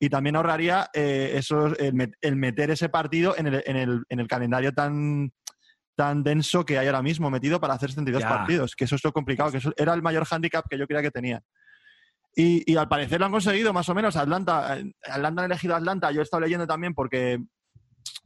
Y 0.00 0.08
también 0.10 0.36
ahorraría 0.36 0.88
eh, 0.94 1.32
eso, 1.34 1.66
el, 1.76 1.94
met- 1.94 2.14
el 2.20 2.36
meter 2.36 2.70
ese 2.70 2.88
partido 2.88 3.34
en 3.36 3.46
el, 3.48 3.62
en 3.66 3.76
el- 3.76 4.04
en 4.08 4.20
el 4.20 4.28
calendario 4.28 4.72
tan, 4.72 5.32
tan 5.96 6.22
denso 6.22 6.64
que 6.64 6.78
hay 6.78 6.86
ahora 6.86 7.02
mismo 7.02 7.30
metido 7.30 7.60
para 7.60 7.74
hacer 7.74 7.90
72 7.90 8.22
Ya. 8.22 8.28
partidos, 8.28 8.76
que 8.76 8.84
eso 8.84 8.94
es 8.96 9.02
lo 9.04 9.12
complicado, 9.12 9.50
que 9.50 9.58
eso 9.58 9.72
era 9.76 9.94
el 9.94 10.02
mayor 10.02 10.24
hándicap 10.24 10.66
que 10.68 10.78
yo 10.78 10.86
creía 10.86 11.02
que 11.02 11.10
tenía. 11.10 11.42
Y, 12.36 12.70
y 12.70 12.76
al 12.76 12.86
parecer 12.88 13.18
lo 13.18 13.26
han 13.26 13.32
conseguido, 13.32 13.72
más 13.72 13.88
o 13.88 13.94
menos. 13.94 14.14
Atlanta, 14.14 14.78
eh, 14.78 14.92
Atlanta 15.10 15.42
han 15.42 15.50
elegido 15.50 15.74
Atlanta. 15.74 16.12
Yo 16.12 16.20
he 16.20 16.22
estado 16.22 16.42
leyendo 16.42 16.66
también 16.68 16.94
porque, 16.94 17.42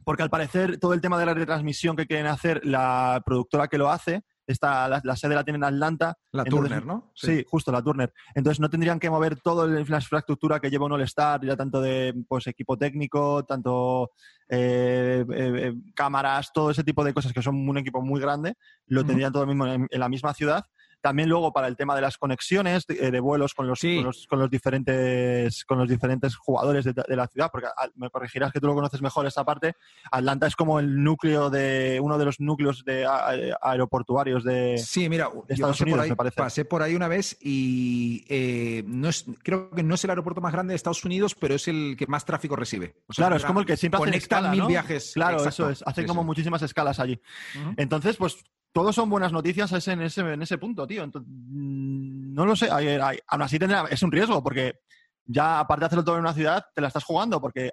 porque 0.03 0.21
al 0.21 0.29
parecer 0.29 0.77
todo 0.77 0.93
el 0.93 1.01
tema 1.01 1.17
de 1.17 1.25
la 1.25 1.33
retransmisión 1.33 1.95
que 1.95 2.05
quieren 2.05 2.27
hacer, 2.27 2.63
la 2.63 3.23
productora 3.25 3.67
que 3.67 3.79
lo 3.79 3.89
hace, 3.89 4.21
está, 4.45 4.87
la, 4.87 5.01
la 5.03 5.15
sede 5.15 5.35
la 5.35 5.43
tiene 5.43 5.57
en 5.57 5.63
Atlanta. 5.63 6.17
La 6.31 6.43
Entonces, 6.43 6.69
Turner, 6.69 6.85
¿no? 6.85 7.11
Sí. 7.15 7.43
justo 7.47 7.71
la 7.71 7.81
Turner. 7.81 8.13
Entonces 8.35 8.59
no 8.59 8.69
tendrían 8.69 8.99
que 8.99 9.09
mover 9.09 9.39
toda 9.39 9.67
la 9.67 9.79
infraestructura 9.79 10.59
que 10.59 10.69
lleva 10.69 10.85
un 10.85 10.93
All-Star, 10.93 11.45
ya 11.45 11.55
tanto 11.55 11.81
de 11.81 12.13
pues, 12.27 12.47
equipo 12.47 12.77
técnico, 12.77 13.43
tanto 13.45 14.11
eh, 14.49 15.25
eh, 15.31 15.53
eh, 15.57 15.73
cámaras, 15.95 16.51
todo 16.53 16.71
ese 16.71 16.83
tipo 16.83 17.03
de 17.03 17.13
cosas 17.13 17.33
que 17.33 17.41
son 17.41 17.67
un 17.67 17.77
equipo 17.77 18.01
muy 18.01 18.19
grande, 18.19 18.55
lo 18.87 19.05
tendrían 19.05 19.31
todo 19.31 19.45
mismo 19.45 19.65
en, 19.65 19.87
en 19.89 19.99
la 19.99 20.09
misma 20.09 20.33
ciudad. 20.33 20.63
También 21.03 21.27
luego 21.27 21.51
para 21.51 21.67
el 21.67 21.75
tema 21.75 21.95
de 21.95 22.01
las 22.01 22.17
conexiones 22.17 22.87
de, 22.87 23.11
de 23.11 23.19
vuelos 23.19 23.53
con 23.53 23.67
los, 23.67 23.77
Sí. 23.77 23.97
con 23.97 24.05
los, 24.05 24.25
con 24.25 24.39
los 24.39 24.49
diferentes 24.49 25.65
con 25.65 25.77
los 25.77 25.89
diferentes 25.89 26.35
jugadores 26.37 26.85
de, 26.85 26.93
de 26.93 27.15
la 27.17 27.27
ciudad, 27.27 27.49
porque 27.51 27.67
ah, 27.67 27.89
me 27.95 28.09
corregirás 28.09 28.53
que 28.53 28.61
tú 28.61 28.67
lo 28.67 28.73
conoces 28.73 29.01
mejor 29.01 29.25
esa 29.27 29.43
parte. 29.43 29.75
Atlanta 30.11 30.47
es 30.47 30.55
como 30.55 30.79
el 30.79 31.03
núcleo 31.03 31.49
de 31.49 31.99
uno 32.01 32.17
de 32.17 32.23
los 32.23 32.39
núcleos 32.39 32.85
de 32.85 33.05
a- 33.05 33.33
aeroportuarios 33.61 34.45
de 34.45 34.77
Sí, 34.77 35.09
mira, 35.09 35.29
Estados 35.49 35.81
Unidos, 35.81 35.99
ahí, 36.01 36.09
me 36.11 36.15
parece. 36.15 36.37
pasé 36.37 36.63
por 36.63 36.81
ahí 36.81 36.95
una 36.95 37.09
vez 37.09 37.37
y 37.41 38.25
eh, 38.29 38.83
no 38.87 39.09
es, 39.09 39.25
creo 39.43 39.69
que 39.71 39.83
no 39.83 39.95
es 39.95 40.03
el 40.05 40.09
aeropuerto 40.11 40.39
más 40.39 40.53
grande 40.53 40.71
de 40.71 40.75
Estados 40.77 41.03
Unidos, 41.03 41.35
pero 41.35 41.55
es 41.55 41.67
el 41.67 41.95
que 41.97 42.07
más 42.07 42.23
tráfico 42.23 42.55
recibe. 42.55 42.95
O 43.07 43.13
sea, 43.13 43.23
Claro, 43.23 43.35
es 43.35 43.43
como 43.45 43.59
el 43.59 43.65
que 43.65 43.75
siempre 43.75 43.99
escala, 44.15 44.51
mil 44.51 44.61
¿no? 44.61 44.67
viajes. 44.67 45.11
Claro, 45.15 45.37
Exacto. 45.37 45.49
eso 45.49 45.69
es. 45.69 45.83
Hacen 45.85 46.03
Sí, 46.05 46.07
como 46.07 46.21
sí. 46.21 46.25
muchísimas 46.27 46.61
escalas 46.61 46.99
allí. 46.99 47.19
Entonces, 47.77 48.15
pues, 48.15 48.37
todos 48.73 48.95
son 48.95 49.09
buenas 49.09 49.31
noticias 49.31 49.71
ese- 49.71 49.91
en 49.93 50.01
ese, 50.01 50.21
en 50.21 50.41
ese 50.41 50.57
punto, 50.57 50.85
tío. 50.87 51.03
Entonces, 51.03 51.31
mm, 51.31 52.33
no 52.33 52.45
lo 52.45 52.55
sé. 52.55 52.69
Hay- 52.71 52.87
hay- 52.87 53.19
aún 53.27 53.41
así 53.43 53.57
tendrá, 53.59 53.85
es 53.89 54.01
un 54.03 54.11
riesgo, 54.11 54.41
porque 54.43 54.79
ya 55.25 55.59
aparte 55.59 55.81
de 55.81 55.85
hacerlo 55.85 56.03
todo 56.03 56.15
en 56.15 56.21
una 56.21 56.33
ciudad, 56.33 56.65
te 56.75 56.81
la 56.81 56.87
estás 56.87 57.03
jugando, 57.03 57.39
porque 57.39 57.71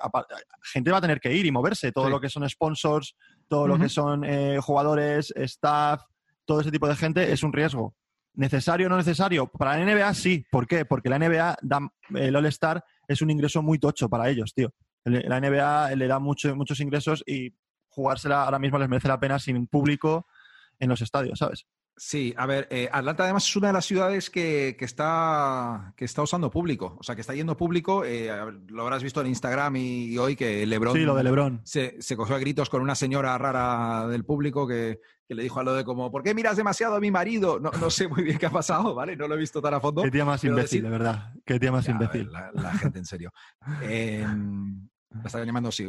gente 0.63 0.91
va 0.93 0.99
a 0.99 1.01
tener 1.01 1.19
que 1.21 1.35
ir 1.35 1.47
y 1.47 1.51
moverse. 1.51 1.91
Todo 1.91 2.05
Sí. 2.07 2.11
lo 2.11 2.21
que 2.21 2.29
son 2.29 2.49
sponsors, 2.49 3.17
todo 3.49 3.67
lo 3.67 3.79
que 3.79 3.89
son 3.89 4.25
eh, 4.25 4.59
jugadores, 4.61 5.33
staff, 5.37 6.03
todo 6.45 6.61
ese 6.61 6.71
tipo 6.71 6.87
de 6.87 6.95
gente 6.97 7.33
es 7.33 7.43
un 7.43 7.53
riesgo. 7.53 7.95
¿Necesario 8.35 8.87
o 8.87 8.91
no 8.91 8.97
necesario? 8.97 9.49
Para 9.49 9.77
la 9.77 9.83
NBA 9.85 10.15
sí. 10.15 10.45
¿Por 10.51 10.67
qué? 10.69 10.85
Porque 10.85 11.09
la 11.09 11.17
NBA, 11.19 11.57
da, 11.63 11.81
el 12.15 12.37
All-Star 12.37 12.85
es 13.09 13.21
un 13.23 13.31
ingreso 13.31 13.61
muy 13.63 13.79
tocho 13.81 14.09
para 14.09 14.29
ellos, 14.29 14.55
tío. 14.55 14.73
La 15.05 15.39
NBA 15.41 15.97
le 15.97 16.07
da 16.07 16.19
mucho- 16.21 16.55
muchos 16.55 16.79
ingresos 16.79 17.25
y 17.27 17.53
jugársela 17.89 18.45
ahora 18.45 18.59
mismo 18.61 18.79
les 18.79 18.89
merece 18.89 19.09
la 19.09 19.19
pena 19.19 19.39
sin 19.41 19.67
público 19.67 20.27
en 20.81 20.89
los 20.89 21.01
estadios, 21.03 21.39
¿sabes? 21.39 21.67
Sí, 21.97 22.33
a 22.39 22.47
ver, 22.47 22.67
eh, 22.71 22.89
Atlanta 22.91 23.25
además 23.25 23.47
es 23.47 23.55
una 23.57 23.67
de 23.67 23.73
las 23.75 23.85
ciudades 23.85 24.31
que, 24.31 24.75
que 24.79 24.87
está, 24.87 25.93
que 25.97 26.07
está 26.07 26.23
usando 26.23 26.51
público, 26.51 26.97
o 26.99 27.03
sea, 27.03 27.15
que 27.15 27.21
está 27.21 27.35
yendo 27.35 27.59
público. 27.59 28.07
eh, 28.07 28.31
ver, 28.31 28.55
lo 28.69 28.83
habrás 28.85 29.03
visto 29.03 29.21
en 29.21 29.27
Instagram 29.27 29.77
y, 29.77 30.05
y 30.07 30.17
hoy 30.17 30.35
que 30.35 30.65
LeBron 30.67 30.95
Sí, 30.95 31.01
lo 31.01 31.15
de 31.15 31.25
LeBron. 31.25 31.61
se, 31.65 32.01
se 32.01 32.17
cogió 32.17 32.37
a 32.37 32.39
gritos 32.39 32.71
con 32.71 32.81
una 32.81 32.95
señora 32.95 33.37
rara 33.37 34.07
del 34.09 34.25
público 34.25 34.67
que, 34.67 35.01
que 35.29 35.35
le 35.35 35.43
dijo 35.43 35.61
a 35.61 35.63
lo 35.63 35.75
de 35.75 35.85
como, 35.85 36.11
¿por 36.11 36.23
qué 36.23 36.35
miras 36.35 36.57
demasiado 36.57 36.95
a 36.95 37.01
mi 37.01 37.11
marido? 37.11 37.61
No, 37.61 37.71
no 37.73 37.91
sé 37.91 38.09
muy 38.09 38.23
bien 38.23 38.39
qué 38.39 38.47
ha 38.47 38.51
pasado, 38.51 38.95
¿vale? 38.95 39.15
No 39.15 39.29
lo 39.29 39.35
he 39.35 39.39
visto 39.39 39.61
tan 39.61 39.75
a 39.75 39.81
fondo. 39.81 40.03
Qué 40.03 40.11
tía 40.11 40.25
más 40.25 40.43
imbécil, 40.43 40.81
decir- 40.81 40.83
de 40.85 40.91
verdad. 40.91 41.35
Qué 41.45 41.61
tía 41.61 41.71
más 41.73 41.85
Ya, 41.85 41.97
a 41.97 41.99
ver, 41.99 42.09
imbécil. 42.17 42.33
La, 42.33 42.51
la 42.55 42.73
gente, 42.79 42.99
en 42.99 43.05
serio. 43.05 43.31
Eh, 43.83 44.25
la 45.11 45.23
están 45.27 45.45
llamando 45.45 45.73
sí, 45.73 45.85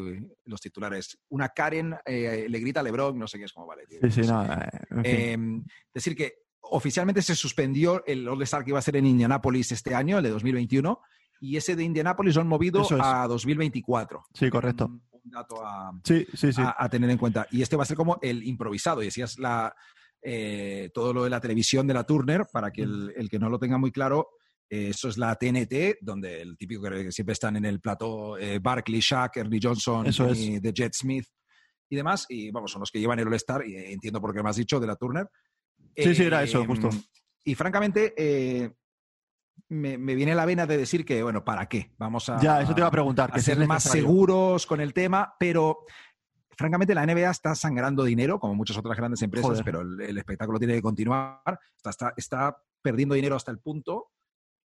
los 0.46 0.60
titulares. 0.62 1.18
Una 1.30 1.50
Karen 1.50 1.96
eh, 2.06 2.48
le 2.50 2.60
grita 2.60 2.80
a 2.80 2.84
LeBron, 2.84 3.18
no 3.18 3.28
sé 3.28 3.38
qué 3.38 3.46
es 3.46 3.54
como, 3.54 3.68
vale. 3.68 3.86
tío, 3.86 4.00
Sí, 4.04 4.24
sí, 4.24 4.28
no 4.30 4.44
eh, 4.46 4.70
en 4.90 5.04
fin. 5.04 5.06
Eh, 5.06 5.72
decir 5.94 6.16
que 6.16 6.34
oficialmente 6.62 7.22
se 7.22 7.36
suspendió 7.36 8.04
el 8.06 8.28
All-Star 8.28 8.64
que 8.64 8.72
iba 8.72 8.80
a 8.80 8.84
ser 8.84 8.96
en 8.96 9.06
Indianápolis 9.06 9.72
este 9.72 9.94
año, 9.94 10.18
el 10.18 10.24
de 10.24 10.30
2021, 10.32 11.00
y 11.40 11.58
ese 11.58 11.76
de 11.76 11.84
Indianápolis 11.84 12.36
lo 12.36 12.42
han 12.42 12.48
movido 12.48 12.82
es. 12.82 12.92
a 13.00 13.28
2024. 13.28 14.24
Sí, 14.34 14.50
correcto. 14.50 14.86
Un, 14.86 15.02
un 15.12 15.32
dato 15.32 15.66
a, 15.66 15.92
Sí, 16.04 16.26
sí, 16.34 16.52
sí. 16.54 16.62
a- 16.62 16.76
a 16.78 16.90
tener 16.90 17.10
en 17.10 17.18
cuenta. 17.18 17.48
Y 17.52 17.62
este 17.62 17.76
va 17.76 17.84
a 17.84 17.88
ser 17.88 17.98
como 17.98 18.18
el 18.22 18.44
improvisado. 18.44 19.02
Y 19.02 19.06
decías 19.06 19.38
la, 19.40 19.76
eh, 20.22 20.90
todo 20.94 21.14
lo 21.14 21.24
de 21.24 21.30
la 21.30 21.42
televisión 21.42 21.88
de 21.88 21.94
la 21.96 22.04
Turner, 22.06 22.46
para 22.52 22.72
que 22.72 22.84
el, 22.84 23.14
el 23.16 23.30
que 23.30 23.40
no 23.40 23.50
lo 23.50 23.60
tenga 23.60 23.78
muy 23.78 23.92
claro, 23.92 24.30
eso 24.72 25.10
es 25.10 25.18
la 25.18 25.36
TNT, 25.36 25.98
donde 26.00 26.42
el 26.42 26.58
típico 26.58 26.84
que 26.84 27.12
siempre 27.12 27.34
están 27.34 27.58
en 27.58 27.66
el 27.66 27.82
plató, 27.82 28.38
eh, 28.38 28.58
Barkley, 28.60 29.02
Shaq, 29.02 29.36
Ernie 29.36 29.60
Johnson, 29.62 30.06
y 30.34 30.60
de 30.60 30.72
Jet 30.72 30.94
Smith 30.94 31.26
y 31.90 31.98
demás. 31.98 32.26
Y 32.30 32.52
vamos, 32.52 32.72
son 32.72 32.80
los 32.80 32.90
que 32.90 33.02
llevan 33.02 33.20
el 33.20 33.28
All-Star, 33.28 33.68
y 33.68 33.76
eh, 33.76 33.92
entiendo 33.92 34.22
por 34.22 34.34
qué 34.34 34.42
me 34.42 34.50
has 34.50 34.56
dicho, 34.56 34.80
de 34.80 34.88
la 34.88 34.96
Turner. 34.96 35.30
Sí, 35.98 36.16
sí, 36.16 36.24
era 36.24 36.42
eso, 36.42 36.66
justo. 36.66 36.90
Y 37.44 37.54
francamente, 37.54 38.14
eh, 38.16 38.72
me, 39.68 39.98
me 39.98 40.16
viene 40.16 40.34
la 40.36 40.46
vena 40.46 40.66
de 40.66 40.78
decir 40.78 41.04
que, 41.04 41.22
bueno, 41.22 41.44
¿para 41.44 41.68
qué? 41.68 41.92
Vamos 41.98 42.30
a, 42.30 42.40
ya, 42.40 42.62
eso 42.62 42.74
te 42.74 42.80
iba 42.80 42.88
a 42.88 42.92
preguntar. 42.92 43.30
a 43.30 43.34
Que 43.34 43.42
ser 43.42 43.68
más 43.68 43.84
seguros 43.84 44.66
con 44.66 44.80
el 44.80 44.94
tema, 44.94 45.34
pero 45.38 45.80
francamente 46.58 46.96
la 46.96 47.06
NBA 47.06 47.30
está 47.30 47.56
sangrando 47.56 48.06
dinero, 48.06 48.40
como 48.40 48.56
muchas 48.56 48.78
otras 48.78 48.96
grandes 48.96 49.22
empresas, 49.22 49.50
Joder. 49.50 49.66
pero 49.66 49.82
el, 49.82 50.00
el 50.00 50.18
espectáculo 50.18 50.60
tiene 50.60 50.76
que 50.76 50.82
continuar. 50.82 51.42
Está, 51.76 51.90
está, 51.90 52.14
está 52.16 52.58
perdiendo 52.82 53.16
dinero 53.16 53.36
hasta 53.36 53.52
el 53.52 53.60
punto 53.60 54.12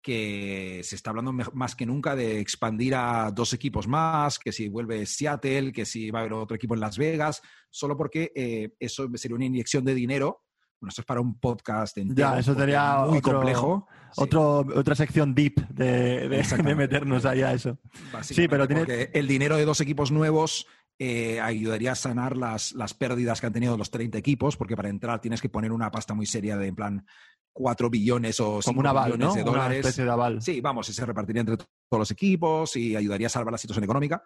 que 0.02 0.80
se 0.82 0.96
está 0.96 1.10
hablando 1.10 1.32
más 1.32 1.76
que 1.76 1.86
nunca 1.86 2.16
de 2.16 2.40
expandir 2.40 2.94
a 2.94 3.30
dos 3.30 3.52
equipos 3.52 3.86
más, 3.86 4.38
que 4.38 4.52
si 4.52 4.68
vuelve 4.68 5.06
Seattle, 5.06 5.72
que 5.72 5.84
si 5.86 6.10
va 6.10 6.18
a 6.18 6.22
haber 6.22 6.32
otro 6.34 6.56
equipo 6.56 6.74
en 6.74 6.80
Las 6.80 6.98
Vegas, 6.98 7.40
solo 7.70 7.96
porque 7.96 8.32
eh, 8.34 8.74
eso 8.80 9.08
sería 9.14 9.36
una 9.36 9.44
inyección 9.46 9.84
de 9.84 9.94
dinero. 9.94 10.42
Bueno, 10.80 10.88
esto 10.90 11.02
es 11.02 11.06
para 11.06 11.20
un 11.20 11.38
podcast 11.38 11.96
entero, 11.98 12.30
Ya, 12.32 12.38
eso 12.40 12.54
sería 12.56 13.04
muy 13.06 13.18
otro- 13.18 13.34
complejo. 13.34 13.86
Sí. 14.10 14.24
Otra 14.34 14.94
sección 14.96 15.32
deep 15.34 15.68
de, 15.68 16.28
de- 16.28 16.74
meternos 16.74 17.24
ahí 17.24 17.42
a 17.42 17.52
eso. 17.52 17.78
Sí, 18.22 18.48
pero 18.48 18.66
tiene- 18.66 19.08
el 19.12 19.28
dinero 19.28 19.56
de 19.56 19.64
dos 19.64 19.80
equipos 19.80 20.10
nuevos 20.10 20.66
eh, 20.98 21.40
ayudaría 21.40 21.92
a 21.92 21.94
sanar 21.94 22.36
las, 22.36 22.72
las 22.72 22.94
pérdidas 22.94 23.40
que 23.40 23.46
han 23.46 23.52
tenido 23.52 23.76
los 23.76 23.90
30 23.90 24.18
equipos, 24.18 24.56
porque 24.56 24.76
para 24.76 24.88
entrar 24.88 25.20
tienes 25.20 25.40
que 25.40 25.48
poner 25.48 25.70
una 25.72 25.90
pasta 25.90 26.14
muy 26.14 26.26
seria 26.26 26.56
de 26.56 26.66
en 26.66 26.74
plan 26.74 27.06
4 27.52 27.90
billones 27.90 28.40
o 28.40 28.60
5 28.62 28.64
Como 28.64 28.80
un 28.80 28.86
aval, 28.86 29.12
billones 29.12 29.28
¿no? 29.28 29.34
de 29.34 29.42
Una 29.42 29.50
dólares. 29.52 29.78
especie 29.80 30.04
de 30.04 30.10
aval. 30.10 30.42
Sí, 30.42 30.60
vamos, 30.60 30.88
y 30.88 30.92
se 30.92 31.04
repartiría 31.06 31.40
entre 31.40 31.56
todos 31.56 31.68
los 31.98 32.10
equipos 32.10 32.76
y 32.76 32.96
ayudaría 32.96 33.26
a 33.26 33.30
salvar 33.30 33.52
la 33.52 33.58
situación 33.58 33.84
económica. 33.84 34.22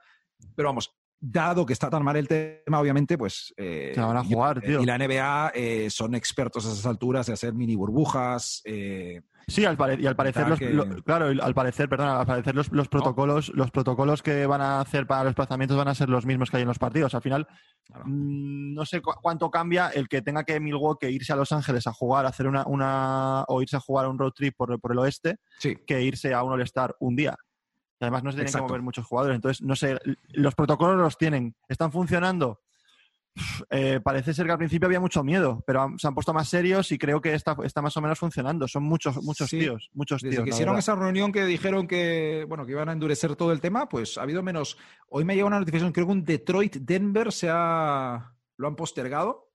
Pero 0.54 0.68
vamos, 0.68 0.94
dado 1.18 1.64
que 1.66 1.72
está 1.72 1.88
tan 1.90 2.02
mal 2.04 2.16
el 2.16 2.28
tema, 2.28 2.80
obviamente, 2.80 3.16
pues. 3.16 3.52
eh, 3.56 3.92
Se 3.94 4.00
van 4.00 4.16
a 4.16 4.24
jugar, 4.24 4.60
tío. 4.60 4.80
Y 4.80 4.86
la 4.86 4.96
NBA 4.98 5.52
eh, 5.54 5.88
son 5.90 6.14
expertos 6.14 6.66
a 6.66 6.72
esas 6.72 6.86
alturas 6.86 7.26
de 7.26 7.32
hacer 7.32 7.54
mini 7.54 7.74
burbujas. 7.74 8.60
eh, 8.64 9.22
Sí, 9.48 9.64
al 9.64 9.76
y 10.00 10.06
al 10.08 10.16
parecer, 10.16 10.48
los, 10.48 10.58
que- 10.58 10.70
lo- 10.70 10.88
claro, 11.04 11.30
y 11.32 11.38
al 11.40 11.54
parecer, 11.54 11.88
perdón, 11.88 12.08
al 12.08 12.26
parecer 12.26 12.56
los, 12.56 12.72
los 12.72 12.88
protocolos, 12.88 13.50
los 13.54 13.70
protocolos 13.70 14.20
que 14.20 14.44
van 14.44 14.60
a 14.60 14.80
hacer 14.80 15.06
para 15.06 15.22
los 15.22 15.30
desplazamientos 15.30 15.76
van 15.76 15.86
a 15.86 15.94
ser 15.94 16.08
los 16.08 16.26
mismos 16.26 16.50
que 16.50 16.56
hay 16.56 16.62
en 16.62 16.68
los 16.68 16.80
partidos. 16.80 17.14
Al 17.14 17.22
final, 17.22 17.46
Claro. 17.84 18.04
mm, 18.08 18.74
no 18.74 18.84
sé 18.84 19.00
cu- 19.00 19.14
cuánto 19.22 19.48
cambia 19.48 19.88
el 19.90 20.08
que 20.08 20.20
tenga 20.20 20.42
que 20.42 20.58
Milwaukee 20.58 21.06
irse 21.06 21.32
a 21.32 21.36
Los 21.36 21.52
Ángeles 21.52 21.86
a 21.86 21.92
jugar, 21.92 22.26
a 22.26 22.30
hacer 22.30 22.48
una, 22.48 22.66
una 22.66 23.44
o 23.46 23.62
irse 23.62 23.76
a 23.76 23.80
jugar 23.80 24.08
un 24.08 24.18
road 24.18 24.32
trip 24.32 24.54
por, 24.56 24.80
por 24.80 24.90
el 24.90 24.98
oeste, 24.98 25.36
sí, 25.60 25.76
que 25.86 26.02
irse 26.02 26.34
a 26.34 26.42
un 26.42 26.50
All-Star 26.52 26.96
un 26.98 27.14
día. 27.14 27.36
Y 27.98 28.04
además 28.04 28.22
no 28.24 28.30
se 28.30 28.36
tienen 28.36 28.48
Exacto. 28.48 28.66
que 28.66 28.70
mover 28.72 28.82
muchos 28.82 29.06
jugadores. 29.06 29.36
Entonces, 29.36 29.62
no 29.62 29.74
sé, 29.76 29.98
los 30.28 30.54
protocolos 30.54 30.96
los 30.98 31.16
tienen. 31.16 31.54
¿Están 31.68 31.90
funcionando? 31.92 32.60
Eh, 33.68 34.00
parece 34.02 34.32
ser 34.32 34.46
que 34.46 34.52
al 34.52 34.58
principio 34.58 34.86
había 34.86 34.98
mucho 35.00 35.22
miedo, 35.22 35.62
pero 35.66 35.82
han- 35.82 35.98
se 35.98 36.06
han 36.08 36.14
puesto 36.14 36.32
más 36.32 36.48
serios 36.48 36.90
y 36.92 36.96
creo 36.98 37.20
que 37.20 37.34
está, 37.34 37.54
está 37.64 37.82
más 37.82 37.94
o 37.96 38.00
menos 38.00 38.18
funcionando. 38.18 38.66
Son 38.66 38.82
muchos, 38.82 39.22
muchos 39.22 39.50
Sí. 39.50 39.58
tíos, 39.58 39.90
muchos 39.92 40.22
Desde 40.22 40.36
tíos. 40.36 40.44
que 40.44 40.50
hicieron 40.50 40.74
verdad. 40.74 40.78
esa 40.78 40.94
reunión 40.94 41.32
que 41.32 41.44
dijeron 41.44 41.86
que, 41.86 42.46
bueno, 42.48 42.64
que 42.64 42.72
iban 42.72 42.88
a 42.88 42.92
endurecer 42.92 43.36
todo 43.36 43.52
el 43.52 43.60
tema, 43.60 43.88
pues 43.90 44.16
ha 44.16 44.22
habido 44.22 44.42
menos. 44.42 44.78
Hoy 45.10 45.24
me 45.26 45.34
llega 45.34 45.46
una 45.46 45.58
notificación, 45.58 45.92
creo 45.92 46.06
que 46.06 46.12
un 46.12 46.24
Detroit-Denver 46.24 47.30
se 47.32 47.48
ha. 47.50 48.32
lo 48.58 48.68
han 48.68 48.76
postergado, 48.76 49.50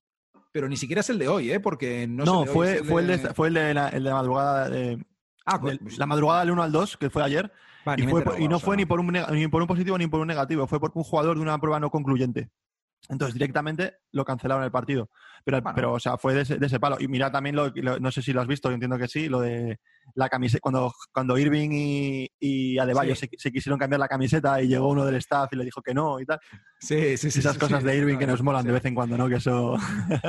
pero 0.52 0.70
ni 0.70 0.78
siquiera 0.78 1.00
es 1.02 1.10
el 1.10 1.18
de 1.18 1.28
hoy, 1.28 1.52
¿eh? 1.52 1.60
Porque 1.60 2.06
no, 2.08 2.24
No, 2.24 2.40
hoy, 2.42 2.48
fue, 2.50 2.78
el 2.78 2.86
fue, 2.86 3.02
el 3.02 3.08
de, 3.08 3.18
fue 3.34 3.48
el 3.48 3.54
de 3.56 3.74
la, 3.74 3.90
el 3.90 4.04
de 4.04 4.10
la 4.12 4.16
madrugada 4.16 4.70
de, 4.70 5.04
Ah, 5.44 5.60
pues, 5.60 5.98
la 5.98 6.06
madrugada 6.06 6.42
del 6.42 6.52
1 6.52 6.62
al 6.62 6.72
2, 6.72 6.98
que 6.98 7.10
fue 7.10 7.24
ayer, 7.24 7.52
va, 7.88 7.96
y, 7.98 8.04
fue 8.04 8.24
y 8.40 8.48
no 8.48 8.60
fue 8.60 8.78
ni 8.78 8.86
por, 8.86 9.00
un, 9.00 9.12
ni 9.32 9.48
por 9.48 9.62
un 9.62 9.68
positivo 9.68 9.98
ni 9.98 10.08
por 10.08 10.20
un 10.20 10.28
negativo, 10.28 10.68
fue 10.68 10.80
por 10.80 10.92
un 10.94 11.04
jugador 11.04 11.38
de 11.38 11.42
una 11.42 11.58
prueba 11.60 11.80
no 11.80 11.90
concluyente. 11.90 12.50
Entonces 13.10 13.34
directamente 13.34 13.96
lo 14.12 14.24
cancelaron 14.24 14.64
el 14.64 14.72
partido. 14.72 15.10
Pero, 15.44 15.60
Bueno. 15.62 15.76
pero 15.76 15.94
o 15.94 16.00
sea, 16.00 16.18
fue 16.18 16.36
de 16.36 16.42
ese, 16.42 16.58
de 16.58 16.68
ese 16.68 16.80
palo. 16.80 16.98
Y 17.00 17.08
mira 17.08 17.32
también, 17.32 17.56
lo, 17.56 17.70
lo- 17.76 18.00
no 18.00 18.12
sé 18.12 18.22
si 18.22 18.32
lo 18.32 18.42
has 18.42 18.48
visto, 18.48 18.70
yo 18.70 18.76
entiendo 18.76 18.98
que 18.98 19.08
sí, 19.08 19.28
lo 19.28 19.40
de 19.42 19.80
la 20.14 20.30
camiseta, 20.30 20.60
cuando, 20.62 20.94
cuando 21.12 21.38
Irving 21.38 21.70
y, 21.74 22.32
y 22.40 22.78
Adebayo 22.78 23.16
Sí. 23.16 23.28
se, 23.32 23.38
se 23.40 23.52
quisieron 23.52 23.80
cambiar 23.80 24.00
la 24.00 24.08
camiseta 24.08 24.62
y 24.62 24.68
llegó 24.68 24.88
uno 24.90 25.04
del 25.04 25.16
staff 25.16 25.52
y 25.52 25.56
le 25.56 25.66
dijo 25.66 25.82
que 25.82 25.94
no 25.96 26.20
y 26.20 26.26
tal. 26.26 26.40
Sí, 26.80 27.18
sí, 27.18 27.32
sí. 27.32 27.40
Esas 27.40 27.54
sí, 27.56 27.60
cosas 27.60 27.80
sí. 27.82 27.88
de 27.88 27.98
Irving 27.98 28.18
que 28.18 28.28
No, 28.28 28.34
nos 28.34 28.44
molan 28.44 28.66
de 28.66 28.72
vez 28.72 28.86
en 28.86 28.94
cuando, 28.96 29.18
¿no? 29.18 29.28
Que 29.28 29.36
eso... 29.36 29.78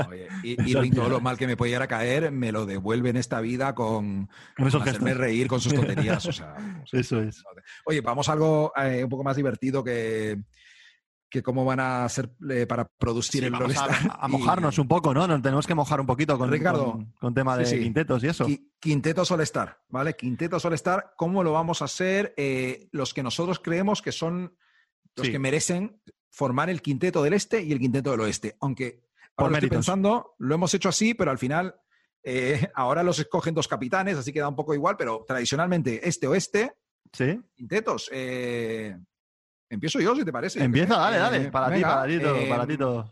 Oye, 0.09 0.29
y- 0.43 0.55
Esas 0.55 0.67
Irving, 0.69 0.93
todo 0.93 1.09
lo 1.11 1.21
mal 1.21 1.37
que 1.37 1.47
me 1.47 1.57
puede 1.59 1.71
llegar 1.73 1.83
a 1.83 1.89
caer, 1.89 2.33
me 2.33 2.51
lo 2.51 2.65
devuelve 2.65 3.11
en 3.11 3.17
esta 3.19 3.41
vida 3.43 3.75
con, 3.75 4.29
Con 4.57 4.67
esos 4.67 4.81
con 4.81 4.89
hacerme 4.89 5.13
reír 5.15 5.47
con 5.47 5.61
sus 5.61 5.75
tonterías. 5.75 6.25
o 6.27 6.33
sea, 6.33 6.55
o 6.83 6.87
sea, 6.87 7.01
Eso 7.01 7.21
es. 7.21 7.43
Oye, 7.85 8.01
vamos 8.01 8.29
a 8.29 8.33
algo 8.33 8.73
eh, 8.77 9.05
un 9.05 9.11
poco 9.11 9.25
más 9.25 9.37
divertido 9.37 9.85
que, 9.85 10.41
que 11.33 11.43
cómo 11.43 11.65
van 11.65 11.81
a 11.81 12.05
hacer 12.05 12.31
eh, 12.51 12.67
para 12.67 12.87
producir 12.99 13.41
Sí, 13.41 13.47
el 13.47 13.53
vamos 13.53 13.75
a, 13.77 13.85
All-Star. 13.87 14.17
a 14.21 14.29
mojarnos 14.29 14.79
un 14.79 14.87
poco, 14.87 15.15
¿no? 15.15 15.27
Nos 15.27 15.41
tenemos 15.41 15.67
que 15.67 15.75
mojar 15.75 15.99
un 15.99 16.07
poquito 16.07 16.37
con, 16.37 16.51
Ricardo. 16.51 16.93
con, 16.93 17.07
con 17.19 17.33
tema 17.35 17.57
de 17.57 17.65
Sí, 17.65 17.77
sí. 17.77 17.83
quintetos 17.85 18.23
y 18.23 18.27
eso. 18.29 18.47
Qui- 18.47 18.69
Quinteto 18.79 19.25
Solestar, 19.25 19.81
¿vale? 19.89 20.15
Quinteto 20.15 20.61
Solestar, 20.61 21.15
¿cómo 21.17 21.43
lo 21.43 21.53
vamos 21.53 21.81
a 21.81 21.87
hacer? 21.87 22.35
Eh, 22.37 22.89
los 22.93 23.15
que 23.15 23.23
nosotros 23.23 23.61
creemos 23.61 24.03
que 24.03 24.13
son 24.13 24.55
los 25.17 25.29
que 25.31 25.39
merecen 25.39 26.03
formar 26.31 26.69
el 26.69 26.83
quinteto 26.83 27.23
del 27.23 27.33
este 27.33 27.63
y 27.63 27.73
el 27.73 27.79
quinteto 27.79 28.11
del 28.11 28.21
oeste. 28.21 28.57
Aunque 28.61 29.03
Por 29.35 29.45
ahora 29.45 29.53
lo 29.53 29.57
estoy 29.57 29.71
pensando, 29.71 30.35
lo 30.39 30.55
hemos 30.55 30.75
hecho 30.75 30.91
así, 30.91 31.15
pero 31.15 31.31
al 31.31 31.39
final 31.39 31.75
eh, 32.23 32.69
ahora 32.75 33.03
los 33.03 33.19
escogen 33.19 33.55
dos 33.55 33.69
capitanes, 33.69 34.19
así 34.19 34.33
que 34.35 34.41
da 34.41 34.49
un 34.49 34.57
poco 34.57 34.75
igual, 34.75 34.97
pero 34.99 35.25
tradicionalmente 35.27 36.07
este-oeste, 36.07 36.75
Sí. 37.11 37.41
quintetos. 37.55 38.11
eh, 38.13 38.97
empiezo 39.73 40.01
yo, 40.01 40.15
si 40.15 40.25
te 40.25 40.33
parece. 40.33 40.63
Empieza, 40.63 40.97
dale, 40.97 41.17
Eh, 41.17 41.21
dale. 41.21 41.51
Para 41.51 41.75
ti, 41.75 41.83
para 41.83 42.07
ti 42.07 42.19
todo, 42.21 42.37
eh, 42.37 42.47
para 42.49 42.67
ti 42.67 42.77
todo. 42.77 43.11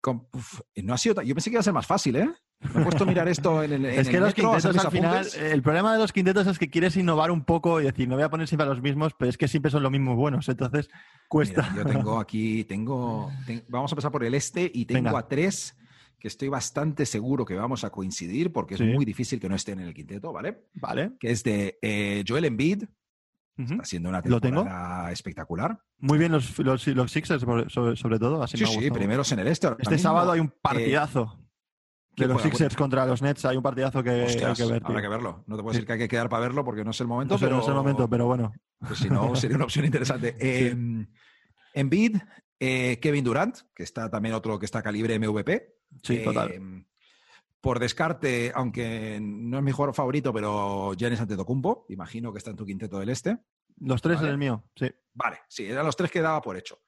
con- 0.00 0.26
uf, 0.32 0.60
no 0.76 0.94
ha 0.94 0.98
sido 0.98 1.20
yo 1.22 1.34
pensé 1.34 1.50
que 1.50 1.54
iba 1.54 1.60
a 1.60 1.64
ser 1.64 1.72
más 1.72 1.86
fácil, 1.86 2.16
¿eh? 2.16 2.30
Me 2.74 2.80
he 2.80 2.84
puesto 2.84 3.04
a 3.04 3.06
mirar 3.06 3.28
esto 3.28 3.62
en 3.62 3.72
el. 3.72 3.84
en 3.86 4.00
Es 4.00 4.08
que 4.08 4.16
el 4.16 4.22
los 4.22 4.30
metro, 4.36 4.52
quintetos 4.52 4.84
al 4.84 4.90
final, 4.90 5.26
el 5.40 5.62
problema 5.62 5.92
de 5.92 5.98
los 5.98 6.12
quintetos 6.12 6.46
es 6.46 6.58
que 6.58 6.68
quieres 6.70 6.96
innovar 6.96 7.30
un 7.30 7.44
poco 7.44 7.80
y 7.80 7.84
decir, 7.84 8.08
no 8.08 8.14
voy 8.16 8.24
a 8.24 8.30
poner 8.30 8.48
siempre 8.48 8.66
a 8.66 8.68
los 8.68 8.80
mismos, 8.82 9.12
pero 9.18 9.28
es 9.28 9.36
que 9.38 9.46
siempre 9.48 9.70
son 9.70 9.82
los 9.82 9.92
mismos 9.92 10.16
buenos, 10.16 10.48
entonces 10.48 10.88
cuesta. 11.28 11.62
Mira, 11.72 11.84
yo 11.84 11.90
tengo 11.92 12.18
aquí, 12.20 12.64
tengo, 12.64 13.30
ten- 13.46 13.64
vamos 13.68 13.92
a 13.92 13.94
empezar 13.94 14.10
por 14.12 14.24
el 14.24 14.34
este 14.34 14.70
y 14.72 14.84
tengo 14.86 15.04
Venga. 15.04 15.18
a 15.18 15.28
tres 15.28 15.76
que 16.18 16.26
estoy 16.26 16.48
bastante 16.48 17.06
seguro 17.06 17.44
que 17.44 17.54
vamos 17.54 17.84
a 17.84 17.90
coincidir 17.90 18.52
porque 18.52 18.74
es 18.74 18.78
Sí. 18.80 18.86
muy 18.86 19.04
difícil 19.04 19.38
que 19.38 19.48
no 19.48 19.54
estén 19.54 19.78
en 19.78 19.86
el 19.86 19.94
quinteto, 19.94 20.32
¿vale? 20.32 20.64
Vale. 20.74 21.12
Que 21.20 21.30
es 21.30 21.44
de 21.44 21.78
eh, 21.80 22.24
Joel 22.26 22.44
Embiid, 22.46 22.84
Ujú. 23.58 23.72
está 23.72 23.82
haciendo 23.82 24.08
una 24.08 24.20
¿Lo 24.24 24.40
tengo? 24.40 24.62
temporada 24.62 25.10
espectacular. 25.12 25.78
Muy 25.98 26.16
bien 26.18 26.32
los, 26.32 26.58
los, 26.60 26.86
los 26.86 27.10
Sixers, 27.12 27.42
sobre, 27.42 28.18
todo. 28.18 28.42
Así 28.42 28.56
Sí, 28.56 28.64
me 28.64 28.82
sí, 28.84 28.90
primeros 28.90 29.30
en 29.32 29.40
el 29.40 29.48
este. 29.48 29.66
Este 29.78 29.90
mismo. 29.94 29.98
sábado 29.98 30.32
hay 30.32 30.40
un 30.40 30.52
partidazo 30.62 31.38
de 32.10 32.14
¿quién 32.24 32.28
los? 32.30 32.42
Sixers 32.42 32.76
contra 32.76 33.04
los 33.06 33.20
Nets. 33.20 33.44
Hay 33.44 33.56
un 33.56 33.62
partidazo 33.62 34.02
que 34.02 34.24
Hostias, 34.24 34.58
hay 34.60 34.66
que 34.66 34.72
ver. 34.72 34.82
habrá 34.84 35.02
que 35.02 35.08
verlo. 35.08 35.44
No 35.46 35.56
te 35.56 35.62
puedo 35.62 35.72
Sí. 35.74 35.78
decir 35.78 35.86
que 35.86 35.92
hay 35.94 35.98
que 35.98 36.08
quedar 36.08 36.28
para 36.28 36.40
verlo 36.42 36.64
porque 36.64 36.84
no 36.84 36.92
es 36.92 37.00
el 37.00 37.06
momento, 37.08 37.34
No 37.34 37.40
pero 37.40 37.56
no 37.56 37.62
es 37.62 37.68
el 37.68 37.74
momento, 37.74 38.08
pero 38.08 38.26
bueno. 38.26 38.52
pues 38.86 38.98
si 39.00 39.08
no 39.10 39.34
sería 39.36 39.56
una 39.56 39.64
opción 39.64 39.84
interesante. 39.84 40.36
Eh, 40.38 40.74
Embiid, 41.74 42.16
eh, 42.60 42.98
Kevin 43.00 43.24
Durant, 43.24 43.56
que 43.74 43.82
está 43.82 44.08
también 44.10 44.34
otro 44.34 44.58
que 44.58 44.66
está 44.66 44.82
calibre 44.82 45.18
MVP. 45.18 45.74
Sí, 46.02 46.16
Eh, 46.16 46.24
total. 46.24 46.84
Por 47.60 47.80
descarte, 47.80 48.52
aunque 48.54 49.18
no 49.20 49.58
es 49.58 49.64
mi 49.64 49.72
jugador 49.72 49.94
favorito, 49.94 50.32
pero 50.32 50.92
Giannis 50.94 51.20
Antetokounmpo, 51.20 51.86
imagino 51.88 52.32
que 52.32 52.38
está 52.38 52.50
en 52.50 52.56
tu 52.56 52.64
quinteto 52.64 52.98
del 52.98 53.08
este. 53.08 53.38
Los 53.80 54.00
tres 54.00 54.16
vale. 54.16 54.28
en 54.28 54.32
el 54.32 54.38
mío, 54.38 54.64
sí. 54.76 54.90
Vale, 55.14 55.40
sí, 55.48 55.66
eran 55.66 55.84
los 55.84 55.96
tres 55.96 56.10
que 56.10 56.20
daba 56.20 56.40
por 56.40 56.56
hecho. 56.56 56.80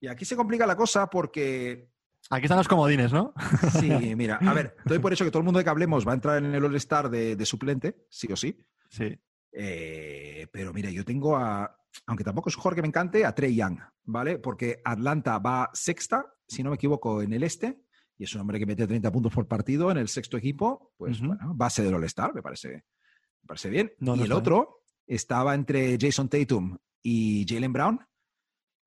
Y 0.00 0.08
aquí 0.08 0.24
se 0.24 0.36
complica 0.36 0.66
la 0.66 0.76
cosa 0.76 1.08
porque, 1.08 1.90
Aquí 2.28 2.44
están 2.44 2.58
los 2.58 2.68
comodines, 2.68 3.12
¿no? 3.12 3.32
sí, 3.78 3.88
mira, 4.16 4.36
a 4.36 4.52
ver, 4.52 4.76
doy 4.84 4.98
por 4.98 5.12
hecho 5.12 5.24
que 5.24 5.30
todo 5.30 5.40
el 5.40 5.44
mundo 5.44 5.58
de 5.58 5.64
que 5.64 5.70
hablemos 5.70 6.06
va 6.06 6.12
a 6.12 6.14
entrar 6.14 6.38
en 6.38 6.54
el 6.54 6.64
All-Star 6.64 7.08
de, 7.08 7.36
de 7.36 7.46
suplente, 7.46 8.06
sí 8.08 8.28
o 8.32 8.36
sí. 8.36 8.56
Sí. 8.88 9.18
Eh, 9.52 10.46
pero 10.52 10.72
mira, 10.72 10.90
yo 10.90 11.04
tengo 11.04 11.36
a, 11.36 11.76
aunque 12.06 12.24
tampoco 12.24 12.48
es 12.48 12.56
un 12.56 12.62
jugador 12.62 12.76
que 12.76 12.82
me 12.82 12.88
encante, 12.88 13.24
a 13.24 13.34
Trey 13.34 13.54
Young, 13.54 13.78
¿vale? 14.04 14.38
Porque 14.38 14.80
Atlanta 14.84 15.38
va 15.38 15.70
sexta, 15.72 16.34
si 16.46 16.62
no 16.62 16.70
me 16.70 16.76
equivoco, 16.76 17.22
en 17.22 17.32
el 17.32 17.42
este, 17.42 17.82
y 18.20 18.24
es 18.24 18.34
un 18.34 18.42
hombre 18.42 18.58
que 18.58 18.66
mete 18.66 18.86
30 18.86 19.10
puntos 19.10 19.32
por 19.32 19.48
partido 19.48 19.90
en 19.90 19.96
el 19.96 20.06
sexto 20.06 20.36
equipo, 20.36 20.92
pues 20.98 21.20
bueno, 21.20 21.54
base 21.54 21.82
del 21.82 21.94
All-Star, 21.94 22.34
me 22.34 22.42
parece, 22.42 22.68
me 22.68 23.46
parece 23.46 23.70
bien. 23.70 23.94
No, 23.98 24.14
y 24.14 24.20
el 24.20 24.32
otro 24.32 24.82
estaba 25.06 25.54
entre 25.54 25.96
Jason 25.98 26.28
Tatum 26.28 26.76
y 27.02 27.46
Jalen 27.48 27.72
Brown. 27.72 28.00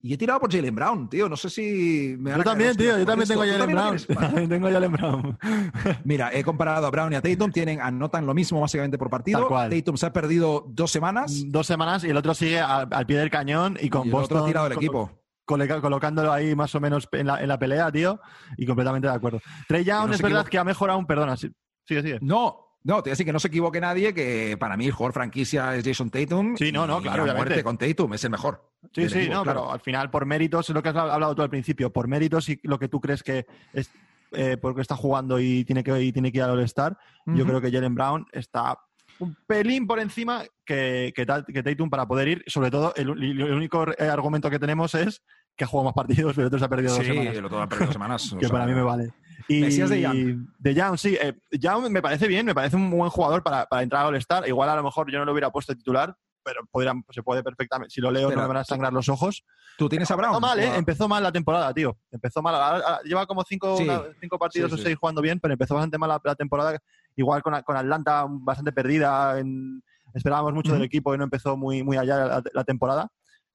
Y 0.01 0.13
he 0.13 0.17
tirado 0.17 0.39
por 0.39 0.51
Jalen 0.51 0.75
Brown, 0.75 1.09
tío. 1.09 1.27
No 1.27 1.35
sé 1.35 1.49
si 1.49 2.15
me 2.19 2.29
Yo 2.29 2.43
también, 2.43 2.77
tío. 2.77 2.95
Yo 2.95 3.05
también 3.07 3.23
esto. 3.23 3.33
tengo 3.33 3.41
a 3.41 3.45
¿Tú 3.45 3.51
Jalen 3.53 3.71
Brown. 3.75 3.97
tienes? 3.97 4.07
También 4.19 4.49
tengo 4.49 4.67
a 4.67 4.71
Jalen 4.71 4.91
Brown. 4.91 5.39
Mira, 6.03 6.31
he 6.31 6.43
comparado 6.43 6.85
a 6.85 6.91
Brown 6.91 7.13
y 7.13 7.15
a 7.15 7.21
Tatum. 7.21 7.51
Tienen, 7.51 7.81
anotan 7.81 8.27
lo 8.27 8.35
mismo 8.35 8.61
básicamente 8.61 8.99
por 8.99 9.09
partido. 9.09 9.47
Tatum 9.49 9.97
se 9.97 10.05
ha 10.05 10.13
perdido 10.13 10.63
dos 10.69 10.91
semanas. 10.91 11.45
Dos 11.47 11.65
semanas 11.65 12.03
y 12.03 12.09
el 12.11 12.17
otro 12.17 12.35
sigue 12.35 12.59
al, 12.59 12.87
al 12.91 13.05
pie 13.07 13.17
del 13.17 13.31
cañón 13.31 13.79
y 13.81 13.89
con 13.89 14.05
y 14.05 14.09
el 14.09 14.15
otro 14.15 14.43
ha 14.43 14.45
tirado 14.45 14.67
el 14.67 14.73
equipo. 14.73 15.22
Colocándolo 15.45 16.31
ahí 16.31 16.55
más 16.55 16.73
o 16.75 16.79
menos 16.79 17.07
en 17.11 17.27
la, 17.27 17.41
en 17.41 17.47
la 17.47 17.59
pelea, 17.59 17.91
tío, 17.91 18.19
y 18.57 18.65
completamente 18.65 19.07
de 19.07 19.13
acuerdo. 19.13 19.41
Trey 19.67 19.83
Young 19.83 20.07
no 20.07 20.13
es 20.13 20.21
verdad 20.21 20.45
que 20.47 20.57
ha 20.57 20.63
mejorado 20.63 20.99
un 20.99 21.05
perdona, 21.05 21.35
sí- 21.37 21.51
sigue, 21.85 22.01
sigue. 22.01 22.19
No, 22.21 22.77
no, 22.83 22.95
te 22.97 23.09
voy 23.09 23.11
a 23.11 23.13
decir 23.13 23.25
que 23.25 23.33
no 23.33 23.39
se 23.39 23.47
equivoque 23.47 23.79
nadie, 23.79 24.13
que 24.13 24.57
para 24.59 24.75
mí 24.77 24.85
el 24.85 24.91
jugador 24.91 25.13
franquicia 25.13 25.75
es 25.75 25.85
Jason 25.85 26.09
Tatum. 26.09 26.55
Sí, 26.57 26.71
no, 26.71 26.85
no, 26.87 27.01
claro, 27.01 27.21
a 27.21 27.23
obviamente. 27.23 27.49
muerte 27.49 27.63
con 27.63 27.77
Tatum, 27.77 28.13
es 28.13 28.23
el 28.23 28.29
mejor. 28.31 28.69
Sí, 28.93 29.07
sí, 29.09 29.19
equipo, 29.19 29.33
no, 29.35 29.43
claro. 29.43 29.61
pero 29.61 29.71
al 29.73 29.79
final 29.79 30.09
por 30.09 30.25
méritos, 30.25 30.69
es 30.69 30.75
lo 30.75 30.83
que 30.83 30.89
has 30.89 30.95
hablado 30.95 31.33
tú 31.35 31.41
al 31.41 31.49
principio, 31.49 31.91
por 31.93 32.07
méritos 32.07 32.49
y 32.49 32.59
lo 32.63 32.77
que 32.79 32.89
tú 32.89 32.99
crees 32.99 33.23
que 33.23 33.45
es 33.71 33.89
eh, 34.35 34.57
porque 34.57 34.81
está 34.81 34.95
jugando 34.95 35.39
y 35.39 35.63
tiene 35.63 35.83
que, 35.83 36.01
y 36.01 36.11
tiene 36.11 36.31
que 36.31 36.39
ir 36.39 36.43
al 36.43 36.49
All-Star, 36.51 36.97
yo 37.27 37.45
creo 37.45 37.61
que 37.61 37.71
Jalen 37.71 37.93
Brown 37.95 38.25
está 38.31 38.77
un 39.23 39.37
pelín 39.47 39.87
por 39.87 39.99
encima 39.99 40.43
que, 40.65 41.11
que, 41.15 41.25
que 41.53 41.63
Tatum 41.63 41.89
para 41.89 42.05
poder 42.07 42.27
ir. 42.27 42.43
Sobre 42.47 42.69
todo, 42.71 42.93
el, 42.95 43.09
el 43.09 43.53
único 43.53 43.85
eh, 43.97 44.03
argumento 44.09 44.49
que 44.49 44.59
tenemos 44.59 44.93
es 44.95 45.21
que 45.55 45.63
ha 45.65 45.67
jugado 45.67 45.85
más 45.85 45.93
partidos, 45.93 46.33
pero 46.35 46.47
otro 46.47 46.59
se 46.59 46.65
ha 46.65 46.69
perdido 46.69 46.93
dos 46.95 46.99
Sí, 47.05 47.11
semanas. 47.11 47.35
el 47.37 47.45
otro 47.45 47.61
ha 47.61 47.67
perdido 47.67 47.85
dos 47.87 47.93
semanas. 47.93 48.31
o 48.33 48.37
que 48.37 48.45
sea, 48.45 48.51
para 48.53 48.65
mí 48.65 48.73
me 48.73 48.81
vale. 48.83 49.13
Y 49.47 49.61
decías 49.61 49.89
de 49.89 50.01
Young. 50.01 50.47
de 50.57 50.73
Young, 50.73 50.97
sí. 50.97 51.17
eh, 51.21 51.33
Young 51.51 51.89
me 51.89 52.01
parece 52.01 52.27
bien, 52.27 52.45
me 52.45 52.55
parece 52.55 52.75
un 52.75 52.89
buen 52.89 53.09
jugador 53.09 53.43
para, 53.43 53.65
para 53.65 53.83
entrar 53.83 54.01
al 54.03 54.07
All-Star. 54.13 54.47
Igual 54.47 54.69
a 54.69 54.75
lo 54.75 54.83
mejor 54.83 55.11
yo 55.11 55.19
no 55.19 55.25
lo 55.25 55.31
hubiera 55.33 55.49
puesto 55.51 55.75
titular, 55.75 56.15
pero 56.43 56.61
podrían- 56.71 57.03
se 57.09 57.21
puede 57.23 57.43
perfectamente. 57.43 57.91
Si 57.93 57.99
lo 58.01 58.09
leo 58.09 58.29
no 58.29 58.35
me 58.41 58.47
van 58.47 58.57
a 58.57 58.63
sangrar 58.63 58.93
los 58.93 59.09
ojos. 59.09 59.43
¿Tú 59.77 59.89
tienes 59.89 60.09
a 60.11 60.15
Brown? 60.15 60.35
Empezó 60.35 60.41
mal, 60.47 60.59
¿eh? 60.59 60.71
Empezó 60.77 61.07
mal 61.09 61.23
la 61.23 61.31
temporada, 61.31 61.73
tío. 61.73 61.97
Empezó 62.11 62.41
mal. 62.41 62.81
Lleva 63.03 63.25
como 63.25 63.43
cinco, 63.43 63.75
Sí. 63.77 63.83
una- 63.83 64.01
cinco 64.21 64.37
partidos 64.39 64.69
Sí, 64.71 64.75
o 64.75 64.77
sí. 64.77 64.83
seis 64.83 64.97
jugando 64.97 65.21
bien, 65.21 65.39
pero 65.39 65.53
empezó 65.53 65.73
bastante 65.75 65.97
mal 65.97 66.09
la, 66.09 66.21
la 66.23 66.35
temporada. 66.35 66.79
Igual 67.15 67.41
con, 67.43 67.59
con 67.63 67.77
Atlanta 67.77 68.25
bastante 68.29 68.71
perdida. 68.71 69.39
en- 69.39 69.83
esperábamos 70.13 70.53
mucho 70.53 70.73
del 70.73 70.83
equipo 70.83 71.13
y 71.15 71.17
no 71.17 71.23
empezó 71.23 71.57
muy, 71.57 71.81
muy 71.83 71.97
allá 71.97 72.17
la, 72.25 72.43
la 72.53 72.63
temporada. 72.63 73.07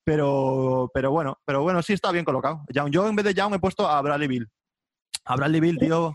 Pero, 0.04 0.90
pero 0.94 1.10
bueno, 1.10 1.38
pero 1.44 1.62
bueno, 1.62 1.82
sí 1.82 1.92
está 1.92 2.10
bien 2.10 2.24
colocado. 2.24 2.64
Young. 2.72 2.90
Yo 2.90 3.06
en 3.06 3.14
vez 3.14 3.24
de 3.26 3.34
Young 3.34 3.54
he 3.54 3.58
puesto 3.58 3.86
a 3.86 4.00
Bradley 4.02 4.26
Bill. 4.26 4.48
A 5.24 5.36
Bradley 5.36 5.60
Bill, 5.60 5.78
tío. 5.78 6.14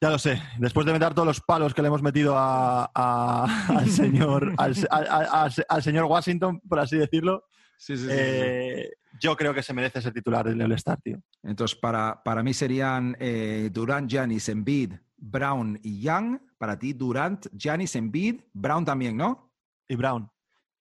Ya 0.00 0.10
lo 0.10 0.18
sé. 0.18 0.42
Después 0.58 0.84
de 0.86 0.92
meter 0.92 1.14
todos 1.14 1.26
los 1.26 1.40
palos 1.40 1.72
que 1.74 1.80
le 1.82 1.88
hemos 1.88 2.02
metido 2.02 2.36
a- 2.36 2.90
a- 2.94 3.66
al 3.78 3.88
señor 3.88 4.54
al, 4.58 5.82
señor 5.82 6.04
Washington, 6.06 6.60
por 6.68 6.78
así 6.80 6.96
decirlo, 6.96 7.44
Sí, 7.76 7.96
sí, 7.96 8.06
eh, 8.08 8.90
yo 9.20 9.36
creo 9.36 9.52
que 9.52 9.62
se 9.62 9.72
merece 9.74 10.00
ser 10.00 10.12
titular 10.12 10.46
del 10.46 10.62
All-Star, 10.62 10.98
tío. 11.02 11.18
Entonces, 11.42 11.76
para, 11.78 12.22
para 12.24 12.42
mí 12.42 12.54
serían 12.54 13.16
eh, 13.18 13.68
Durant, 13.72 14.08
Giannis, 14.10 14.48
Embiid, 14.48 14.94
Brown 15.24 15.78
y 15.82 16.00
Young. 16.00 16.38
Para 16.58 16.78
ti, 16.78 16.92
Durant, 16.92 17.46
Giannis, 17.52 17.96
Embiid, 17.96 18.40
Brown 18.52 18.84
también, 18.84 19.16
¿no? 19.16 19.52
Y 19.88 19.96
Brown. 19.96 20.30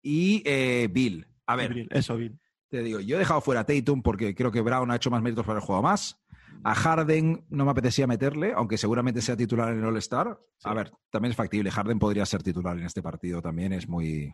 Y 0.01 0.41
eh, 0.45 0.87
Bill. 0.91 1.27
A 1.45 1.55
ver, 1.55 1.73
Bill, 1.73 1.87
Eso, 1.91 2.15
Bill. 2.17 2.39
te 2.69 2.83
digo, 2.83 2.99
yo 2.99 3.15
he 3.15 3.19
dejado 3.19 3.41
fuera 3.41 3.61
a 3.61 3.65
Tatum 3.65 4.01
porque 4.01 4.33
creo 4.35 4.51
que 4.51 4.61
Brown 4.61 4.89
ha 4.91 4.95
hecho 4.95 5.09
más 5.11 5.21
méritos 5.21 5.45
para 5.45 5.59
el 5.59 5.65
juego 5.65 5.81
más. 5.81 6.19
A 6.63 6.75
Harden 6.75 7.45
no 7.49 7.65
me 7.65 7.71
apetecía 7.71 8.07
meterle, 8.07 8.53
aunque 8.53 8.77
seguramente 8.77 9.21
sea 9.21 9.35
titular 9.35 9.73
en 9.73 9.79
el 9.79 9.85
All-Star. 9.85 10.39
A 10.63 10.73
ver, 10.73 10.91
también 11.09 11.31
es 11.31 11.35
factible. 11.37 11.69
Harden 11.71 11.99
podría 11.99 12.25
ser 12.25 12.41
titular 12.43 12.77
en 12.77 12.85
este 12.85 13.01
partido 13.01 13.41
también. 13.41 13.73
Es 13.73 13.87
muy. 13.89 14.33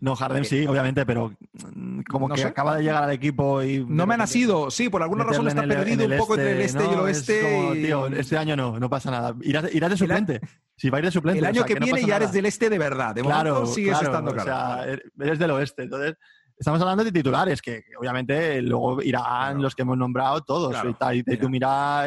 No, 0.00 0.16
Harden 0.16 0.44
sí, 0.46 0.66
obviamente, 0.66 1.04
pero 1.04 1.32
mm, 1.74 2.00
como 2.10 2.28
No 2.28 2.34
que 2.34 2.40
sé. 2.40 2.46
acaba 2.48 2.76
de 2.76 2.82
llegar 2.84 3.04
al 3.04 3.10
equipo 3.12 3.62
y... 3.62 3.84
No 3.86 4.06
me 4.06 4.14
ha 4.14 4.16
nacido. 4.16 4.70
Sí, 4.70 4.88
por 4.88 5.02
alguna 5.02 5.24
razón 5.24 5.46
está 5.46 5.62
el- 5.62 5.68
perdido 5.68 6.06
un 6.06 6.16
poco 6.16 6.34
entre 6.36 6.52
el 6.52 6.60
este 6.62 6.82
y 6.84 6.86
el 6.88 6.96
¿no? 6.96 7.06
Es 7.06 7.16
oeste. 7.28 7.42
como, 7.42 7.74
y- 7.74 7.82
tío, 7.82 8.06
este 8.06 8.38
año 8.38 8.56
no, 8.56 8.78
no 8.78 8.88
pasa 8.88 9.10
nada. 9.10 9.34
Irás, 9.42 9.74
irás 9.74 9.90
de 9.90 9.96
suplente. 9.98 10.40
Si 10.76 10.88
va 10.88 10.96
a 10.96 11.00
ir 11.00 11.04
de 11.04 11.10
suplente. 11.12 11.38
El 11.40 11.44
o 11.44 11.48
año 11.48 11.56
sea, 11.60 11.66
que, 11.66 11.74
no 11.74 11.80
viene 11.80 11.92
pasa 11.98 12.06
ya 12.06 12.14
nada. 12.14 12.24
eres 12.24 12.32
del 12.32 12.46
este 12.46 12.70
de 12.70 12.78
verdad. 12.78 13.14
De 13.14 13.20
Claro, 13.22 13.52
momento 13.54 13.74
sigues 13.74 13.90
claro, 13.92 14.06
estando 14.06 14.30
o 14.30 14.34
claro. 14.34 14.84
sea, 14.84 14.98
eres 15.20 15.38
del 15.38 15.50
oeste. 15.50 15.82
Entonces, 15.82 16.16
estamos 16.60 16.80
hablando 16.80 17.02
de 17.02 17.10
titulares, 17.10 17.60
que 17.62 17.82
obviamente 17.98 18.60
luego 18.62 19.02
irán 19.02 19.24
Claro. 19.24 19.58
los 19.62 19.74
que 19.74 19.82
hemos 19.82 19.96
nombrado 19.96 20.42
todos. 20.42 20.70
Claro. 20.70 20.90
Y 20.90 20.94
tal, 20.94 21.16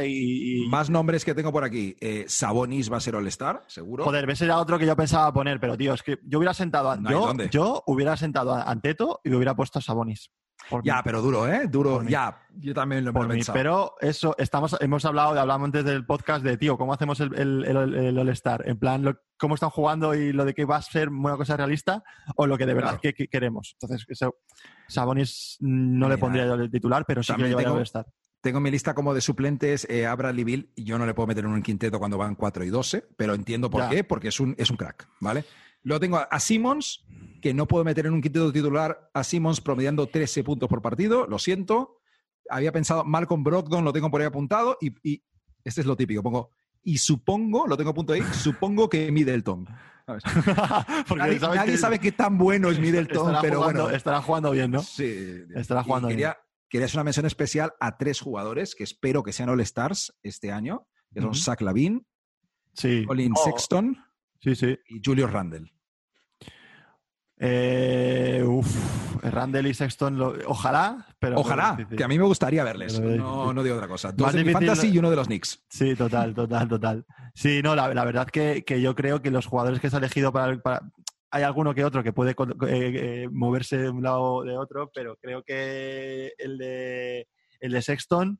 y 0.05 0.65
Más 0.69 0.89
nombres 0.89 1.25
que 1.25 1.33
tengo 1.33 1.51
por 1.51 1.63
aquí. 1.63 1.95
Eh, 1.99 2.25
Sabonis 2.27 2.91
va 2.91 2.97
a 2.97 3.01
ser 3.01 3.15
All-Star, 3.15 3.63
seguro. 3.67 4.03
Joder, 4.03 4.29
ese 4.29 4.45
era 4.45 4.59
otro 4.59 4.77
que 4.77 4.85
yo 4.85 4.95
pensaba 4.95 5.33
poner, 5.33 5.59
pero 5.59 5.75
tío, 5.75 5.93
es 5.93 6.03
que 6.03 6.19
yo 6.23 6.37
hubiera 6.37 6.53
sentado 6.53 6.91
a, 6.91 6.95
No 6.97 7.09
yo, 7.09 7.33
yo 7.49 7.83
hubiera 7.87 8.15
sentado 8.15 8.53
a 8.53 8.63
Anteto 8.63 9.19
y 9.23 9.33
hubiera 9.33 9.55
puesto 9.55 9.79
a 9.79 9.81
Sabonis. 9.81 10.31
Por 10.69 10.83
Ya, 10.83 10.95
mí. 10.97 11.01
pero 11.03 11.21
duro, 11.21 11.47
¿eh? 11.47 11.67
Duro. 11.67 11.95
Por 11.95 12.05
mí. 12.05 12.11
Ya, 12.11 12.39
yo 12.57 12.73
también 12.73 13.03
lo 13.05 13.11
he 13.11 13.13
mí. 13.13 13.27
pensado. 13.29 13.53
Pero 13.57 13.95
eso, 14.01 14.35
estamos, 14.37 14.75
hemos 14.79 15.03
hablado, 15.05 15.39
hablamos 15.39 15.65
antes 15.65 15.83
del 15.85 16.05
podcast 16.05 16.43
de, 16.43 16.57
tío, 16.57 16.77
¿cómo 16.77 16.93
hacemos 16.93 17.19
el, 17.19 17.33
el, 17.35 17.65
el- 17.65 17.93
el 17.95 18.17
All-Star? 18.19 18.63
En 18.67 18.77
plan, 18.79 19.03
lo- 19.03 19.19
¿cómo 19.37 19.55
están 19.55 19.69
jugando 19.69 20.15
y 20.15 20.31
lo 20.33 20.45
de 20.45 20.53
que 20.53 20.65
va 20.65 20.77
a 20.77 20.81
ser 20.81 21.09
una 21.09 21.35
cosa 21.37 21.57
realista 21.57 22.03
o 22.35 22.47
lo 22.47 22.57
que 22.57 22.65
de 22.65 22.73
verdad 22.73 22.89
Claro. 22.91 23.01
que, 23.01 23.13
que 23.13 23.27
queremos? 23.27 23.75
Entonces, 23.79 24.05
eso, 24.07 24.35
Sabonis 24.87 25.57
no 25.59 26.09
le 26.09 26.17
pondría 26.17 26.45
yo 26.45 26.57
de 26.57 26.69
titular, 26.69 27.05
pero 27.07 27.23
sí 27.23 27.27
que 27.27 27.33
también 27.33 27.51
le 27.51 27.57
tengo- 27.57 27.71
al 27.73 27.77
All-Star. 27.79 28.05
Tengo 28.41 28.59
mi 28.59 28.69
lista 28.71 28.93
como 28.93 29.13
de 29.13 29.21
suplentes 29.21 29.87
eh, 29.89 30.05
a 30.05 30.13
Bradley 30.15 30.43
Bill 30.43 30.69
y 30.75 30.83
yo 30.83 30.97
no 30.99 31.05
le 31.05 31.13
puedo 31.13 31.27
meter 31.27 31.45
en 31.45 31.51
un 31.51 31.61
quinteto 31.61 31.97
cuando 31.97 32.17
van 32.17 32.35
4 32.35 32.65
y 32.65 32.69
12, 32.69 33.05
pero 33.15 33.35
entiendo 33.35 33.69
por 33.69 33.83
Ya. 33.83 33.89
qué, 33.89 34.03
porque 34.03 34.27
es 34.27 34.39
un, 34.41 34.53
es 34.57 34.69
un 34.69 34.75
crack, 34.75 35.07
¿vale? 35.21 35.45
Luego 35.83 35.99
tengo 35.99 36.17
a, 36.17 36.39
Simmons, 36.39 37.05
que 37.41 37.53
no 37.53 37.67
puedo 37.67 37.83
meter 37.83 38.05
en 38.05 38.13
un 38.13 38.21
quinteto 38.21 38.51
titular 38.51 39.09
a 39.13 39.23
Simmons 39.23 39.59
promediando 39.61 40.07
13 40.07 40.43
puntos 40.43 40.69
por 40.69 40.81
partido, 40.81 41.27
lo 41.27 41.39
siento. 41.39 41.97
Había 42.49 42.71
pensado 42.71 43.03
Malcolm 43.03 43.43
Brogdon, 43.43 43.83
lo 43.83 43.91
tengo 43.93 44.09
por 44.09 44.21
ahí 44.21 44.27
apuntado, 44.27 44.77
y, 44.79 44.93
y 45.07 45.23
este 45.63 45.81
es 45.81 45.87
lo 45.87 45.95
típico, 45.95 46.23
pongo, 46.23 46.51
y 46.83 46.97
supongo, 46.97 47.67
lo 47.67 47.77
tengo 47.77 47.89
a 47.91 47.93
punto 47.93 48.13
ahí, 48.13 48.21
supongo 48.33 48.89
que 48.89 49.11
Middleton. 49.11 49.67
Nadie, 50.07 51.39
sabes 51.39 51.55
nadie 51.55 51.71
que 51.71 51.77
sabe 51.77 51.99
qué 51.99 52.11
tan 52.11 52.37
bueno 52.37 52.69
es 52.69 52.77
Middleton, 52.79 53.27
estará 53.27 53.41
pero 53.41 53.59
jugando, 53.59 53.83
bueno. 53.83 53.95
estará 53.97 54.21
jugando 54.21 54.51
bien, 54.51 54.71
¿no? 54.71 54.81
Sí. 54.81 55.43
Estará 55.55 55.83
jugando 55.83 56.09
bien. 56.09 56.17
quería, 56.17 56.37
quería 56.67 56.85
hacer 56.85 56.97
una 56.97 57.05
mención 57.05 57.25
especial 57.25 57.73
a 57.79 57.97
tres 57.97 58.19
jugadores 58.19 58.75
que 58.75 58.83
espero 58.83 59.23
que 59.23 59.31
sean 59.31 59.47
All-Stars 59.47 60.13
este 60.21 60.51
año, 60.51 60.87
que 61.13 61.21
son. 61.21 61.33
Zach 61.35 61.61
Lavin, 61.61 62.05
Sí. 62.73 63.05
Colin 63.05 63.31
Oh, 63.35 63.43
Sexton 63.45 63.97
Sí, 64.43 64.55
sí. 64.55 64.77
y 64.89 65.01
Julius 65.03 65.31
Randle. 65.31 65.71
Eh, 67.37 68.43
uf, 68.45 69.21
Randall 69.23 69.67
y 69.67 69.73
Sexton, 69.73 70.17
lo- 70.17 70.33
ojalá, 70.47 71.07
pero... 71.19 71.37
Ojalá, 71.39 71.77
que 71.95 72.03
a 72.03 72.07
mí 72.07 72.17
me 72.17 72.25
gustaría 72.25 72.63
verles. 72.63 72.99
No, 72.99 73.53
no 73.53 73.63
digo 73.63 73.75
otra 73.75 73.87
cosa. 73.87 74.11
Dos 74.11 74.27
Más 74.27 74.35
de 74.35 74.43
mi 74.43 74.53
fantasy 74.53 74.89
y 74.89 74.97
uno 74.97 75.09
de 75.09 75.15
los 75.15 75.27
Knicks. 75.27 75.65
Sí, 75.69 75.95
total, 75.95 76.33
total, 76.33 76.67
total. 76.69 77.05
Sí, 77.33 77.61
no, 77.63 77.75
la, 77.75 77.93
la 77.93 78.05
verdad 78.05 78.27
que, 78.27 78.63
que 78.63 78.81
yo 78.81 78.95
creo 78.95 79.21
que 79.21 79.31
los 79.31 79.45
jugadores 79.45 79.79
que 79.79 79.89
se 79.89 79.95
han 79.97 80.03
elegido 80.03 80.31
para, 80.31 80.59
Hay 81.31 81.43
alguno 81.43 81.73
que 81.73 81.83
otro 81.83 82.03
que 82.03 82.13
puede 82.13 82.31
eh, 82.31 82.35
eh, 82.67 83.27
moverse 83.31 83.77
de 83.77 83.89
un 83.89 84.03
lado 84.03 84.21
o 84.21 84.43
de 84.45 84.57
otro, 84.57 84.91
pero 84.93 85.17
creo 85.17 85.43
que 85.43 86.33
el 86.37 86.57
de, 86.57 87.27
el 87.59 87.71
de 87.71 87.81
Sexton, 87.81 88.39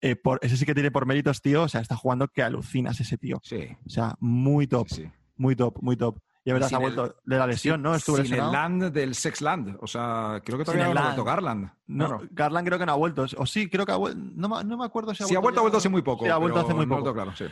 eh, 0.00 0.16
por, 0.16 0.38
ese 0.42 0.56
sí 0.56 0.64
que 0.64 0.74
tiene 0.74 0.90
por 0.90 1.06
méritos, 1.06 1.42
tío. 1.42 1.64
O 1.64 1.68
sea, 1.68 1.82
está 1.82 1.94
jugando 1.94 2.26
que 2.28 2.42
alucinas 2.42 2.98
ese 3.00 3.18
tío. 3.18 3.38
Sí, 3.44 3.68
O 3.86 3.90
sea, 3.90 4.14
muy 4.18 4.66
top, 4.66 4.88
sí, 4.88 5.02
sí. 5.04 5.10
Muy 5.40 5.56
top, 5.56 5.78
muy 5.82 5.96
top. 5.96 6.18
Y 6.44 6.52
verdad, 6.52 6.68
se 6.68 6.74
ha 6.74 6.78
el- 6.78 6.82
vuelto 6.84 7.16
de 7.24 7.36
la 7.38 7.46
lesión, 7.46 7.82
¿no? 7.82 7.94
Estuvo 7.94 8.16
Sin 8.16 8.24
lesionado. 8.24 8.50
el 8.50 8.52
land 8.54 8.92
del 8.92 9.14
Sex 9.14 9.40
Land. 9.42 9.76
O 9.80 9.86
sea, 9.86 10.40
creo 10.44 10.56
que 10.58 10.64
todavía 10.64 10.92
no 10.92 11.00
ha 11.00 11.04
vuelto 11.04 11.24
Garland. 11.24 11.70
No, 11.86 12.06
Claro. 12.08 12.28
Garland 12.30 12.66
creo 12.66 12.78
que 12.78 12.86
no 12.86 12.92
ha 12.92 12.96
vuelto. 12.96 13.26
O 13.36 13.46
sí, 13.46 13.68
creo 13.68 13.84
que 13.84 13.92
ha 13.92 13.96
vuelto. 13.96 14.18
No, 14.36 14.48
me- 14.48 14.64
no 14.64 14.78
me 14.78 14.84
acuerdo 14.86 15.14
si 15.14 15.22
ha 15.22 15.26
Si 15.26 15.34
ha 15.34 15.38
vuelto, 15.40 15.60
ha 15.60 15.62
vuelto 15.62 15.78
hace 15.78 15.88
muy 15.90 16.02
poco. 16.02 16.24
Sí, 16.24 16.30
ha 16.30 16.36
vuelto 16.38 16.60
hace 16.60 16.72
muy 16.74 16.86
poco. 16.86 17.12
claro, 17.12 17.34
sí. 17.36 17.44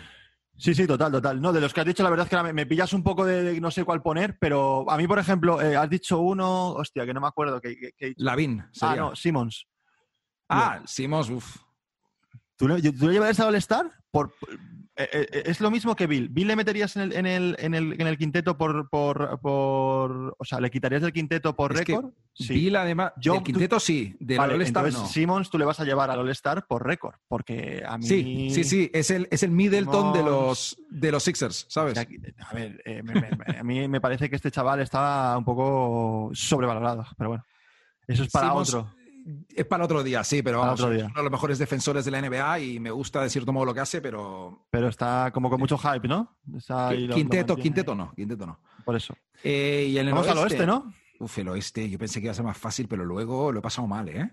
Sí, 0.56 0.74
sí, 0.74 0.86
total, 0.88 1.12
total. 1.12 1.40
No, 1.40 1.52
de 1.52 1.60
los 1.60 1.72
que 1.72 1.80
has 1.80 1.86
dicho, 1.86 2.02
la 2.02 2.10
verdad 2.10 2.26
es 2.26 2.30
que 2.30 2.42
me, 2.42 2.52
me 2.52 2.66
pillas 2.66 2.92
un 2.92 3.04
poco 3.04 3.24
de, 3.24 3.42
de 3.44 3.60
no 3.60 3.70
sé 3.70 3.84
cuál 3.84 4.02
poner, 4.02 4.38
pero 4.40 4.90
a 4.90 4.96
mí, 4.96 5.06
por 5.06 5.18
ejemplo, 5.20 5.60
eh, 5.62 5.76
has 5.76 5.88
dicho 5.88 6.18
uno, 6.18 6.70
hostia, 6.72 7.06
que 7.06 7.14
no 7.14 7.20
me 7.20 7.28
acuerdo. 7.28 7.60
Que, 7.60 7.78
que- 7.78 7.92
que 7.92 8.14
ah, 8.26 8.36
sería. 8.72 8.96
no, 8.96 9.14
Simmons. 9.14 9.66
Ah, 10.48 10.80
Simons, 10.86 11.30
uff. 11.30 11.56
¿Tú 12.56 12.66
¿tú 12.66 13.06
le 13.06 13.12
llevarías 13.12 13.38
a 13.38 13.46
All-Star? 13.46 13.92
Por, 14.10 14.32
eh, 14.50 14.54
eh, 14.54 14.87
es 14.98 15.60
lo 15.60 15.70
mismo 15.70 15.94
que 15.94 16.06
Bill. 16.06 16.28
¿Bill 16.28 16.48
le 16.48 16.56
meterías 16.56 16.96
en 16.96 17.02
el, 17.02 17.12
en 17.12 17.26
el, 17.26 17.56
en 17.58 17.74
el, 17.74 18.00
en 18.00 18.06
el 18.06 18.18
quinteto 18.18 18.58
por, 18.58 18.88
por, 18.90 19.38
por- 19.40 20.34
O 20.38 20.44
sea, 20.44 20.60
¿le 20.60 20.70
quitarías 20.70 21.02
del 21.02 21.12
quinteto 21.12 21.54
por 21.54 21.72
Es 21.72 21.78
récord? 21.78 22.10
Sí. 22.34 22.54
Bill, 22.54 22.76
además, 22.76 23.12
Yo- 23.16 23.34
del 23.34 23.42
quinteto 23.42 23.80
sí, 23.80 24.16
del 24.20 24.38
Vale, 24.38 24.54
All-Star 24.54 24.86
entonces 24.86 25.08
no. 25.08 25.12
Simmons 25.12 25.50
tú 25.50 25.58
le 25.58 25.64
vas 25.64 25.80
a 25.80 25.84
llevar 25.84 26.10
al 26.10 26.18
All-Star 26.20 26.66
por 26.66 26.86
récord, 26.86 27.14
porque 27.28 27.82
a 27.86 27.98
mí... 27.98 28.06
Sí, 28.06 28.50
sí, 28.52 28.64
sí, 28.64 28.90
es 28.94 29.10
el, 29.10 29.26
es 29.30 29.42
el 29.42 29.50
Middleton 29.50 30.12
de 30.12 30.22
los, 30.22 30.76
de 30.90 31.10
los 31.12 31.22
Sixers, 31.22 31.64
O 31.64 31.70
¿sabes? 31.70 31.94
sea, 31.94 32.06
a 32.48 32.54
ver, 32.54 32.80
eh, 32.84 33.02
me- 33.02 33.14
me- 33.14 33.30
me- 33.46 33.58
a 33.58 33.64
mí 33.64 33.88
me 33.88 34.00
parece 34.00 34.28
que 34.30 34.36
este 34.36 34.50
chaval 34.50 34.80
está 34.80 35.36
un 35.38 35.44
poco 35.44 36.30
sobrevalorado, 36.32 37.06
pero 37.16 37.30
bueno, 37.30 37.44
eso 38.06 38.22
es 38.24 38.30
para 38.30 38.48
Simmons- 38.48 38.68
otro. 38.74 38.94
Es 39.54 39.66
para 39.66 39.84
otro 39.84 40.02
día, 40.02 40.24
sí, 40.24 40.42
pero 40.42 40.60
vamos, 40.60 40.80
otro 40.80 40.92
es 40.94 41.02
uno 41.02 41.12
de 41.14 41.22
los 41.22 41.30
mejores 41.32 41.58
defensores 41.58 42.04
de 42.04 42.10
la 42.10 42.18
NBA 42.22 42.60
y 42.60 42.80
me 42.80 42.90
gusta 42.90 43.22
de 43.22 43.28
cierto 43.30 43.52
modo 43.52 43.66
lo 43.66 43.74
que 43.74 43.80
hace, 43.80 44.00
pero 44.00 44.66
Pero 44.70 44.88
está 44.88 45.30
como 45.34 45.50
con 45.50 45.60
mucho 45.60 45.76
hype, 45.76 46.08
¿no? 46.08 46.38
Lo- 46.46 46.58
lo 46.58 47.14
quinteto, 47.14 47.54
mantiene. 47.54 47.62
quinteto 47.62 47.94
no, 47.94 48.12
quinteto 48.14 48.46
no. 48.46 48.60
Por 48.84 48.96
eso. 48.96 49.14
Eh, 49.44 49.86
y 49.90 49.98
en 49.98 50.06
el 50.08 50.14
Vamos 50.14 50.28
al 50.28 50.38
oeste, 50.38 50.66
¿no? 50.66 50.94
Uf, 51.20 51.38
el 51.38 51.48
oeste, 51.48 51.90
yo 51.90 51.98
pensé 51.98 52.20
que 52.20 52.26
iba 52.26 52.32
a 52.32 52.34
ser 52.34 52.44
más 52.44 52.56
fácil, 52.56 52.88
pero 52.88 53.04
luego 53.04 53.52
lo 53.52 53.58
he 53.58 53.62
pasado 53.62 53.86
mal, 53.86 54.08
¿eh? 54.08 54.30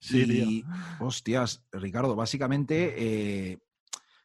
Sí, 0.00 0.22
y, 0.22 0.62
tío. 0.62 0.66
hostias, 1.00 1.64
Ricardo, 1.72 2.14
básicamente 2.14 2.94
eh, 3.52 3.58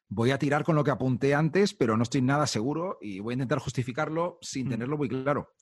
voy 0.09 0.31
a 0.31 0.39
tirar 0.39 0.65
con 0.65 0.75
lo 0.75 0.83
que 0.83 0.91
apunté 0.91 1.33
antes, 1.35 1.73
pero 1.73 1.95
no 1.95 2.03
estoy 2.03 2.21
nada 2.21 2.47
seguro 2.47 2.97
y 3.01 3.19
voy 3.19 3.31
a 3.31 3.35
intentar 3.35 3.59
justificarlo 3.59 4.39
sin 4.41 4.67
Mm. 4.67 4.69
tenerlo 4.71 4.97
muy 4.97 5.07
claro. 5.07 5.53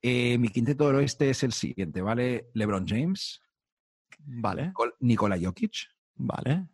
Eh, 0.00 0.38
mi 0.38 0.48
quinteto 0.48 0.86
del 0.86 0.96
oeste 0.96 1.28
es 1.28 1.42
el 1.42 1.52
siguiente, 1.52 2.00
¿vale? 2.00 2.48
LeBron 2.54 2.86
James, 2.88 3.42
Vale, 4.18 4.72
Nikola 5.00 5.36
Jokic, 5.38 5.86
vale, 6.16 6.66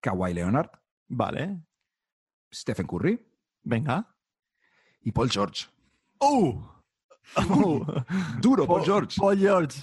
Kawhi 0.00 0.34
Leonard, 0.34 0.70
vale. 1.08 1.60
Stephen 2.52 2.86
Curry 2.86 3.18
Venga. 3.62 4.14
y 5.02 5.12
Paul 5.12 5.30
George. 5.30 5.66
¡Uh! 6.20 6.60
Uh. 7.36 7.84
Duro, 8.40 8.66
Paul 8.66 8.78
Paul- 8.80 8.84
George. 8.86 9.16
Paul 9.20 9.38
George. 9.38 9.78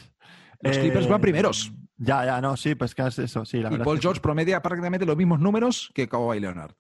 Los 0.62 0.78
Eh, 0.78 0.80
Clippers 0.82 1.08
van 1.08 1.22
primeros. 1.22 1.72
Ya, 1.98 2.26
ya, 2.26 2.42
no, 2.42 2.58
sí, 2.58 2.74
pues 2.76 2.96
que 2.96 3.04
es 3.06 3.20
eso, 3.20 3.46
sí, 3.46 3.60
la 3.60 3.72
Y. 3.72 3.78
Paul 3.78 3.98
que 3.98 4.02
George 4.02 4.20
promedia 4.20 4.62
prácticamente 4.64 5.06
los 5.06 5.16
mismos 5.16 5.40
números 5.40 5.92
que 5.94 6.10
Kawhi 6.10 6.40
Leonard. 6.40 6.74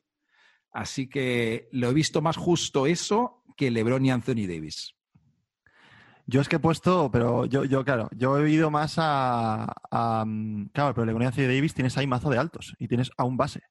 Así 0.72 1.08
que 1.08 1.70
lo 1.72 1.90
he 1.90 1.94
visto 1.94 2.22
más 2.22 2.36
justo 2.36 2.88
eso 2.88 3.44
que 3.56 3.70
LeBron 3.72 4.04
y 4.06 4.12
Anthony 4.12 4.48
Davis. 4.48 4.96
Yo 6.28 6.42
es 6.42 6.50
que 6.50 6.56
he 6.56 6.60
puesto, 6.60 7.12
pero 7.12 7.46
yo, 7.46 7.66
yo 7.66 7.86
claro, 7.86 8.10
yo 8.16 8.40
he 8.40 8.50
ido 8.50 8.72
más 8.72 8.96
a, 8.98 9.72
a, 9.92 10.24
mm, 10.26 10.70
claro, 10.74 10.94
pero 10.96 11.06
LeBron 11.06 11.24
y 11.24 11.26
Anthony 11.28 11.44
Davis 11.44 11.74
tienes 11.76 11.98
ahí 11.98 12.08
mazo 12.08 12.30
de 12.30 12.38
altos 12.40 12.76
y 12.80 12.88
tienes 12.88 13.12
a 13.18 13.24
un 13.26 13.38
base. 13.38 13.62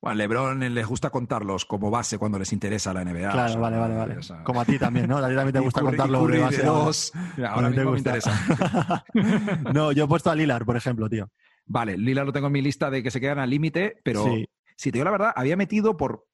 Bueno, 0.00 0.16
LeBron 0.18 0.60
les 0.74 0.86
gusta 0.86 1.08
contarlos 1.10 1.64
como 1.64 1.90
base 1.90 2.18
cuando 2.18 2.38
les 2.38 2.52
interesa 2.52 2.92
la 2.92 3.04
NBA. 3.04 3.30
Claro, 3.32 3.44
o 3.46 3.48
sea, 3.52 3.60
vale, 3.60 3.78
vale, 3.78 3.94
vale. 3.94 4.18
o 4.18 4.22
sea, 4.22 4.44
Como 4.44 4.60
a 4.60 4.64
ti 4.66 4.78
también, 4.78 5.08
¿no? 5.08 5.16
A 5.16 5.28
ti 5.28 5.34
también 5.34 5.52
te 5.54 5.60
gusta 5.64 5.80
contarlo 5.80 6.26
de 6.26 6.38
base. 6.40 6.66
ahora. 6.66 6.84
dos. 6.84 7.12
Ahora 7.38 7.66
A 7.66 7.70
mí 7.70 7.74
te 7.74 7.80
mismo 7.80 7.92
me 7.92 7.98
interesa. 7.98 9.04
no, 9.74 9.92
yo 9.92 10.04
he 10.04 10.08
puesto 10.08 10.30
a 10.30 10.34
Lilar, 10.34 10.64
por 10.64 10.76
ejemplo, 10.76 11.08
tío. 11.08 11.30
Vale, 11.66 11.96
Lila 11.96 12.22
lo 12.24 12.32
tengo 12.32 12.48
en 12.48 12.52
mi 12.52 12.60
lista 12.62 12.90
de 12.90 13.02
que 13.02 13.10
se 13.10 13.20
quedan 13.20 13.38
al 13.38 13.48
límite, 13.50 13.96
pero 14.04 14.24
Sí. 14.24 14.46
si 14.76 14.92
te 14.92 14.98
digo 14.98 15.06
la 15.06 15.10
verdad, 15.10 15.32
había 15.34 15.56
metido 15.56 15.96
por 15.96 16.26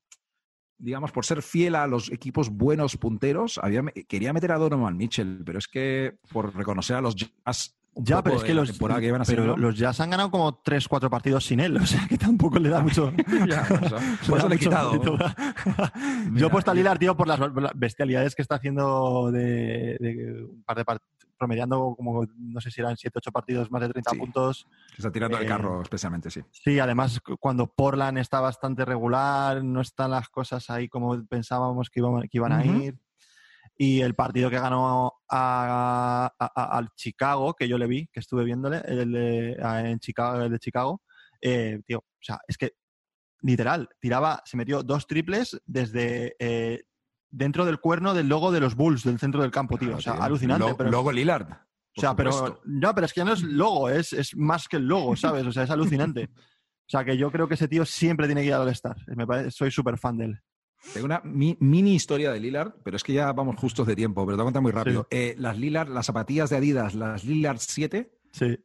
digamos, 0.81 1.13
por 1.13 1.25
ser 1.25 1.43
fiel 1.43 1.75
a 1.75 1.87
los 1.87 2.11
equipos 2.11 2.51
buenos 2.51 2.97
punteros, 2.97 3.59
había, 3.63 3.83
quería 4.09 4.33
meter 4.33 4.53
a 4.53 4.59
Donovan 4.59 4.97
Mitchell, 4.97 5.43
pero 5.45 5.59
es 5.59 5.69
que 5.69 6.17
por 6.33 6.55
reconocer 6.55 6.97
a 6.97 7.01
los 7.01 7.15
Jazz 7.15 7.77
ya, 7.95 8.23
pero 8.23 8.37
es 8.37 8.45
que 8.45 8.55
los, 8.55 8.79
pero 8.79 9.57
los 9.57 9.77
Jazz 9.77 10.01
han 10.01 10.11
ganado 10.11 10.31
como 10.31 10.63
3-4 10.63 11.11
partidos 11.11 11.45
sin 11.45 11.59
él, 11.59 11.77
o 11.83 11.87
sea 11.87 12.07
que 12.09 12.17
tampoco 12.17 12.59
le 12.59 12.69
da 12.69 12.81
mucho. 12.83 13.13
ya, 13.49 13.65
por 14.29 14.39
eso, 14.39 14.49
le 14.49 14.55
he 14.55 14.59
quitado. 14.59 15.01
Yo 16.33 16.47
he 16.47 16.51
puesto 16.51 16.71
a 16.71 16.75
Lillard, 16.75 16.99
tío, 16.99 17.17
por 17.17 17.27
las 17.27 17.41
bestialidades 17.75 18.35
que 18.35 18.43
está 18.43 18.57
haciendo 18.57 19.31
de, 19.33 20.47
un 20.49 20.63
par 20.63 20.77
de 20.77 20.85
promediando 21.41 21.95
como, 21.97 22.27
no 22.37 22.61
sé 22.61 22.71
si 22.71 22.83
eran 22.83 22.97
7-8 22.97 23.33
partidos, 23.33 23.71
más 23.71 23.81
de 23.81 23.89
30 23.89 24.11
puntos. 24.13 24.67
Se 24.91 24.97
está 24.97 25.11
tirando 25.11 25.39
el 25.39 25.47
carro, 25.47 25.79
eh, 25.79 25.83
especialmente, 25.83 26.31
sí. 26.31 26.43
Sí, 26.51 26.79
además, 26.79 27.19
cuando 27.41 27.67
Portland 27.67 28.19
está 28.19 28.41
bastante 28.41 28.85
regular, 28.85 29.65
no 29.65 29.81
están 29.81 30.11
las 30.11 30.29
cosas 30.29 30.69
ahí 30.69 30.89
como 30.89 31.27
pensábamos 31.27 31.89
que 31.89 32.01
iban, 32.01 32.23
que 32.23 32.39
iban 32.39 32.53
a 32.53 32.65
ir. 32.65 32.99
Y 33.77 34.03
el 34.03 34.15
partido 34.15 34.51
que 34.51 34.61
ganó 34.61 35.15
al 35.29 36.89
Chicago, 36.95 37.55
que 37.55 37.67
yo 37.67 37.79
le 37.79 37.87
vi, 37.87 38.07
que 38.09 38.21
estuve 38.21 38.45
viéndole, 38.45 38.83
el 38.85 39.11
de, 39.11 39.53
en 39.55 39.99
Chicago, 39.99 40.43
el 40.43 40.51
de 40.51 40.59
Chicago, 40.59 41.01
eh, 41.41 41.81
tío, 41.87 41.99
o 42.01 42.23
sea, 42.23 42.39
es 42.47 42.59
que 42.59 42.75
literal, 43.41 43.89
tiraba, 43.99 44.43
se 44.45 44.59
metió 44.59 44.83
dos 44.83 45.07
triples 45.07 45.59
desde 45.65 46.37
eh, 46.39 46.83
dentro 47.31 47.65
del 47.65 47.79
cuerno 47.79 48.15
del 48.15 48.29
logo 48.29 48.53
de 48.53 48.61
los 48.61 48.75
Bulls 48.75 49.05
del 49.05 49.19
centro 49.19 49.43
del 49.43 49.51
campo, 49.51 49.79
tío. 49.79 49.97
o 49.97 50.01
sea, 50.01 50.15
alucinante. 50.15 50.75
pero, 50.77 50.91
logo 50.91 51.13
Lillard. 51.13 51.49
O 51.97 52.01
sea, 52.01 52.15
pero 52.15 52.61
no, 52.65 52.95
pero 52.95 53.05
es 53.05 53.13
que 53.13 53.21
ya 53.21 53.25
no 53.25 53.33
es 53.33 53.43
logo, 53.43 53.91
es, 53.91 54.13
es 54.13 54.37
más 54.37 54.69
que 54.69 54.77
el 54.77 54.87
logo, 54.87 55.17
¿sabes? 55.17 55.45
O 55.47 55.53
sea, 55.53 55.65
es 55.65 55.71
alucinante. 55.71 56.31
O 56.35 56.91
sea, 56.91 57.05
que 57.05 57.17
yo 57.17 57.31
creo 57.31 57.47
que 57.47 57.55
ese 57.55 57.69
tío 57.69 57.85
siempre 57.85 58.27
tiene 58.27 58.41
que 58.41 58.49
ir 58.49 58.55
al 58.55 58.63
All-Star. 58.63 58.97
Soy 59.53 59.71
súper 59.71 59.97
fan 59.97 60.17
de 60.19 60.25
él. 60.25 60.41
Tengo 60.93 61.07
una 61.07 61.21
mini 61.25 61.95
historia 61.95 62.33
de 62.33 62.41
Lillard, 62.41 62.73
pero 62.83 62.97
es 62.97 63.05
que 63.05 63.13
ya 63.13 63.33
vamos 63.33 63.57
justos 63.57 63.87
de 63.87 63.95
tiempo, 63.95 64.25
pero 64.25 64.37
te 64.37 64.43
voy 64.43 64.45
a 64.45 64.47
contar 64.47 64.63
muy 64.63 64.73
rápido. 64.73 65.07
Eh, 65.11 65.35
las 65.39 65.59
Lillard, 65.59 65.89
las 65.89 66.07
zapatillas 66.07 66.51
de 66.51 66.57
Adidas, 66.57 66.95
las 66.95 67.25
Lillard 67.25 67.59
7, 67.61 68.11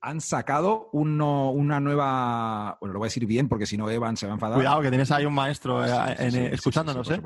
han 0.02 0.22
sacado 0.22 0.90
una 0.92 1.80
nueva. 1.80 2.78
Bueno, 2.80 2.94
lo 2.94 3.00
voy 3.00 3.08
a 3.08 3.10
decir 3.10 3.26
bien 3.26 3.48
porque 3.48 3.66
si 3.66 3.78
no 3.78 3.90
Evan 3.90 4.18
se 4.18 4.26
va 4.26 4.34
a 4.34 4.36
enfadar. 4.36 4.58
Cuidado, 4.58 4.82
que 4.82 4.90
tienes 4.90 5.12
ahí 5.12 5.26
un 5.26 5.34
maestro 5.34 5.86
eh, 5.86 6.50
escuchándonos, 6.52 7.08
por 7.08 7.18
¿eh? 7.18 7.22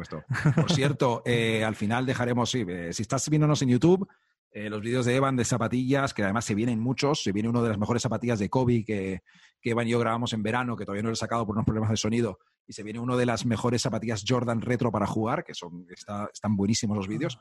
Por 0.56 0.72
cierto, 0.72 1.24
al 1.66 1.76
final 1.76 2.06
dejaremos, 2.06 2.50
sí, 2.50 2.66
si 2.92 3.02
estás 3.02 3.30
viéndonos 3.30 3.62
en 3.62 3.70
YouTube, 3.70 4.08
los 4.54 4.82
vídeos 4.82 5.06
de 5.06 5.16
Evan 5.16 5.36
de 5.36 5.46
zapatillas, 5.46 6.14
que 6.14 6.24
además 6.24 6.46
se 6.46 6.56
vienen 6.56 6.80
muchos, 6.80 7.24
se 7.24 7.32
viene 7.32 7.50
uno 7.50 7.62
de 7.62 7.70
las 7.70 7.78
mejores 7.78 8.02
zapatillas 8.02 8.40
de 8.40 8.50
Kobe 8.50 8.84
que, 8.84 9.22
que 9.62 9.70
Evan 9.72 9.88
y 9.88 9.92
yo 9.92 10.00
grabamos 10.00 10.34
en 10.34 10.44
verano, 10.44 10.76
que 10.76 10.86
todavía 10.86 11.04
no 11.04 11.10
lo 11.10 11.14
he 11.14 11.18
sacado 11.18 11.46
por 11.46 11.56
unos 11.56 11.66
problemas 11.66 11.90
de 11.90 11.98
sonido, 11.98 12.40
y 12.70 12.74
se 12.74 12.84
viene 12.84 13.00
uno 13.00 13.18
de 13.18 13.26
las 13.26 13.46
mejores 13.46 13.82
zapatillas 13.82 14.24
Jordan 14.28 14.62
retro 14.62 14.92
para 14.92 15.08
jugar, 15.08 15.44
que 15.44 15.54
son, 15.54 15.88
están 15.90 16.56
buenísimos 16.56 16.96
los 16.96 17.08
vídeos. 17.08 17.40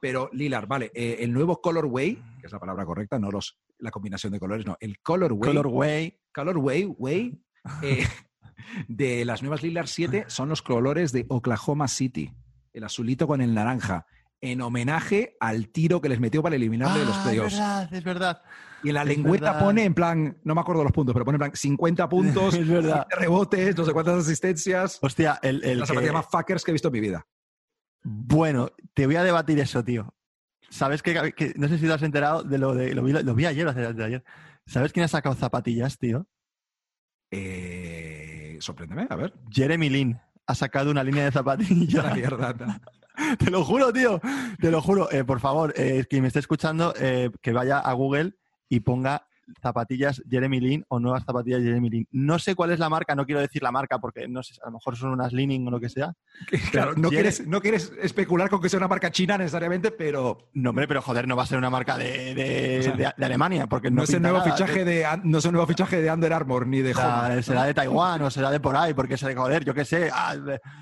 Pero 0.00 0.28
Lilar, 0.32 0.66
vale, 0.66 0.90
eh, 0.94 1.18
el 1.20 1.32
nuevo 1.32 1.60
Colorway, 1.60 2.16
que 2.40 2.46
es 2.46 2.52
la 2.52 2.60
palabra 2.60 2.84
correcta, 2.84 3.18
no 3.18 3.30
los, 3.30 3.58
la 3.78 3.90
combinación 3.90 4.32
de 4.32 4.38
colores, 4.38 4.66
no, 4.66 4.76
el 4.80 4.98
Colorway. 5.00 5.48
Colorway. 5.48 6.20
Colorway, 6.34 6.84
way, 6.98 7.42
eh, 7.82 8.06
de 8.88 9.24
las 9.24 9.42
nuevas 9.42 9.62
Lilar 9.62 9.88
7 9.88 10.26
son 10.28 10.48
los 10.48 10.62
colores 10.62 11.12
de 11.12 11.24
Oklahoma 11.28 11.88
City, 11.88 12.34
el 12.72 12.84
azulito 12.84 13.26
con 13.26 13.40
el 13.40 13.54
naranja 13.54 14.06
en 14.40 14.60
homenaje 14.60 15.36
al 15.40 15.68
tiro 15.68 16.00
que 16.00 16.08
les 16.08 16.20
metió 16.20 16.42
para 16.42 16.56
eliminarle 16.56 17.00
de 17.00 17.06
los 17.06 17.16
ah, 17.16 17.22
playoffs. 17.24 17.54
Es 17.54 17.58
verdad, 17.58 17.94
es 17.94 18.04
verdad. 18.04 18.42
Y 18.82 18.88
en 18.90 18.94
la 18.94 19.04
lengüeta 19.04 19.58
pone 19.58 19.84
en 19.84 19.94
plan, 19.94 20.38
no 20.44 20.54
me 20.54 20.60
acuerdo 20.60 20.84
los 20.84 20.92
puntos, 20.92 21.12
pero 21.14 21.24
pone 21.24 21.36
en 21.36 21.40
plan 21.40 21.52
50 21.54 22.08
puntos, 22.10 22.54
es 22.54 22.68
verdad. 22.68 23.06
rebotes, 23.10 23.76
no 23.76 23.84
sé 23.84 23.92
cuántas 23.92 24.18
asistencias. 24.18 24.98
Hostia, 25.00 25.38
el, 25.42 25.64
el 25.64 25.82
que... 25.84 26.12
más 26.12 26.26
fuckers 26.30 26.64
que 26.64 26.70
he 26.70 26.74
visto 26.74 26.88
en 26.88 26.92
mi 26.92 27.00
vida. 27.00 27.26
Bueno, 28.08 28.70
te 28.94 29.04
voy 29.06 29.16
a 29.16 29.24
debatir 29.24 29.58
eso, 29.58 29.82
tío. 29.82 30.14
¿Sabes 30.70 31.02
que, 31.02 31.12
no 31.56 31.66
sé 31.66 31.76
si 31.76 31.86
te 31.86 31.92
has 31.92 32.02
enterado 32.02 32.44
de 32.44 32.56
lo 32.56 32.72
de 32.72 32.94
lo 32.94 33.02
vi, 33.02 33.12
lo 33.12 33.34
vi 33.34 33.46
ayer, 33.46 33.74
de 33.74 34.04
ayer. 34.04 34.24
¿Sabes 34.64 34.92
quién 34.92 35.02
ha 35.02 35.08
sacado 35.08 35.34
zapatillas, 35.34 35.98
tío? 35.98 36.28
Eh, 37.32 38.58
sorpréndeme, 38.60 39.08
a 39.10 39.16
ver. 39.16 39.34
Jeremy 39.50 39.90
Lin 39.90 40.20
ha 40.46 40.54
sacado 40.54 40.92
una 40.92 41.02
línea 41.02 41.24
de 41.24 41.32
zapatillas. 41.32 42.04
La 42.04 42.14
mierda. 42.14 42.54
te 43.38 43.50
lo 43.50 43.64
juro, 43.64 43.92
tío. 43.92 44.20
Te 44.60 44.70
lo 44.70 44.80
juro. 44.80 45.10
Eh, 45.10 45.24
por 45.24 45.40
favor, 45.40 45.74
eh, 45.76 46.04
quien 46.08 46.22
me 46.22 46.28
esté 46.28 46.38
escuchando, 46.38 46.94
eh, 47.00 47.30
que 47.42 47.52
vaya 47.52 47.80
a 47.80 47.92
Google 47.94 48.34
y 48.68 48.80
ponga 48.80 49.26
zapatillas 49.60 50.22
Jeremy 50.28 50.60
Lin 50.60 50.84
o 50.88 50.98
nuevas 50.98 51.24
zapatillas 51.24 51.62
Jeremy 51.62 51.90
Lin. 51.90 52.08
No 52.10 52.38
sé 52.38 52.54
cuál 52.54 52.72
es 52.72 52.78
la 52.78 52.88
marca, 52.88 53.14
no 53.14 53.26
quiero 53.26 53.40
decir 53.40 53.62
la 53.62 53.72
marca 53.72 53.98
porque 53.98 54.28
no 54.28 54.42
sé, 54.42 54.54
a 54.62 54.66
lo 54.66 54.72
mejor 54.72 54.96
son 54.96 55.10
unas 55.10 55.32
Leaning 55.32 55.66
o 55.68 55.70
lo 55.70 55.80
que 55.80 55.88
sea. 55.88 56.14
Claro, 56.70 56.94
no, 56.96 57.10
quieres, 57.10 57.46
no 57.46 57.60
quieres 57.60 57.92
especular 58.00 58.48
con 58.48 58.60
que 58.60 58.68
sea 58.68 58.78
una 58.78 58.88
marca 58.88 59.10
china 59.10 59.38
necesariamente, 59.38 59.90
pero. 59.90 60.50
No, 60.54 60.70
hombre, 60.70 60.88
pero 60.88 61.02
joder, 61.02 61.26
no 61.28 61.36
va 61.36 61.44
a 61.44 61.46
ser 61.46 61.58
una 61.58 61.70
marca 61.70 61.96
de, 61.96 62.34
de, 62.34 63.12
Alemania, 63.24 63.66
porque 63.66 63.90
no, 63.90 64.02
es 64.02 64.12
el 64.12 64.22
nuevo 64.22 64.42
fichaje 64.42 64.84
de, 64.84 65.06
no 65.24 65.38
es 65.38 65.44
el 65.44 65.52
nuevo 65.52 65.66
fichaje 65.66 66.00
de 66.00 66.12
Under 66.12 66.32
Armour 66.32 66.66
ni 66.66 66.80
de 66.80 66.92
Honda. 66.92 67.42
Será 67.42 67.64
de 67.64 67.74
Taiwán 67.74 68.22
o 68.22 68.30
será 68.30 68.50
de 68.50 68.60
por 68.60 68.76
ahí, 68.76 68.94
porque 68.94 69.16
se 69.16 69.26
de 69.28 69.34
joder, 69.34 69.64
yo 69.64 69.74
qué 69.74 69.84
sé. 69.84 70.10
Ah, 70.12 70.34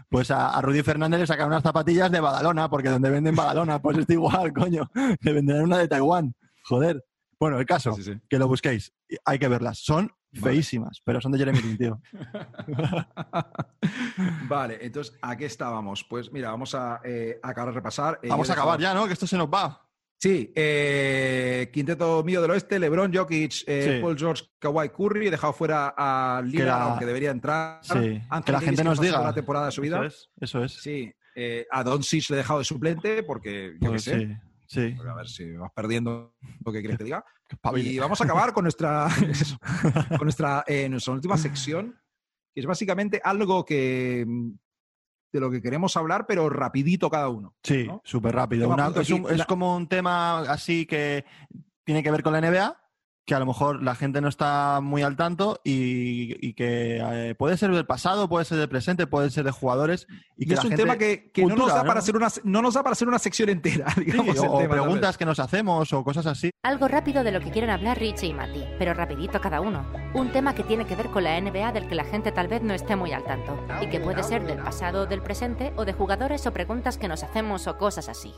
pues 0.08 0.30
a, 0.30 0.60
Rudy 0.60 0.82
Fernández 0.82 1.20
le 1.20 1.26
sacan 1.26 1.48
unas 1.48 1.62
zapatillas 1.62 2.10
de 2.10 2.20
Badalona, 2.20 2.68
porque 2.68 2.88
donde 2.88 3.10
venden 3.10 3.34
Badalona, 3.34 3.80
pues 3.80 3.98
está 3.98 4.12
igual, 4.12 4.52
coño. 4.54 4.90
Le 5.20 5.32
venderán 5.32 5.64
una 5.64 5.78
de 5.78 5.88
Taiwán. 5.88 6.34
Joder. 6.64 7.04
Bueno, 7.44 7.60
el 7.60 7.66
caso, 7.66 7.94
que 8.26 8.38
lo 8.38 8.48
busquéis, 8.48 8.90
hay 9.22 9.38
que 9.38 9.48
verlas. 9.48 9.78
Son 9.78 10.10
feísimas, 10.32 11.02
pero 11.04 11.20
son 11.20 11.30
de 11.30 11.36
Jeremy 11.36 11.60
Lin, 11.60 11.76
tío. 11.76 12.00
vale, 14.48 14.78
entonces, 14.80 15.14
¿a 15.20 15.36
qué 15.36 15.44
estábamos? 15.44 16.04
Pues 16.04 16.32
mira, 16.32 16.50
vamos 16.50 16.74
a 16.74 17.02
eh, 17.04 17.38
acabar 17.42 17.68
de 17.68 17.74
repasar. 17.74 18.18
Eh, 18.22 18.28
vamos 18.30 18.48
a 18.48 18.54
acabar 18.54 18.80
ya, 18.80 18.94
¿no? 18.94 19.06
Que 19.06 19.12
esto 19.12 19.26
se 19.26 19.36
nos 19.36 19.48
va. 19.48 19.86
Sí, 20.16 20.54
eh, 20.56 21.68
quinteto 21.70 22.24
mío 22.24 22.40
del 22.40 22.52
oeste, 22.52 22.78
LeBron, 22.78 23.14
Jokic, 23.14 23.66
Paul 24.00 24.16
George, 24.16 24.44
Kawhi 24.58 24.88
Curry, 24.88 25.26
he 25.26 25.30
dejado 25.30 25.52
fuera 25.52 25.92
a 25.94 26.40
Lillard, 26.42 26.80
aunque 26.80 27.04
debería 27.04 27.30
entrar. 27.30 27.80
Sí. 27.82 28.22
que 28.42 28.52
la 28.52 28.60
gente 28.60 28.82
nos 28.82 28.98
diga. 28.98 29.22
La 29.22 29.34
temporada 29.34 29.66
de 29.66 29.72
su 29.72 29.82
vida. 29.82 29.98
Eso 29.98 30.06
es. 30.06 30.30
Eso 30.40 30.64
es. 30.64 30.72
Sí, 30.72 31.12
a 31.70 31.84
Don 31.84 31.96
Doncic 31.96 32.30
le 32.30 32.36
he 32.36 32.38
dejado 32.38 32.60
de 32.60 32.64
suplente 32.64 33.22
porque, 33.22 33.76
yo 33.78 33.90
pues 33.90 34.06
qué 34.06 34.10
sé. 34.12 34.26
Sí. 34.28 34.34
A 34.72 35.14
ver 35.14 35.28
si 35.28 35.52
vas 35.52 35.72
perdiendo 35.72 36.34
lo 36.64 36.72
que 36.72 36.80
quieres 36.80 36.98
que 36.98 37.04
diga. 37.04 37.24
Y 37.76 37.98
vamos 37.98 38.20
a 38.20 38.24
acabar 38.24 38.52
con 38.52 38.64
nuestra, 38.64 39.08
con 40.18 40.24
nuestra, 40.24 40.64
eh, 40.66 40.88
nuestra 40.88 41.12
última 41.12 41.36
sección, 41.36 42.00
que 42.52 42.60
es 42.60 42.66
básicamente 42.66 43.20
algo 43.22 43.64
que 43.64 44.26
de 45.32 45.40
lo 45.40 45.50
que 45.50 45.60
queremos 45.60 45.96
hablar, 45.96 46.26
pero 46.26 46.48
rapidito 46.48 47.10
cada 47.10 47.28
uno. 47.28 47.54
Sí, 47.62 47.88
súper 48.04 48.34
rápido. 48.34 48.74
es, 49.00 49.10
es 49.10 49.46
como 49.46 49.76
un 49.76 49.88
tema 49.88 50.40
así 50.40 50.86
que 50.86 51.24
tiene 51.84 52.02
que 52.02 52.10
ver 52.10 52.22
con 52.22 52.32
la 52.32 52.40
NBA, 52.40 52.83
que 53.24 53.34
a 53.34 53.38
lo 53.38 53.46
mejor 53.46 53.82
la 53.82 53.94
gente 53.94 54.20
no 54.20 54.28
está 54.28 54.80
muy 54.82 55.02
al 55.02 55.16
tanto 55.16 55.60
y, 55.64 56.52
que 56.54 56.98
eh, 57.00 57.34
puede 57.34 57.56
ser 57.56 57.70
del 57.70 57.86
pasado, 57.86 58.28
puede 58.28 58.44
ser 58.44 58.58
del 58.58 58.68
presente, 58.68 59.06
puede 59.06 59.30
ser 59.30 59.44
de 59.44 59.50
jugadores. 59.50 60.06
Y, 60.36 60.46
que 60.46 60.54
es 60.54 60.64
un 60.64 60.74
tema 60.74 60.98
que, 60.98 61.30
no, 61.36 61.56
nos 61.56 61.68
da 61.68 61.84
Para 61.84 62.00
hacer 62.00 62.16
una, 62.16 62.28
no 62.44 62.60
nos 62.60 62.74
da 62.74 62.82
para 62.82 62.92
hacer 62.92 63.08
una 63.08 63.18
sección 63.18 63.48
entera, 63.48 63.86
digamos. 63.96 64.38
o, 64.38 64.58
preguntas 64.68 65.16
que 65.16 65.24
nos 65.24 65.38
hacemos 65.38 65.92
o 65.92 66.04
cosas 66.04 66.26
así. 66.26 66.50
Algo 66.62 66.88
rápido 66.88 67.24
de 67.24 67.32
lo 67.32 67.40
que 67.40 67.50
quieren 67.50 67.70
hablar 67.70 67.98
Richie 67.98 68.28
y 68.28 68.34
Mati, 68.34 68.64
pero 68.78 68.92
rapidito 68.92 69.40
cada 69.40 69.60
uno. 69.60 69.86
Un 70.12 70.30
tema 70.32 70.54
que 70.54 70.62
tiene 70.62 70.84
que 70.84 70.96
ver 70.96 71.08
con 71.08 71.24
la 71.24 71.40
NBA 71.40 71.72
del 71.72 71.88
que 71.88 71.94
la 71.94 72.04
gente 72.04 72.30
tal 72.30 72.48
vez 72.48 72.62
no 72.62 72.74
esté 72.74 72.96
muy 72.96 73.12
al 73.12 73.24
tanto 73.24 73.58
y 73.80 73.88
que 73.88 74.00
puede 74.00 74.22
ser 74.22 74.46
del 74.46 74.58
pasado, 74.58 75.06
del 75.06 75.22
presente 75.22 75.72
o 75.76 75.84
de 75.84 75.92
jugadores 75.94 76.46
o 76.46 76.52
preguntas 76.52 76.98
que 76.98 77.08
nos 77.08 77.22
hacemos 77.22 77.66
o 77.66 77.78
cosas 77.78 78.08
así. 78.08 78.34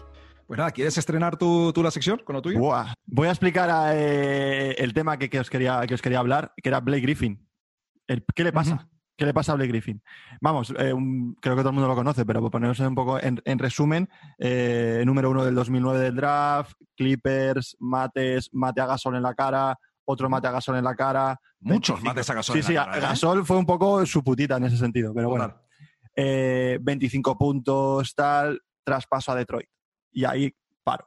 Pues 0.46 0.58
nada, 0.58 0.70
¿quieres 0.70 0.96
estrenar 0.96 1.36
tú, 1.36 1.72
la 1.82 1.90
sección 1.90 2.22
con 2.24 2.34
lo 2.34 2.42
tuyo? 2.42 2.60
Voy 3.06 3.26
a 3.26 3.30
explicar 3.30 3.68
eh, 3.94 4.76
el 4.78 4.94
tema 4.94 5.18
que, 5.18 5.40
os 5.40 5.50
quería, 5.50 5.84
que 5.88 5.94
os 5.94 6.02
quería 6.02 6.20
hablar, 6.20 6.52
que 6.62 6.68
era 6.68 6.80
Blake 6.80 7.02
Griffin. 7.02 7.44
¿Qué 8.06 8.44
le 8.44 8.52
pasa? 8.52 8.88
¿Qué 9.16 9.24
le 9.24 9.34
pasa 9.34 9.52
a 9.52 9.54
Blake 9.56 9.72
Griffin? 9.72 10.00
Vamos, 10.40 10.70
eh, 10.78 10.94
creo 11.40 11.56
que 11.56 11.62
todo 11.62 11.70
el 11.70 11.74
mundo 11.74 11.88
lo 11.88 11.96
conoce, 11.96 12.24
pero 12.24 12.40
por 12.40 12.52
ponernos 12.52 12.78
un 12.78 12.94
poco 12.94 13.18
en, 13.20 13.58
resumen, 13.58 14.08
eh, 14.38 15.02
número 15.04 15.30
uno 15.30 15.44
del 15.44 15.54
2009 15.56 15.98
del 15.98 16.14
draft, 16.14 16.74
Clippers, 16.96 17.76
mates, 17.80 18.48
mate 18.52 18.80
a 18.80 18.86
Gasol 18.86 19.16
en 19.16 19.22
la 19.22 19.34
cara, 19.34 19.76
otro 20.04 20.28
mate 20.28 20.46
a 20.46 20.52
Gasol 20.52 20.76
en 20.76 20.84
la 20.84 20.94
cara. 20.94 21.40
Muchos 21.58 22.00
mates 22.04 22.30
a 22.30 22.34
Gasol 22.34 22.62
sí, 22.62 22.68
en 22.68 22.76
la 22.76 22.84
cara. 22.84 22.94
Sí, 22.94 23.00
sí, 23.00 23.06
Gasol 23.08 23.44
fue 23.44 23.56
un 23.56 23.66
poco 23.66 24.06
su 24.06 24.22
putita 24.22 24.58
en 24.58 24.64
ese 24.64 24.76
sentido, 24.76 25.12
pero 25.12 25.28
bueno. 25.28 25.60
25 26.14 27.36
puntos, 27.36 28.14
tal, 28.14 28.60
traspaso 28.84 29.32
a 29.32 29.34
Detroit 29.34 29.68
y 30.16 30.24
ahí 30.24 30.52
paro. 30.82 31.06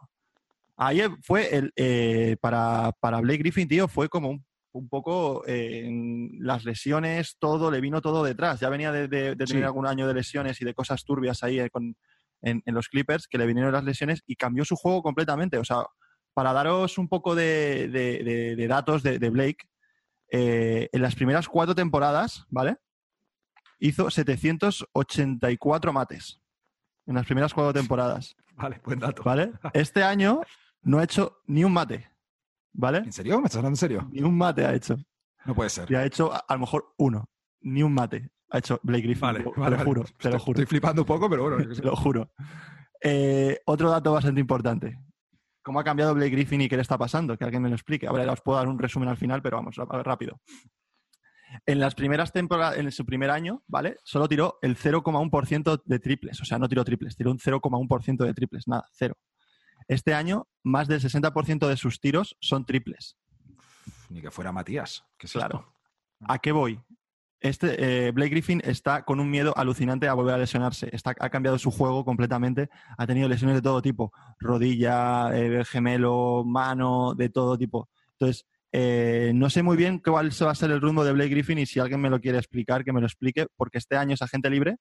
Ahí 0.77 1.01
fue 1.23 1.53
el, 1.53 1.73
eh, 1.75 2.37
para, 2.39 2.93
para, 3.01 3.19
Blake 3.19 3.39
Griffin, 3.39 3.67
tío, 3.67 3.87
fue 3.87 4.07
como 4.07 4.29
un, 4.71 4.87
poco 4.87 5.43
eh, 5.47 5.89
las 6.39 6.63
lesiones, 6.63 7.35
todo, 7.39 7.71
le 7.71 7.81
vino 7.81 8.01
todo 8.01 8.23
detrás. 8.23 8.59
Ya 8.59 8.69
venía 8.69 8.91
de, 8.91 9.35
tener 9.35 9.65
algún 9.65 9.87
año 9.87 10.07
de 10.07 10.13
lesiones 10.13 10.61
y 10.61 10.65
de 10.65 10.75
cosas 10.75 11.03
turbias 11.03 11.43
ahí 11.43 11.59
eh, 11.59 11.69
en, 12.43 12.61
los 12.67 12.87
Clippers, 12.87 13.27
que 13.27 13.39
le 13.39 13.47
vinieron 13.47 13.73
las 13.73 13.83
lesiones 13.83 14.21
y 14.27 14.35
cambió 14.35 14.63
su 14.63 14.75
juego 14.75 15.01
completamente. 15.01 15.57
O 15.57 15.65
sea, 15.65 15.83
para 16.35 16.53
daros 16.53 16.99
un 16.99 17.09
poco 17.09 17.33
de, 17.33 18.67
datos 18.69 19.01
de, 19.01 19.29
Blake, 19.29 19.67
en 20.29 21.01
las 21.01 21.15
primeras 21.15 21.49
cuatro 21.49 21.73
temporadas, 21.73 22.45
¿vale? 22.49 22.77
Hizo 23.79 24.11
784 24.11 25.93
mates. 25.93 26.39
en 27.07 27.15
las 27.15 27.25
primeras 27.25 27.55
cuatro 27.55 27.73
temporadas. 27.73 28.35
Vale, 28.59 28.81
buen 28.83 28.99
dato. 28.99 29.23
¿Vale? 29.23 29.51
Este 29.73 30.03
año 30.03 30.41
no 30.83 30.99
ha 30.99 31.03
hecho 31.03 31.37
ni 31.47 31.63
un 31.63 31.73
mate. 31.73 32.09
¿Vale? 32.73 32.99
¿En 32.99 33.11
serio? 33.13 33.39
¿Me 33.39 33.45
estás 33.45 33.57
hablando 33.57 33.73
en 33.73 33.77
serio? 33.79 34.07
Ni 34.11 34.21
un 34.21 34.37
mate 34.37 34.65
ha 34.65 34.73
hecho. 34.73 34.97
No 35.45 35.55
puede 35.55 35.69
ser. 35.69 35.89
Y 35.91 35.95
ha 35.95 36.05
hecho 36.05 36.31
a, 36.33 36.37
a 36.39 36.53
lo 36.53 36.59
mejor 36.61 36.93
uno. 36.97 37.25
Ni 37.61 37.81
un 37.83 37.93
mate 37.93 38.31
ha 38.51 38.57
hecho 38.59 38.79
Blake 38.83 39.03
Griffin. 39.03 39.21
Vale, 39.21 39.39
te, 39.39 39.45
vale, 39.45 39.55
lo 39.57 39.77
vale. 39.77 39.83
juro, 39.83 40.03
te 40.03 40.29
lo 40.29 40.35
Estoy- 40.37 40.39
juro. 40.39 40.51
Estoy 40.61 40.65
flipando 40.65 41.01
un 41.01 41.05
poco, 41.07 41.29
pero 41.29 41.43
bueno. 41.49 41.57
Te 41.75 41.81
lo 41.83 41.95
juro. 41.95 42.31
Eh, 43.01 43.59
otro 43.65 43.89
dato 43.89 44.11
bastante 44.13 44.39
importante. 44.41 44.99
¿Cómo 45.61 45.79
ha 45.79 45.83
cambiado 45.83 46.13
Blake 46.15 46.31
Griffin 46.31 46.61
y 46.61 46.69
qué 46.69 46.75
le 46.75 46.81
está 46.81 46.97
pasando? 46.97 47.37
Que 47.37 47.43
alguien 47.43 47.61
me 47.61 47.69
lo 47.69 47.75
explique. 47.75 48.07
Ahora 48.07 48.31
os 48.31 48.41
puedo 48.41 48.57
dar 48.57 48.67
un 48.67 48.79
resumen 48.79 49.09
al 49.09 49.17
final, 49.17 49.41
pero 49.41 49.57
vamos, 49.57 49.77
a 49.77 49.85
ver, 49.85 50.05
rápido. 50.05 50.39
En 51.65 51.79
las 51.79 51.95
primeras 51.95 52.31
temporadas, 52.31 52.77
en 52.77 52.91
su 52.91 53.05
primer 53.05 53.29
año, 53.29 53.63
¿vale? 53.67 53.97
Solo 54.03 54.27
tiró 54.27 54.59
el 54.61 54.75
0,1% 54.77 55.81
de 55.83 55.99
triples. 55.99 56.41
O 56.41 56.45
sea, 56.45 56.59
no 56.59 56.69
tiró 56.69 56.83
triples, 56.85 57.15
tiró 57.15 57.31
un 57.31 57.39
0,1% 57.39 58.23
de 58.25 58.33
triples. 58.33 58.67
Nada, 58.67 58.85
cero. 58.91 59.15
Este 59.87 60.13
año, 60.13 60.47
más 60.63 60.87
del 60.87 61.01
60% 61.01 61.67
de 61.67 61.77
sus 61.77 61.99
tiros 61.99 62.37
son 62.39 62.65
triples. 62.65 63.17
Ni 64.09 64.21
que 64.21 64.29
fuera 64.31 64.51
Matías. 64.51 65.03
¿Qué 65.17 65.25
es 65.27 65.33
Claro. 65.33 65.59
esto? 65.59 65.73
¿A 66.27 66.37
qué 66.39 66.51
voy? 66.51 66.79
Este, 67.41 68.07
eh, 68.07 68.11
Blake 68.11 68.31
Griffin 68.31 68.61
está 68.65 69.03
con 69.03 69.19
un 69.19 69.29
miedo 69.31 69.53
alucinante 69.57 70.07
a 70.07 70.13
volver 70.13 70.35
a 70.35 70.37
lesionarse. 70.37 70.89
Está, 70.91 71.15
ha 71.19 71.29
cambiado 71.29 71.57
su 71.57 71.71
juego 71.71 72.03
completamente. 72.03 72.69
Ha 72.97 73.07
tenido 73.07 73.29
lesiones 73.29 73.55
de 73.55 73.61
todo 73.61 73.81
tipo. 73.81 74.11
Rodilla, 74.39 75.29
eh, 75.33 75.63
gemelo, 75.65 76.43
mano, 76.45 77.15
de 77.15 77.29
todo 77.29 77.57
tipo. 77.57 77.89
Entonces, 78.19 78.45
eh, 78.71 79.31
no 79.35 79.49
sé 79.49 79.63
muy 79.63 79.77
bien 79.77 79.99
cuál 79.99 80.29
va 80.43 80.51
a 80.51 80.55
ser 80.55 80.71
el 80.71 80.81
rumbo 80.81 81.03
de 81.03 81.11
Blake 81.13 81.29
Griffin 81.31 81.59
y 81.59 81.65
si 81.65 81.79
alguien 81.79 82.01
me 82.01 82.09
lo 82.09 82.19
quiere 82.19 82.37
explicar, 82.37 82.83
que 82.83 82.93
me 82.93 82.99
lo 83.01 83.07
explique, 83.07 83.47
porque 83.55 83.77
este 83.79 83.97
año 83.97 84.13
es 84.13 84.21
agente 84.21 84.49
libre. 84.49 84.77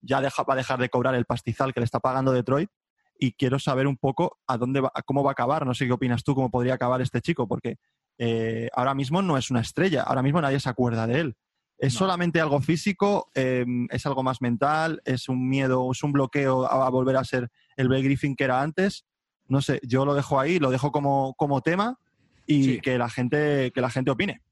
Ya 0.00 0.20
deja- 0.20 0.42
va 0.44 0.54
a 0.54 0.56
dejar 0.56 0.78
de 0.78 0.88
cobrar 0.88 1.14
el 1.14 1.24
pastizal 1.24 1.72
que 1.74 1.80
le 1.80 1.84
está 1.84 2.00
pagando 2.00 2.32
Detroit 2.32 2.70
y 3.18 3.32
quiero 3.32 3.58
saber 3.58 3.86
un 3.86 3.96
poco 3.96 4.38
a 4.46 4.56
dónde 4.58 4.80
va, 4.80 4.92
a 4.94 5.02
cómo 5.02 5.22
va 5.22 5.30
a 5.30 5.32
acabar. 5.32 5.66
No 5.66 5.74
sé 5.74 5.86
qué 5.86 5.92
opinas 5.92 6.22
tú, 6.22 6.34
cómo 6.34 6.50
podría 6.50 6.74
acabar 6.74 7.00
este 7.02 7.20
chico, 7.20 7.48
porque 7.48 7.76
eh, 8.18 8.68
ahora 8.74 8.94
mismo 8.94 9.20
no 9.22 9.36
es 9.36 9.50
una 9.50 9.60
estrella, 9.60 10.02
ahora 10.02 10.22
mismo 10.22 10.40
nadie 10.40 10.60
se 10.60 10.68
acuerda 10.68 11.06
de 11.06 11.20
él. 11.20 11.36
¿Es 11.78 11.92
No. 11.94 12.00
solamente 12.00 12.40
algo 12.40 12.60
físico? 12.62 13.30
eh, 13.34 13.66
¿Es 13.90 14.06
algo 14.06 14.22
más 14.22 14.40
mental? 14.40 15.02
¿Es 15.04 15.28
un 15.28 15.46
miedo? 15.48 15.90
¿Es 15.92 16.02
un 16.02 16.12
bloqueo 16.12 16.64
a, 16.64 16.86
a 16.86 16.90
volver 16.90 17.16
a 17.16 17.24
ser 17.24 17.50
el 17.76 17.88
Blake 17.88 18.04
Griffin 18.04 18.34
que 18.34 18.44
era 18.44 18.62
antes? 18.62 19.04
No 19.48 19.60
sé, 19.60 19.80
yo 19.82 20.04
lo 20.06 20.14
dejo 20.14 20.40
ahí, 20.40 20.58
lo 20.58 20.70
dejo 20.70 20.90
como, 20.90 21.34
como 21.34 21.60
tema 21.60 21.98
y 22.46 22.64
Sí. 22.64 22.80
que, 22.80 22.96
la 22.98 23.08
gente, 23.10 23.70
que 23.74 23.80
la 23.80 23.90
gente 23.90 24.10
opine. 24.10 24.42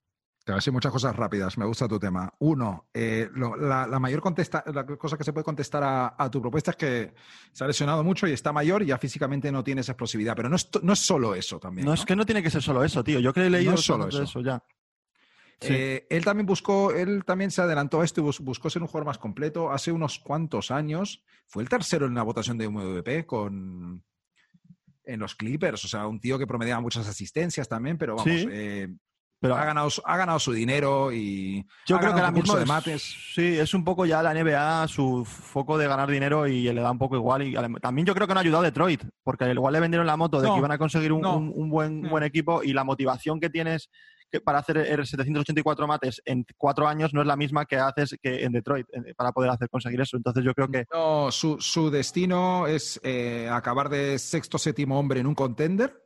Te 0.44 0.52
voy 0.52 0.56
a 0.56 0.60
decir 0.60 0.74
muchas 0.74 0.92
cosas 0.92 1.16
rápidas. 1.16 1.56
Me 1.56 1.64
gusta 1.64 1.88
tu 1.88 1.98
tema. 1.98 2.30
Uno, 2.40 2.88
eh, 2.92 3.30
lo- 3.32 3.56
la, 3.56 3.86
la 3.86 3.98
mayor 3.98 4.20
contesta, 4.20 4.62
la 4.74 4.84
cosa 4.84 5.16
que 5.16 5.24
se 5.24 5.32
puede 5.32 5.42
contestar 5.44 5.82
a, 5.82 6.14
a 6.18 6.30
tu 6.30 6.42
propuesta 6.42 6.72
es 6.72 6.76
que 6.76 7.14
se 7.50 7.64
ha 7.64 7.66
lesionado 7.66 8.04
mucho 8.04 8.26
y 8.26 8.32
está 8.32 8.52
mayor 8.52 8.82
y 8.82 8.86
ya 8.86 8.98
físicamente 8.98 9.50
no 9.50 9.64
tiene 9.64 9.80
esa 9.80 9.92
explosividad. 9.92 10.36
Pero 10.36 10.50
no 10.50 10.56
es, 10.56 10.68
no 10.82 10.92
es 10.92 10.98
solo 10.98 11.34
eso 11.34 11.58
también. 11.58 11.86
No, 11.86 11.92
¿no? 11.92 11.94
es 11.94 12.04
que 12.04 12.14
no 12.14 12.26
tiene 12.26 12.42
que 12.42 12.50
ser 12.50 12.60
solo 12.60 12.84
eso, 12.84 13.02
tío. 13.02 13.20
Yo 13.20 13.32
creo 13.32 13.44
que 13.44 13.46
he 13.46 13.50
leído 13.50 13.72
No 13.72 13.78
es 13.78 13.84
solo 13.86 14.06
eso. 14.08 14.22
eso 14.22 14.40
ya. 14.42 14.62
Sí. 15.60 15.68
Eh, 15.72 16.06
él 16.10 16.24
también 16.26 16.44
buscó, 16.44 16.90
él 16.90 17.24
también 17.24 17.50
se 17.50 17.62
adelantó 17.62 18.02
a 18.02 18.04
esto 18.04 18.20
y 18.20 18.24
bus- 18.24 18.40
buscó 18.40 18.68
ser 18.68 18.82
un 18.82 18.88
jugador 18.88 19.06
más 19.06 19.18
completo. 19.18 19.72
Hace 19.72 19.92
unos 19.92 20.18
cuantos 20.18 20.70
años 20.70 21.24
fue 21.46 21.62
el 21.62 21.70
tercero 21.70 22.04
en 22.04 22.14
la 22.14 22.22
votación 22.22 22.58
de 22.58 22.68
MVP 22.68 23.24
con 23.24 24.04
en 25.04 25.20
los 25.20 25.34
Clippers. 25.34 25.84
O 25.84 25.88
sea, 25.88 26.06
un 26.06 26.20
tío 26.20 26.38
que 26.38 26.46
promediaba 26.46 26.80
muchas 26.80 27.06
asistencias 27.08 27.68
también, 27.68 27.98
pero 27.98 28.16
vamos, 28.16 28.32
Sí. 28.32 28.46
eh, 28.50 28.88
Pero 29.40 29.56
ha, 29.56 29.64
ganado, 29.66 29.90
su- 29.90 30.00
ha 30.06 30.16
ganado 30.16 30.38
su 30.38 30.52
dinero 30.52 31.12
y 31.12 31.66
Yo 31.86 31.96
ha 31.96 31.98
creo 31.98 32.14
que 32.14 32.20
ahora 32.20 32.30
mismo 32.32 32.56
de 32.56 32.94
es-. 32.94 33.14
Sí, 33.34 33.58
es 33.58 33.74
un 33.74 33.84
poco 33.84 34.06
ya 34.06 34.22
la 34.22 34.32
NBA 34.32 34.88
su 34.88 35.22
foco 35.26 35.76
de 35.76 35.86
ganar 35.86 36.10
dinero 36.10 36.46
y 36.46 36.62
le 36.62 36.80
da 36.80 36.90
un 36.90 36.96
poco 36.98 37.16
igual. 37.16 37.42
Y 37.42 37.54
también 37.82 38.06
yo 38.06 38.14
creo 38.14 38.26
que 38.26 38.32
no 38.32 38.40
ha 38.40 38.42
ayudado 38.42 38.62
a 38.62 38.66
Detroit, 38.66 39.04
porque 39.22 39.50
igual 39.50 39.74
le 39.74 39.80
vendieron 39.80 40.06
la 40.06 40.16
moto 40.16 40.40
de 40.40 40.46
No, 40.48 40.54
que 40.54 40.60
iban 40.60 40.72
a 40.72 40.78
conseguir 40.78 41.12
un, 41.12 41.20
no. 41.20 41.36
un- 41.36 41.52
un 41.54 41.68
buen, 41.68 42.00
No. 42.02 42.08
buen 42.08 42.24
equipo 42.24 42.62
y 42.62 42.72
la 42.72 42.84
motivación 42.84 43.38
que 43.38 43.50
tienes 43.50 43.90
que 44.34 44.40
para 44.40 44.58
hacer 44.58 44.78
el 44.78 45.06
784 45.06 45.86
mates 45.86 46.20
en 46.24 46.44
cuatro 46.58 46.88
años 46.88 47.14
no 47.14 47.20
es 47.20 47.26
la 47.26 47.36
misma 47.36 47.66
que 47.66 47.76
haces 47.76 48.16
que 48.20 48.42
en 48.44 48.50
Detroit 48.52 48.86
eh, 48.92 49.14
para 49.16 49.30
poder 49.30 49.50
hacer 49.50 49.68
conseguir 49.68 50.00
eso. 50.00 50.16
Entonces 50.16 50.42
yo 50.44 50.54
creo 50.54 50.68
que 50.68 50.86
No, 50.92 51.30
su, 51.30 51.60
su 51.60 51.88
destino 51.90 52.66
es 52.66 53.00
eh, 53.04 53.48
acabar 53.50 53.88
de 53.88 54.18
sexto 54.18 54.58
séptimo 54.58 54.98
hombre 54.98 55.20
en 55.20 55.26
un 55.28 55.34
contender 55.36 56.02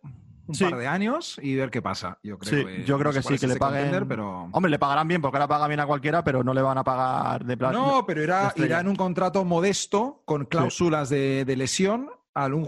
un 0.47 0.55
Sí. 0.55 0.65
par 0.65 0.79
de 0.79 0.87
años 0.87 1.39
y 1.43 1.55
ver 1.57 1.71
qué 1.71 1.81
pasa. 1.83 2.19
Yo 2.23 2.39
creo, 2.39 2.67
Sí, 2.69 2.85
yo 2.85 2.99
creo 2.99 3.13
no 3.13 3.23
sé 3.23 3.29
que 3.29 3.39
sí, 3.39 3.41
que 3.41 3.47
le 3.53 3.59
paguen- 3.59 4.07
pero... 4.09 4.49
Hombre, 4.53 4.71
le 4.71 4.79
pagarán 4.79 5.07
bien, 5.09 5.21
porque 5.23 5.37
ahora 5.37 5.47
paga 5.49 5.69
bien 5.69 5.81
a 5.81 5.87
cualquiera, 5.87 6.25
pero 6.25 6.43
no 6.45 6.53
le 6.55 6.63
van 6.63 6.77
a 6.79 6.85
pagar 6.85 7.45
de 7.45 7.57
plata. 7.57 7.77
No, 7.77 8.05
pero 8.07 8.23
irá, 8.23 8.53
irá 8.57 8.81
en 8.81 8.89
un 8.89 8.97
contrato 8.97 9.45
modesto 9.45 10.23
con 10.25 10.45
cláusulas 10.47 11.11
de, 11.11 11.45
de 11.47 11.57
lesión 11.57 12.09
a 12.35 12.47
un 12.47 12.67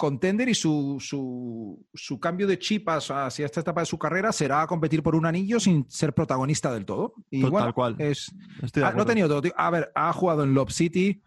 contender 0.00 0.48
y 0.48 0.54
su, 0.54 0.96
su, 0.98 1.86
su 1.94 2.18
cambio 2.18 2.46
de 2.46 2.58
chip 2.58 2.88
hacia 2.88 3.44
esta 3.44 3.60
etapa 3.60 3.80
de 3.82 3.86
su 3.86 3.98
carrera 3.98 4.32
será 4.32 4.66
competir 4.66 5.02
por 5.02 5.14
un 5.14 5.26
anillo 5.26 5.60
sin 5.60 5.84
ser 5.90 6.14
protagonista 6.14 6.72
del 6.72 6.86
todo. 6.86 7.12
Y 7.30 7.42
Tal 7.42 7.50
bueno, 7.50 7.74
cual. 7.74 7.96
es, 7.98 8.32
ha, 8.82 8.92
no 8.92 9.02
ha 9.02 9.06
tenido 9.06 9.28
todo. 9.28 9.42
tío. 9.42 9.52
A 9.56 9.68
ver, 9.70 9.92
ha 9.94 10.10
jugado 10.14 10.42
en 10.42 10.54
Lob 10.54 10.70
City, 10.70 11.22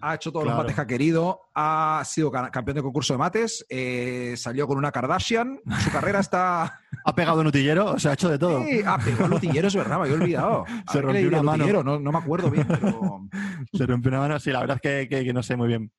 ha 0.00 0.14
hecho 0.14 0.30
todos 0.32 0.44
Claro. 0.44 0.58
los 0.58 0.64
mates 0.64 0.74
que 0.76 0.80
ha 0.80 0.86
querido, 0.86 1.40
ha 1.54 2.02
sido 2.04 2.30
ca- 2.30 2.50
campeón 2.50 2.76
de 2.76 2.82
concurso 2.82 3.14
de 3.14 3.18
mates, 3.18 3.64
eh, 3.68 4.34
salió 4.36 4.66
con 4.66 4.78
una 4.78 4.90
Kardashian, 4.92 5.60
su 5.84 5.90
carrera 5.90 6.20
está... 6.20 6.78
Ha 7.04 7.14
pegado 7.16 7.40
un 7.40 7.48
utillero, 7.48 7.86
o 7.94 7.98
sea, 7.98 8.12
ha 8.12 8.14
hecho 8.14 8.28
de 8.28 8.38
todo. 8.38 8.62
Sí, 8.64 8.80
ah, 8.86 8.96
pegó 9.04 9.24
al 9.24 9.32
utillero, 9.32 9.66
es 9.66 9.74
verdad, 9.74 9.96
me 9.98 10.02
había 10.04 10.14
olvidado. 10.14 10.64
Se 10.92 10.98
A 11.00 11.02
rompió 11.02 11.26
una 11.26 11.42
mano. 11.42 11.82
No, 11.82 11.98
no 11.98 12.12
me 12.12 12.18
acuerdo 12.18 12.48
bien, 12.48 12.64
pero... 12.68 13.26
Se 13.72 13.86
rompió 13.86 14.08
una 14.10 14.20
mano. 14.20 14.38
Sí, 14.38 14.50
la 14.52 14.60
verdad 14.60 14.78
es 14.80 14.82
que, 14.82 15.08
que- 15.08 15.24
que 15.24 15.32
no 15.32 15.42
sé 15.42 15.56
muy 15.56 15.66
bien. 15.66 15.90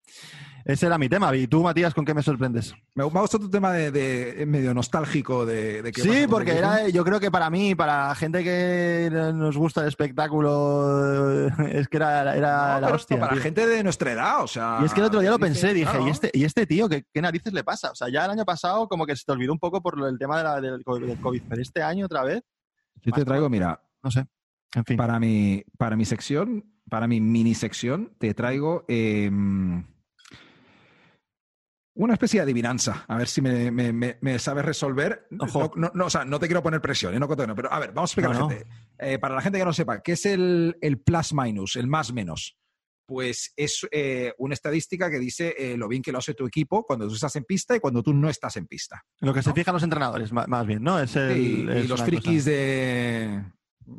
Ese 0.66 0.86
era 0.86 0.98
mi 0.98 1.10
tema. 1.10 1.36
¿Y 1.36 1.48
tú, 1.48 1.62
Matías, 1.62 1.94
con 1.94 2.06
qué 2.06 2.14
me 2.14 2.24
sorprendes? 2.24 2.74
Me, 2.96 3.04
gustado 3.04 3.44
tu 3.44 3.50
tema 3.50 3.72
de, 3.74 3.92
de- 3.92 4.46
medio 4.46 4.74
nostálgico 4.74 5.46
de, 5.46 5.82
pasa 5.82 5.92
Sí, 6.02 6.26
porque 6.30 6.58
era, 6.58 6.88
yo 6.88 7.04
creo 7.04 7.20
que 7.20 7.30
para 7.30 7.50
mí, 7.50 7.76
para 7.76 8.08
la 8.10 8.16
gente 8.16 8.44
que 8.44 9.10
nos 9.34 9.58
gusta 9.58 9.82
el 9.82 9.90
espectáculo, 9.90 11.48
es 11.68 11.88
que 11.90 11.98
era, 11.98 12.36
era 12.36 12.76
No, 12.76 12.88
la 12.88 12.94
hostia. 12.96 13.20
Para 13.20 13.34
tío. 13.34 13.42
gente 13.42 13.68
de 13.68 13.84
nuestra 13.84 14.12
edad, 14.14 14.44
o 14.44 14.48
sea. 14.48 14.80
Y 14.82 14.86
es 14.86 14.94
que 14.94 15.02
el 15.02 15.08
otro 15.08 15.20
día 15.20 15.32
lo 15.32 15.38
dice, 15.38 15.48
pensé, 15.50 15.74
dije, 15.74 15.92
claro. 15.92 16.08
¿y, 16.08 16.10
este, 16.12 16.32
¿y 16.34 16.44
este 16.46 16.66
tío 16.66 16.88
qué, 16.88 17.04
qué 17.14 17.22
narices 17.22 17.52
le 17.54 17.64
pasa? 17.64 17.92
O 17.92 17.96
sea, 17.96 18.08
ya 18.10 18.24
el 18.26 18.32
año 18.32 18.46
pasado 18.46 18.88
como 18.88 19.06
que 19.06 19.16
se 19.16 19.24
te 19.26 19.32
olvidó 19.34 19.52
un 19.52 19.60
poco 19.60 19.82
por 19.82 20.00
el 20.08 20.18
tema 20.18 20.38
de 20.38 20.44
la- 20.44 20.62
del, 20.62 20.84
co- 20.84 21.00
del 21.00 21.20
COVID, 21.20 21.42
pero 21.48 21.62
este 21.62 21.82
año 21.84 22.06
otra 22.06 22.24
vez, 22.24 22.42
Yo 23.02 23.12
te 23.12 23.26
traigo, 23.26 23.50
mira, 23.50 23.82
no 24.02 24.12
sé. 24.12 24.26
En 24.76 24.86
fin. 24.86 24.96
para 24.98 25.20
mi, 25.20 25.64
para 25.78 25.96
mi 25.98 26.06
sección, 26.06 26.66
para 26.90 27.06
mi 27.08 27.20
mini 27.22 27.54
sección, 27.54 28.12
te 28.18 28.34
traigo 28.34 28.86
eh, 28.88 29.30
una 31.96 32.14
especie 32.14 32.40
de 32.40 32.44
adivinanza. 32.44 33.06
A 33.08 33.18
ver 33.18 33.28
si 33.28 33.42
me, 33.42 33.70
me, 33.72 33.94
me- 33.94 34.18
me 34.22 34.40
sabes 34.40 34.66
resolver. 34.66 35.28
Ojo. 35.40 35.72
No, 35.76 35.88
no, 35.88 35.92
no, 35.94 36.06
o 36.06 36.10
sea, 36.10 36.26
no 36.26 36.40
te 36.40 36.48
quiero 36.48 36.64
poner 36.64 36.82
presión, 36.82 37.14
¿eh? 37.14 37.20
no, 37.20 37.28
no, 37.28 37.56
pero 37.56 37.72
a 37.72 37.80
ver, 37.80 37.92
vamos 37.94 38.10
a 38.10 38.12
explicar 38.12 38.32
No, 38.32 38.48
a 38.48 38.50
la 38.50 38.56
gente. 38.58 38.72
Eh, 39.00 39.20
para 39.20 39.36
la 39.36 39.42
gente 39.42 39.60
que 39.60 39.66
no 39.66 39.74
sepa, 39.74 40.02
¿qué 40.02 40.14
es 40.14 40.26
el, 40.26 40.78
el 40.82 41.00
plus 41.00 41.34
minus, 41.34 41.76
el 41.76 41.88
más 41.88 42.12
menos? 42.14 42.58
Pues 43.06 43.52
es 43.58 43.86
eh, 43.92 44.34
una 44.38 44.54
estadística 44.54 45.12
que 45.12 45.20
dice 45.20 45.54
lo 45.78 45.90
bien 45.90 46.02
que 46.02 46.12
lo 46.14 46.20
hace 46.20 46.34
tu 46.34 46.48
equipo 46.48 46.84
cuando 46.86 47.06
tú 47.08 47.14
estás 47.16 47.36
en 47.36 47.44
pista 47.44 47.76
y 47.76 47.80
cuando 47.82 48.02
tú 48.02 48.14
no 48.14 48.30
estás 48.30 48.56
en 48.56 48.66
pista. 48.66 49.04
Lo 49.20 49.34
que 49.34 49.44
se 49.44 49.52
fijan 49.54 49.74
los 49.74 49.84
entrenadores, 49.84 50.32
ma- 50.32 50.48
más 50.48 50.66
bien, 50.66 50.82
¿no? 50.82 50.98
Es 51.00 51.16
el, 51.18 51.70
y 51.70 51.80
es 51.82 51.90
los 51.90 52.02
frikis 52.02 52.44
cosa. 52.44 52.50
de, 52.52 53.44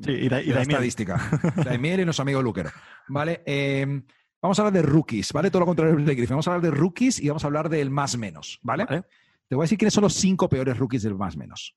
Sí, 0.03 0.11
y 0.13 0.29
da- 0.31 0.41
y 0.41 0.47
de 0.49 0.55
la 0.55 0.63
estadística. 0.63 1.21
Daimiel 1.65 2.01
y 2.01 2.05
nuestro 2.07 2.23
amigo 2.23 2.41
Luquero. 2.43 2.71
¿Vale? 3.09 3.43
Vamos 4.45 4.59
a 4.59 4.63
hablar 4.63 4.75
de 4.75 4.83
rookies, 4.83 5.33
¿vale? 5.33 5.51
Todo 5.51 5.61
lo 5.61 5.67
contrario 5.67 5.97
de 5.97 6.15
Griffin. 6.15 6.35
Vamos 6.35 6.47
a 6.47 6.51
hablar 6.53 6.71
de 6.71 6.77
rookies 6.79 7.19
y 7.19 7.29
vamos 7.29 7.43
a 7.45 7.47
hablar 7.47 7.71
del 7.71 7.89
más 7.89 8.19
menos, 8.19 8.59
¿vale? 8.61 8.85
Vale. 8.85 9.05
Te 9.49 9.55
voy 9.55 9.63
a 9.63 9.65
decir 9.65 9.79
quiénes 9.79 9.95
son 9.95 10.03
los 10.03 10.13
cinco 10.13 10.51
peores 10.51 10.77
rookies 10.77 11.03
del 11.03 11.15
más 11.15 11.35
menos. 11.35 11.75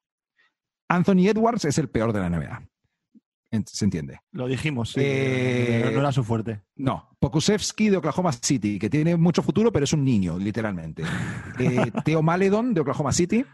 Anthony 0.89 1.30
Edwards 1.30 1.63
es 1.63 1.78
el 1.78 1.88
peor 1.89 2.11
de 2.11 2.20
la 2.20 2.30
NBA. 2.30 2.68
¿Se 3.68 3.86
entiende? 3.86 4.20
Lo 4.34 4.47
dijimos, 4.47 4.91
sí. 4.91 4.99
Eh, 5.01 5.91
no, 5.93 6.01
era 6.01 6.11
su 6.11 6.26
fuerte. 6.26 6.61
No. 6.76 7.15
Pokusevski 7.20 7.88
de 7.88 7.95
Oklahoma 7.95 8.34
City, 8.34 8.78
que 8.78 8.89
tiene 8.89 9.15
mucho 9.15 9.41
futuro, 9.41 9.72
pero 9.72 9.86
es 9.86 9.93
un 9.93 10.03
niño, 10.03 10.38
literalmente. 10.38 11.03
Eh, 11.59 11.89
Theo 12.03 12.22
Maledon 12.22 12.74
de 12.74 12.82
Oklahoma 12.82 13.13
City. 13.13 13.45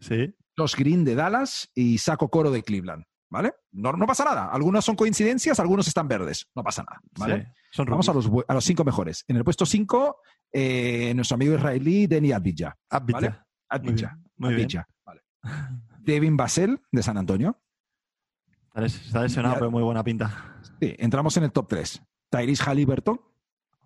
Sí. 0.00 0.34
Josh 0.56 0.76
Green 0.76 1.04
de 1.04 1.14
Dallas 1.14 1.70
y 1.74 1.98
Saco 1.98 2.30
Coro 2.30 2.50
de 2.50 2.62
Cleveland. 2.62 3.04
¿Vale? 3.28 3.52
No, 3.70 3.92
no 3.92 4.06
pasa 4.06 4.24
nada. 4.24 4.46
Algunos 4.46 4.82
son 4.82 4.96
coincidencias, 4.96 5.60
algunos 5.60 5.86
están 5.86 6.08
verdes. 6.08 6.48
No 6.54 6.64
pasa 6.64 6.84
nada. 6.84 7.02
¿vale? 7.18 7.42
sí. 7.44 7.61
Son 7.74 7.86
Vamos 7.86 8.06
a 8.08 8.12
los, 8.12 8.28
a 8.46 8.54
los 8.54 8.64
cinco 8.64 8.84
mejores. 8.84 9.24
En 9.28 9.36
el 9.36 9.44
puesto 9.44 9.64
cinco, 9.64 10.18
eh, 10.52 11.12
nuestro 11.14 11.36
amigo 11.36 11.54
israelí 11.54 12.06
Denny 12.06 12.30
Advija. 12.32 12.76
Abdicha. 12.90 13.18
¿vale? 13.18 13.28
Muy 13.30 13.38
Advija. 13.92 14.08
bien, 14.14 14.30
muy 14.36 14.54
bien. 14.54 14.66
Advija, 14.66 14.88
vale. 15.06 15.22
Devin 16.00 16.36
Basel 16.36 16.80
de 16.90 17.02
San 17.02 17.16
Antonio. 17.16 17.58
Está 18.66 18.80
les- 18.82 19.06
Está 19.06 19.22
lesionado, 19.22 19.54
pero 19.58 19.70
muy 19.70 19.82
buena 19.82 20.04
pinta. 20.04 20.60
Sí, 20.80 20.94
entramos 20.98 21.34
en 21.38 21.44
el 21.44 21.52
top 21.52 21.68
3. 21.68 22.02
Tyrese 22.30 22.62
Halliburton, 22.64 23.20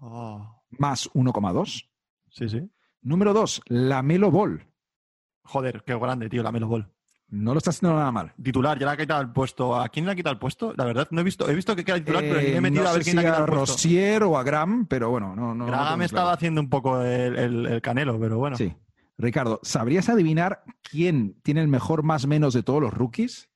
Oh, 0.01 0.63
más 0.71 1.09
1,2. 1.15 1.89
sí, 2.31 2.49
sí. 2.49 2.71
Número 3.03 3.33
2, 3.33 3.63
Lamelo 3.67 4.31
Ball. 4.31 4.67
Joder, 5.43 5.85
qué 5.85 5.95
grande, 5.97 6.29
tío, 6.29 6.43
la 6.43 6.51
Melo 6.53 6.67
Ball. 6.69 6.93
No 7.29 7.53
lo 7.53 7.59
está 7.59 7.71
haciendo 7.71 7.97
nada 7.99 8.13
mal. 8.13 8.33
Titular, 8.41 8.79
ya 8.79 8.87
le 8.87 8.93
ha 8.93 8.97
quitado 8.97 9.21
el 9.21 9.31
puesto. 9.33 9.75
¿A 9.75 9.89
quién 9.89 10.07
le 10.07 10.13
ha 10.13 10.15
quitado 10.15 10.33
el 10.35 10.39
puesto? 10.39 10.73
La 10.77 10.85
verdad, 10.85 11.09
no 11.11 11.21
he 11.21 11.25
visto. 11.25 11.49
He 11.51 11.55
visto 11.55 11.75
que 11.75 11.85
queda 11.85 11.97
titular, 11.97 12.23
pero 12.23 12.35
me 12.37 12.43
he 12.47 12.57
Eh, 12.57 12.61
metido 12.61 12.85
no 12.85 12.89
a 12.89 12.93
ver 12.93 13.03
sé 13.03 13.11
quién 13.11 13.17
le 13.17 13.23
si 13.23 13.27
ha 13.27 13.31
quitado 13.31 13.45
a 13.45 13.47
el 13.49 13.53
puesto. 13.59 13.73
Rosier 13.75 14.23
o 14.23 14.39
a 14.39 14.43
Gram, 14.45 14.87
pero 14.87 15.11
bueno, 15.11 15.35
no. 15.35 15.55
no 15.55 15.67
Graham 15.67 15.85
no 15.85 15.91
tengo 15.91 16.03
estaba 16.05 16.23
claro. 16.27 16.37
haciendo 16.37 16.61
un 16.61 16.71
poco 16.71 17.03
el, 17.03 17.37
el- 17.37 17.67
el 17.67 17.83
canelo, 17.83 18.19
pero 18.21 18.39
bueno. 18.39 18.57
Sí. 18.57 18.75
Ricardo, 19.19 19.59
¿sabrías 19.65 20.09
adivinar 20.09 20.63
quién 20.89 21.41
tiene 21.43 21.63
el 21.63 21.69
mejor 21.69 22.03
más 22.05 22.27
menos 22.27 22.55
de 22.55 22.63
todos 22.63 22.81
los 22.81 22.93
rookies? 22.95 23.49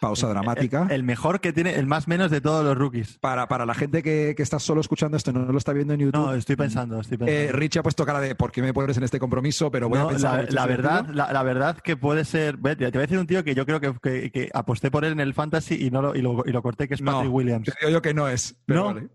Pausa 0.00 0.28
dramática. 0.28 0.84
El, 0.84 0.92
el 0.92 1.02
mejor 1.02 1.40
que 1.40 1.52
tiene, 1.52 1.74
el 1.74 1.86
más 1.86 2.06
menos 2.08 2.30
de 2.30 2.40
todos 2.40 2.64
los 2.64 2.76
rookies. 2.76 3.18
Para, 3.18 3.48
para 3.48 3.66
la 3.66 3.74
gente 3.74 4.02
que, 4.02 4.34
que 4.36 4.42
está 4.42 4.58
solo 4.58 4.80
escuchando 4.80 5.16
esto, 5.16 5.32
no 5.32 5.50
lo 5.50 5.58
está 5.58 5.72
viendo 5.72 5.94
en 5.94 6.00
YouTube. 6.00 6.14
No, 6.20 6.34
estoy 6.34 6.56
pensando, 6.56 7.00
estoy 7.00 7.18
pensando. 7.18 7.40
Eh, 7.40 7.52
Richie 7.52 7.80
ha 7.80 7.82
puesto 7.82 8.04
cara 8.06 8.20
de 8.20 8.34
¿por 8.34 8.52
qué 8.52 8.62
me 8.62 8.72
pones 8.72 8.96
en 8.96 9.04
este 9.04 9.18
compromiso? 9.18 9.70
Pero 9.70 9.88
voy 9.88 9.98
No, 9.98 10.06
a 10.06 10.08
pensar. 10.10 10.44
la, 10.44 10.60
la 10.62 10.66
verdad, 10.66 11.06
la, 11.12 11.32
la 11.32 11.42
verdad 11.42 11.76
que 11.78 11.96
puede 11.96 12.24
ser. 12.24 12.56
ve, 12.56 12.76
Te 12.76 12.86
voy 12.90 12.98
a 12.98 13.00
decir 13.00 13.18
un 13.18 13.26
tío 13.26 13.42
que 13.44 13.54
yo 13.54 13.66
creo 13.66 13.80
que, 13.80 13.92
que- 14.02 14.30
que 14.30 14.48
aposté 14.54 14.90
por 14.90 15.04
él 15.04 15.12
en 15.12 15.20
el 15.20 15.34
fantasy 15.34 15.74
y 15.86 15.90
no 15.90 16.02
lo, 16.02 16.14
y 16.14 16.22
lo, 16.22 16.42
y 16.46 16.52
lo 16.52 16.62
corté, 16.62 16.86
que 16.88 16.94
es 16.94 17.00
No, 17.02 17.12
Patrick 17.12 17.32
Williams. 17.32 17.64
Te 17.66 17.72
digo 17.80 17.90
yo 17.92 18.02
que 18.02 18.14
no 18.14 18.28
es. 18.28 18.56
pero 18.66 18.80
No, 18.80 18.86
vale. 18.94 19.08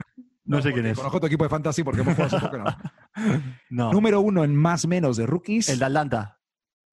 No 0.45 0.61
sé 0.61 0.73
quién 0.73 0.85
es. 0.87 0.97
Conozco 0.97 1.21
tu 1.21 1.27
equipo 1.27 1.45
de 1.45 1.49
fantasy 1.49 1.83
porque 1.83 2.01
hemos 2.01 2.15
jugado 2.15 2.35
hace 2.37 2.45
poco, 2.45 2.57
no. 2.57 2.65
No. 3.69 3.91
Número 3.93 4.19
uno 4.19 4.43
en 4.43 4.53
más 4.55 4.85
menos 4.87 5.15
de 5.17 5.25
rookies. 5.25 5.69
El 5.69 5.79
de 5.79 5.85
Atlanta. 5.85 6.39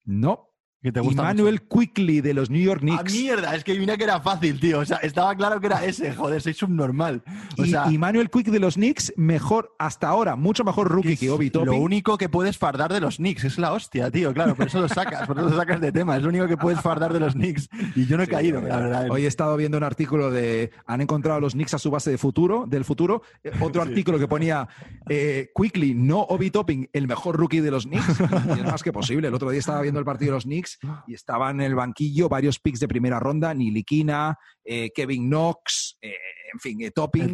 No. 0.04 0.49
Que 0.82 0.92
te 0.92 1.00
gusta 1.00 1.20
Emmanuel 1.20 1.60
Quickly 1.68 2.22
de 2.22 2.32
los 2.32 2.48
New 2.48 2.62
York. 2.62 2.80
¡Ah, 2.90 3.02
Knicks. 3.02 3.12
mierda! 3.12 3.54
Es 3.54 3.64
que 3.64 3.78
mira 3.78 3.98
que 3.98 4.04
era 4.04 4.18
fácil, 4.22 4.58
tío. 4.58 4.78
O 4.78 4.84
sea, 4.86 4.96
estaba 4.98 5.34
claro 5.34 5.60
que 5.60 5.66
era 5.66 5.84
ese. 5.84 6.14
Joder, 6.14 6.40
soy 6.40 6.54
subnormal. 6.54 7.22
O 7.58 7.66
y, 7.66 7.70
sea, 7.70 7.84
y 7.90 7.96
Emmanuel 7.96 8.30
Quick 8.30 8.46
de 8.46 8.60
los 8.60 8.76
Knicks, 8.76 9.12
mejor 9.16 9.74
hasta 9.78 10.08
ahora, 10.08 10.36
mucho 10.36 10.64
mejor 10.64 10.88
rookie 10.88 11.12
es 11.12 11.20
que 11.20 11.30
Obi 11.30 11.46
lo 11.50 11.64
Toppin. 11.64 11.82
único 11.82 12.16
que 12.16 12.30
puedes 12.30 12.56
fardar 12.56 12.90
de 12.94 13.00
los 13.00 13.16
Knicks. 13.16 13.44
Es 13.44 13.58
la 13.58 13.74
hostia, 13.74 14.10
tío. 14.10 14.32
Claro, 14.32 14.54
por 14.54 14.68
eso 14.68 14.80
lo 14.80 14.88
sacas. 14.88 15.26
Por 15.26 15.38
eso 15.38 15.50
lo 15.50 15.56
sacas 15.56 15.82
de 15.82 15.92
tema. 15.92 16.16
Es 16.16 16.22
lo 16.22 16.30
único 16.30 16.46
que 16.48 16.56
puedes 16.56 16.80
fardar 16.80 17.12
de 17.12 17.20
los 17.20 17.34
Knicks. 17.34 17.68
Y 17.94 18.06
yo 18.06 18.16
no 18.16 18.22
he 18.22 18.26
Sí, 18.26 18.32
caído, 18.32 18.62
la 18.62 18.76
verdad. 18.78 19.06
Hoy 19.10 19.24
he 19.24 19.28
estado 19.28 19.54
viendo 19.58 19.76
un 19.76 19.84
artículo 19.84 20.30
de 20.30 20.70
han 20.86 21.02
encontrado 21.02 21.36
a 21.36 21.40
los 21.42 21.52
Knicks 21.52 21.74
a 21.74 21.78
su 21.78 21.90
base 21.90 22.10
de 22.10 22.16
futuro, 22.16 22.64
del 22.66 22.86
futuro. 22.86 23.20
Eh, 23.44 23.50
Otro 23.60 23.82
Sí. 23.84 23.88
artículo 23.90 24.18
que 24.18 24.28
ponía 24.28 24.66
eh, 25.10 25.50
Quickly, 25.54 25.92
no 25.94 26.20
Obi 26.20 26.50
Topping, 26.50 26.88
el 26.94 27.06
mejor 27.06 27.36
rookie 27.36 27.60
de 27.60 27.70
los 27.70 27.84
Knicks. 27.84 28.18
Y 28.56 28.60
es 28.60 28.64
más 28.64 28.82
que 28.82 28.92
posible. 28.94 29.28
El 29.28 29.34
otro 29.34 29.50
día 29.50 29.58
estaba 29.60 29.82
viendo 29.82 29.98
el 30.00 30.06
partido 30.06 30.30
de 30.32 30.36
los 30.36 30.44
Knicks 30.44 30.69
y 31.06 31.14
estaban 31.14 31.60
en 31.60 31.66
el 31.66 31.74
banquillo 31.74 32.28
varios 32.28 32.58
picks 32.58 32.80
de 32.80 32.88
primera 32.88 33.18
ronda, 33.20 33.52
Nilikina, 33.54 34.36
eh, 34.64 34.90
Kevin 34.94 35.28
Knox, 35.28 35.96
eh, 36.00 36.14
en 36.52 36.60
fin, 36.60 36.80
eh, 36.82 36.90
Topping. 36.90 37.32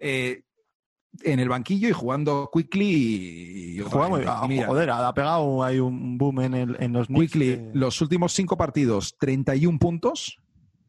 Eh, 0.00 0.42
en 1.24 1.40
el 1.40 1.48
banquillo 1.48 1.88
y 1.88 1.92
jugando 1.92 2.48
Quickly 2.52 2.86
y, 2.86 3.70
y 3.74 3.80
gente. 3.82 3.90
ah, 4.28 4.46
mira, 4.48 4.66
joder, 4.66 4.90
ha 4.90 5.12
pegado 5.12 5.62
ahí 5.62 5.78
un 5.78 6.16
boom 6.16 6.40
en, 6.40 6.54
el, 6.54 6.76
en 6.80 6.92
los. 6.94 7.06
Quickly, 7.08 7.46
que- 7.56 7.70
los 7.74 8.00
últimos 8.00 8.32
cinco 8.32 8.56
partidos, 8.56 9.14
31 9.18 9.78
puntos, 9.78 10.38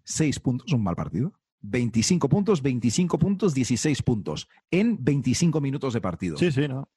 6 0.06 0.40
puntos, 0.40 0.72
un 0.72 0.82
mal 0.84 0.96
partido. 0.96 1.34
25 1.66 2.28
puntos, 2.28 2.62
25 2.62 3.18
puntos, 3.20 3.54
16 3.54 4.02
puntos 4.02 4.48
en 4.72 4.98
25 5.02 5.62
minutos 5.62 5.94
de 5.94 6.02
partido. 6.02 6.38
Sí, 6.38 6.52
sí, 6.52 6.68
¿no? 6.68 6.90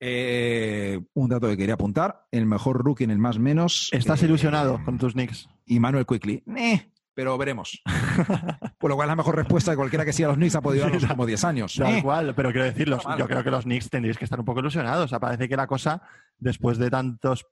Eh, 0.00 1.00
un 1.14 1.28
dato 1.28 1.48
que 1.48 1.56
quería 1.56 1.74
apuntar, 1.74 2.26
el 2.30 2.46
mejor 2.46 2.84
rookie 2.84 3.04
en 3.04 3.10
el 3.10 3.18
más 3.18 3.38
menos. 3.38 3.88
Estás 3.92 4.22
eh, 4.22 4.26
ilusionado 4.26 4.80
con 4.84 4.98
tus 4.98 5.12
Knicks. 5.14 5.48
Y 5.66 5.80
Manuel 5.80 6.06
Quickly. 6.06 6.42
Eh, 6.56 6.90
pero 7.14 7.36
veremos. 7.36 7.82
Por 8.78 8.90
lo 8.90 8.96
cual 8.96 9.08
la 9.08 9.16
mejor 9.16 9.34
respuesta 9.36 9.72
de 9.72 9.76
cualquiera 9.76 10.04
que 10.04 10.12
siga 10.12 10.28
a 10.28 10.30
los 10.30 10.36
Knicks 10.38 10.54
ha 10.54 10.60
podido 10.60 10.84
dar 10.84 10.94
los 10.94 11.02
últimos 11.02 11.26
10 11.26 11.44
años. 11.44 11.74
Tal 11.76 11.96
Eh, 11.96 12.02
cual, 12.02 12.32
pero 12.34 12.52
quiero 12.52 12.64
decir, 12.66 12.88
los- 12.88 12.98
Está 13.00 13.10
mal. 13.10 13.18
yo 13.18 13.26
creo 13.26 13.42
que 13.42 13.50
los 13.50 13.64
Knicks 13.64 13.90
tendréis 13.90 14.16
que 14.16 14.24
estar 14.24 14.38
un 14.38 14.44
poco 14.46 14.60
ilusionados. 14.60 15.06
O 15.06 15.08
sea, 15.08 15.18
parece 15.18 15.48
que 15.48 15.56
la 15.56 15.66
cosa, 15.66 16.00
después 16.38 16.78
de 16.78 16.90
tantos 16.90 17.46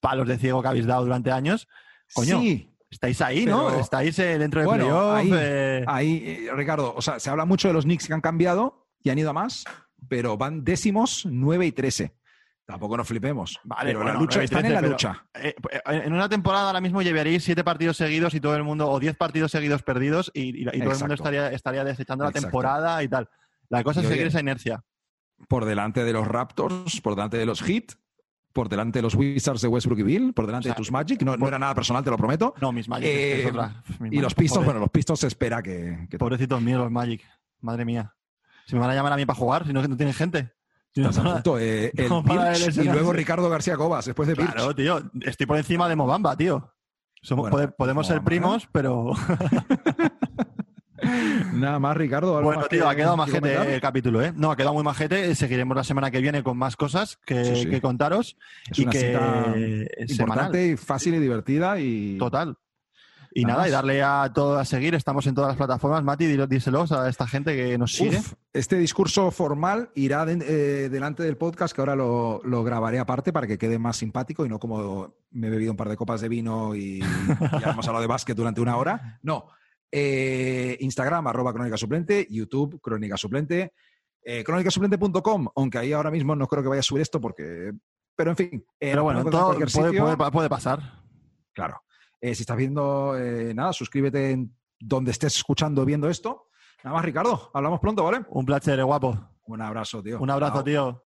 palos 0.00 0.26
de 0.26 0.38
ciego 0.38 0.62
que 0.62 0.68
habéis 0.68 0.86
dado 0.86 1.04
durante 1.04 1.30
años, 1.30 1.68
coño, 2.14 2.40
Sí, 2.40 2.74
estáis 2.90 3.20
ahí, 3.20 3.44
¿no? 3.44 3.78
Estáis 3.78 4.18
eh, 4.18 4.38
dentro 4.38 4.60
de 4.60 4.66
Bueno, 4.66 4.84
playoff. 4.86 5.14
ahí- 5.14 5.30
eh, 5.34 5.84
Ahí, 5.86 6.22
eh, 6.26 6.50
Ricardo, 6.54 6.94
o 6.96 7.02
sea, 7.02 7.20
se 7.20 7.28
habla 7.28 7.44
mucho 7.44 7.68
de 7.68 7.74
los 7.74 7.84
Knicks 7.84 8.06
que 8.06 8.14
han 8.14 8.20
cambiado 8.22 8.86
y 9.02 9.10
han 9.10 9.18
ido 9.18 9.28
a 9.30 9.34
más, 9.34 9.64
pero 10.08 10.36
van 10.36 10.64
décimos 10.64 11.26
9 11.26 11.66
y 11.66 11.72
13. 11.72 12.14
Tampoco 12.64 12.96
nos 12.96 13.08
flipemos. 13.08 13.58
Vale, 13.64 13.86
pero 13.90 13.98
bueno, 13.98 14.12
la 14.14 14.20
lucha, 14.20 14.36
9 14.38 14.44
y 14.44 14.44
están 14.44 14.58
en 14.60 14.62
13, 14.64 14.74
la 14.74 14.80
pero- 14.80 14.92
lucha. 14.92 15.26
eh, 15.34 15.54
eh, 15.72 16.02
en 16.06 16.12
una 16.12 16.28
temporada 16.28 16.68
ahora 16.68 16.80
mismo 16.80 17.02
llevaríais 17.02 17.42
siete 17.42 17.64
partidos 17.64 17.96
seguidos 17.96 18.34
y 18.34 18.40
todo 18.40 18.54
el 18.56 18.62
mundo, 18.62 18.88
o 18.88 19.00
diez 19.00 19.16
partidos 19.16 19.50
seguidos 19.50 19.82
perdidos 19.82 20.30
y, 20.32 20.62
y- 20.62 20.68
y 20.72 20.80
todo 20.80 20.92
el 20.92 20.98
mundo 21.00 21.14
estaría, 21.14 21.48
estaría 21.50 21.84
desechando 21.84 22.24
la 22.24 22.30
Exacto. 22.30 22.48
temporada 22.48 23.02
y 23.02 23.08
tal. 23.08 23.28
La 23.68 23.82
cosa 23.82 24.00
es 24.00 24.06
seguir 24.08 24.26
esa 24.28 24.40
inercia. 24.40 24.84
Por 25.48 25.64
delante 25.64 26.04
de 26.04 26.12
los 26.12 26.26
Raptors, 26.26 27.00
por 27.00 27.16
delante 27.16 27.36
de 27.36 27.46
los 27.46 27.62
Heat, 27.62 27.94
por 28.52 28.68
delante 28.68 28.98
de 29.00 29.02
los 29.02 29.14
Wizards 29.16 29.60
de 29.62 29.68
Westbrook 29.68 29.98
y 29.98 30.02
Bill, 30.04 30.32
por 30.32 30.46
delante 30.46 30.68
O 30.68 30.70
sea, 30.70 30.74
de 30.74 30.76
tus 30.76 30.92
Magic. 30.92 31.20
No, 31.22 31.36
no 31.36 31.48
era 31.48 31.58
nada 31.58 31.74
personal, 31.74 32.04
te 32.04 32.10
lo 32.10 32.16
prometo. 32.16 32.54
No, 32.60 32.70
mis 32.70 32.88
Magic 32.88 33.08
es- 33.08 33.38
es 33.40 33.44
Eh, 33.46 33.48
otra. 33.48 33.82
Mis 33.88 33.98
Y 33.98 34.02
Magic, 34.02 34.22
los 34.22 34.34
Pistons, 34.34 34.64
bueno, 34.64 34.78
los 34.80 34.90
Pistons 34.90 35.18
se 35.20 35.26
espera 35.26 35.62
que. 35.62 36.06
que 36.08 36.16
Pobrecitos 36.18 36.60
míos 36.62 36.78
los 36.80 36.90
Magic. 36.92 37.22
Madre 37.60 37.84
mía. 37.84 38.14
Si 38.66 38.74
me 38.74 38.80
van 38.80 38.90
a 38.90 38.94
llamar 38.94 39.12
a 39.12 39.16
mí 39.16 39.26
para 39.26 39.38
jugar, 39.38 39.66
si 39.66 39.72
no, 39.72 39.82
que 39.82 39.88
no 39.88 39.96
tienen 39.96 40.14
gente. 40.14 40.52
No, 40.96 41.10
punto, 41.10 41.58
eh, 41.58 41.90
el 41.96 42.08
no 42.08 42.22
Birch 42.22 42.76
y 42.76 42.84
luego 42.84 43.12
Ricardo 43.12 43.48
García 43.48 43.76
Cobas, 43.76 44.04
después 44.06 44.28
de 44.28 44.34
Birch. 44.34 44.52
Claro, 44.52 44.74
tío. 44.74 45.02
Estoy 45.22 45.46
por 45.46 45.56
encima 45.56 45.88
de 45.88 45.96
Mobamba, 45.96 46.36
tío. 46.36 46.72
Somos, 47.22 47.50
Bueno, 47.50 47.68
pode- 47.68 47.74
podemos 47.76 48.06
ser 48.06 48.18
¿eh? 48.18 48.22
primos, 48.24 48.68
pero... 48.72 49.12
Nada 51.52 51.78
más, 51.80 51.96
Ricardo. 51.96 52.36
¿algo 52.36 52.44
Bueno, 52.48 52.60
más 52.60 52.68
tío, 52.68 52.82
que- 52.84 52.88
ha 52.88 52.94
quedado 52.94 53.14
que 53.14 53.18
majete 53.18 53.40
comentar? 53.40 53.66
el 53.68 53.80
capítulo, 53.80 54.22
¿eh? 54.22 54.32
No, 54.36 54.50
ha 54.52 54.56
quedado 54.56 54.74
muy 54.74 54.84
majete. 54.84 55.34
Seguiremos 55.34 55.76
la 55.76 55.82
semana 55.84 56.10
que 56.10 56.20
viene 56.20 56.42
con 56.44 56.56
más 56.56 56.76
cosas 56.76 57.18
que, 57.26 57.44
Sí, 57.44 57.62
sí. 57.64 57.70
que 57.70 57.80
contaros. 57.80 58.36
Es 58.70 58.78
y 58.78 58.82
una 58.82 58.92
que 58.92 58.98
cita 58.98 59.54
es 59.56 60.10
importante 60.10 60.58
semanal. 60.58 60.72
y 60.72 60.76
fácil 60.76 61.14
y 61.14 61.18
divertida 61.18 61.80
y 61.80 62.18
Total. 62.18 62.56
Y 63.34 63.44
Nada 63.44 63.54
nada, 63.60 63.68
y 63.68 63.70
darle 63.70 64.02
a 64.02 64.30
todo 64.34 64.58
a 64.58 64.64
seguir. 64.64 64.94
Estamos 64.94 65.26
en 65.26 65.34
todas 65.34 65.48
las 65.48 65.56
plataformas. 65.56 66.04
Mati, 66.04 66.26
díselos 66.26 66.92
a 66.92 67.08
esta 67.08 67.26
gente 67.26 67.56
que 67.56 67.78
nos 67.78 67.94
sigue. 67.94 68.18
Uf, 68.18 68.34
este 68.52 68.76
discurso 68.76 69.30
formal 69.30 69.90
irá 69.94 70.26
de- 70.26 70.44
eh, 70.84 70.88
delante 70.90 71.22
del 71.22 71.38
podcast, 71.38 71.74
que 71.74 71.80
ahora 71.80 71.96
lo, 71.96 72.42
lo 72.44 72.62
grabaré 72.62 72.98
aparte 72.98 73.32
para 73.32 73.46
que 73.46 73.56
quede 73.56 73.78
más 73.78 73.96
simpático 73.96 74.44
y 74.44 74.48
no 74.50 74.58
como 74.58 75.14
me 75.30 75.46
he 75.46 75.50
bebido 75.50 75.70
un 75.70 75.76
par 75.78 75.88
de 75.88 75.96
copas 75.96 76.20
de 76.20 76.28
vino 76.28 76.74
y 76.74 77.00
ya 77.00 77.70
hemos 77.70 77.86
hablado 77.88 78.02
de 78.02 78.06
básquet 78.08 78.36
durante 78.36 78.60
una 78.60 78.76
hora. 78.76 79.18
No. 79.22 79.46
Eh, 79.90 80.76
Instagram, 80.80 81.26
arroba 81.26 81.52
crónica 81.52 81.76
suplente, 81.76 82.26
YouTube, 82.30 82.80
crónica 82.80 83.16
suplente, 83.16 83.72
eh, 84.24 84.44
crónicasuplente.com, 84.44 85.48
aunque 85.56 85.78
ahí 85.78 85.92
ahora 85.92 86.10
mismo 86.10 86.34
no 86.36 86.46
creo 86.46 86.62
que 86.62 86.68
vaya 86.68 86.80
a 86.80 86.82
subir 86.82 87.02
esto 87.02 87.20
porque... 87.20 87.72
Pero 88.14 88.30
en 88.30 88.36
fin. 88.36 88.50
eh, 88.78 88.90
Pero 88.90 89.04
bueno, 89.04 89.24
todo 89.24 89.54
puede, 89.54 89.98
puede- 90.16 90.30
puede 90.30 90.48
pasar. 90.50 90.80
Claro. 91.54 91.82
Eh, 92.24 92.36
si 92.36 92.42
estás 92.44 92.56
viendo, 92.56 93.18
eh, 93.18 93.52
nada, 93.52 93.72
suscríbete 93.72 94.30
en 94.30 94.56
donde 94.78 95.10
estés 95.10 95.36
escuchando 95.36 95.84
viendo 95.84 96.08
esto. 96.08 96.46
Nada 96.84 96.94
más, 96.94 97.04
Ricardo. 97.04 97.50
Hablamos 97.52 97.80
pronto, 97.80 98.04
¿vale? 98.04 98.20
Un 98.28 98.46
placer, 98.46 98.82
guapo. 98.84 99.18
Un 99.46 99.60
abrazo, 99.60 100.00
tío. 100.04 100.20
Un 100.20 100.30
abrazo, 100.30 100.54
Chao. 100.54 100.64
tío. 100.64 101.00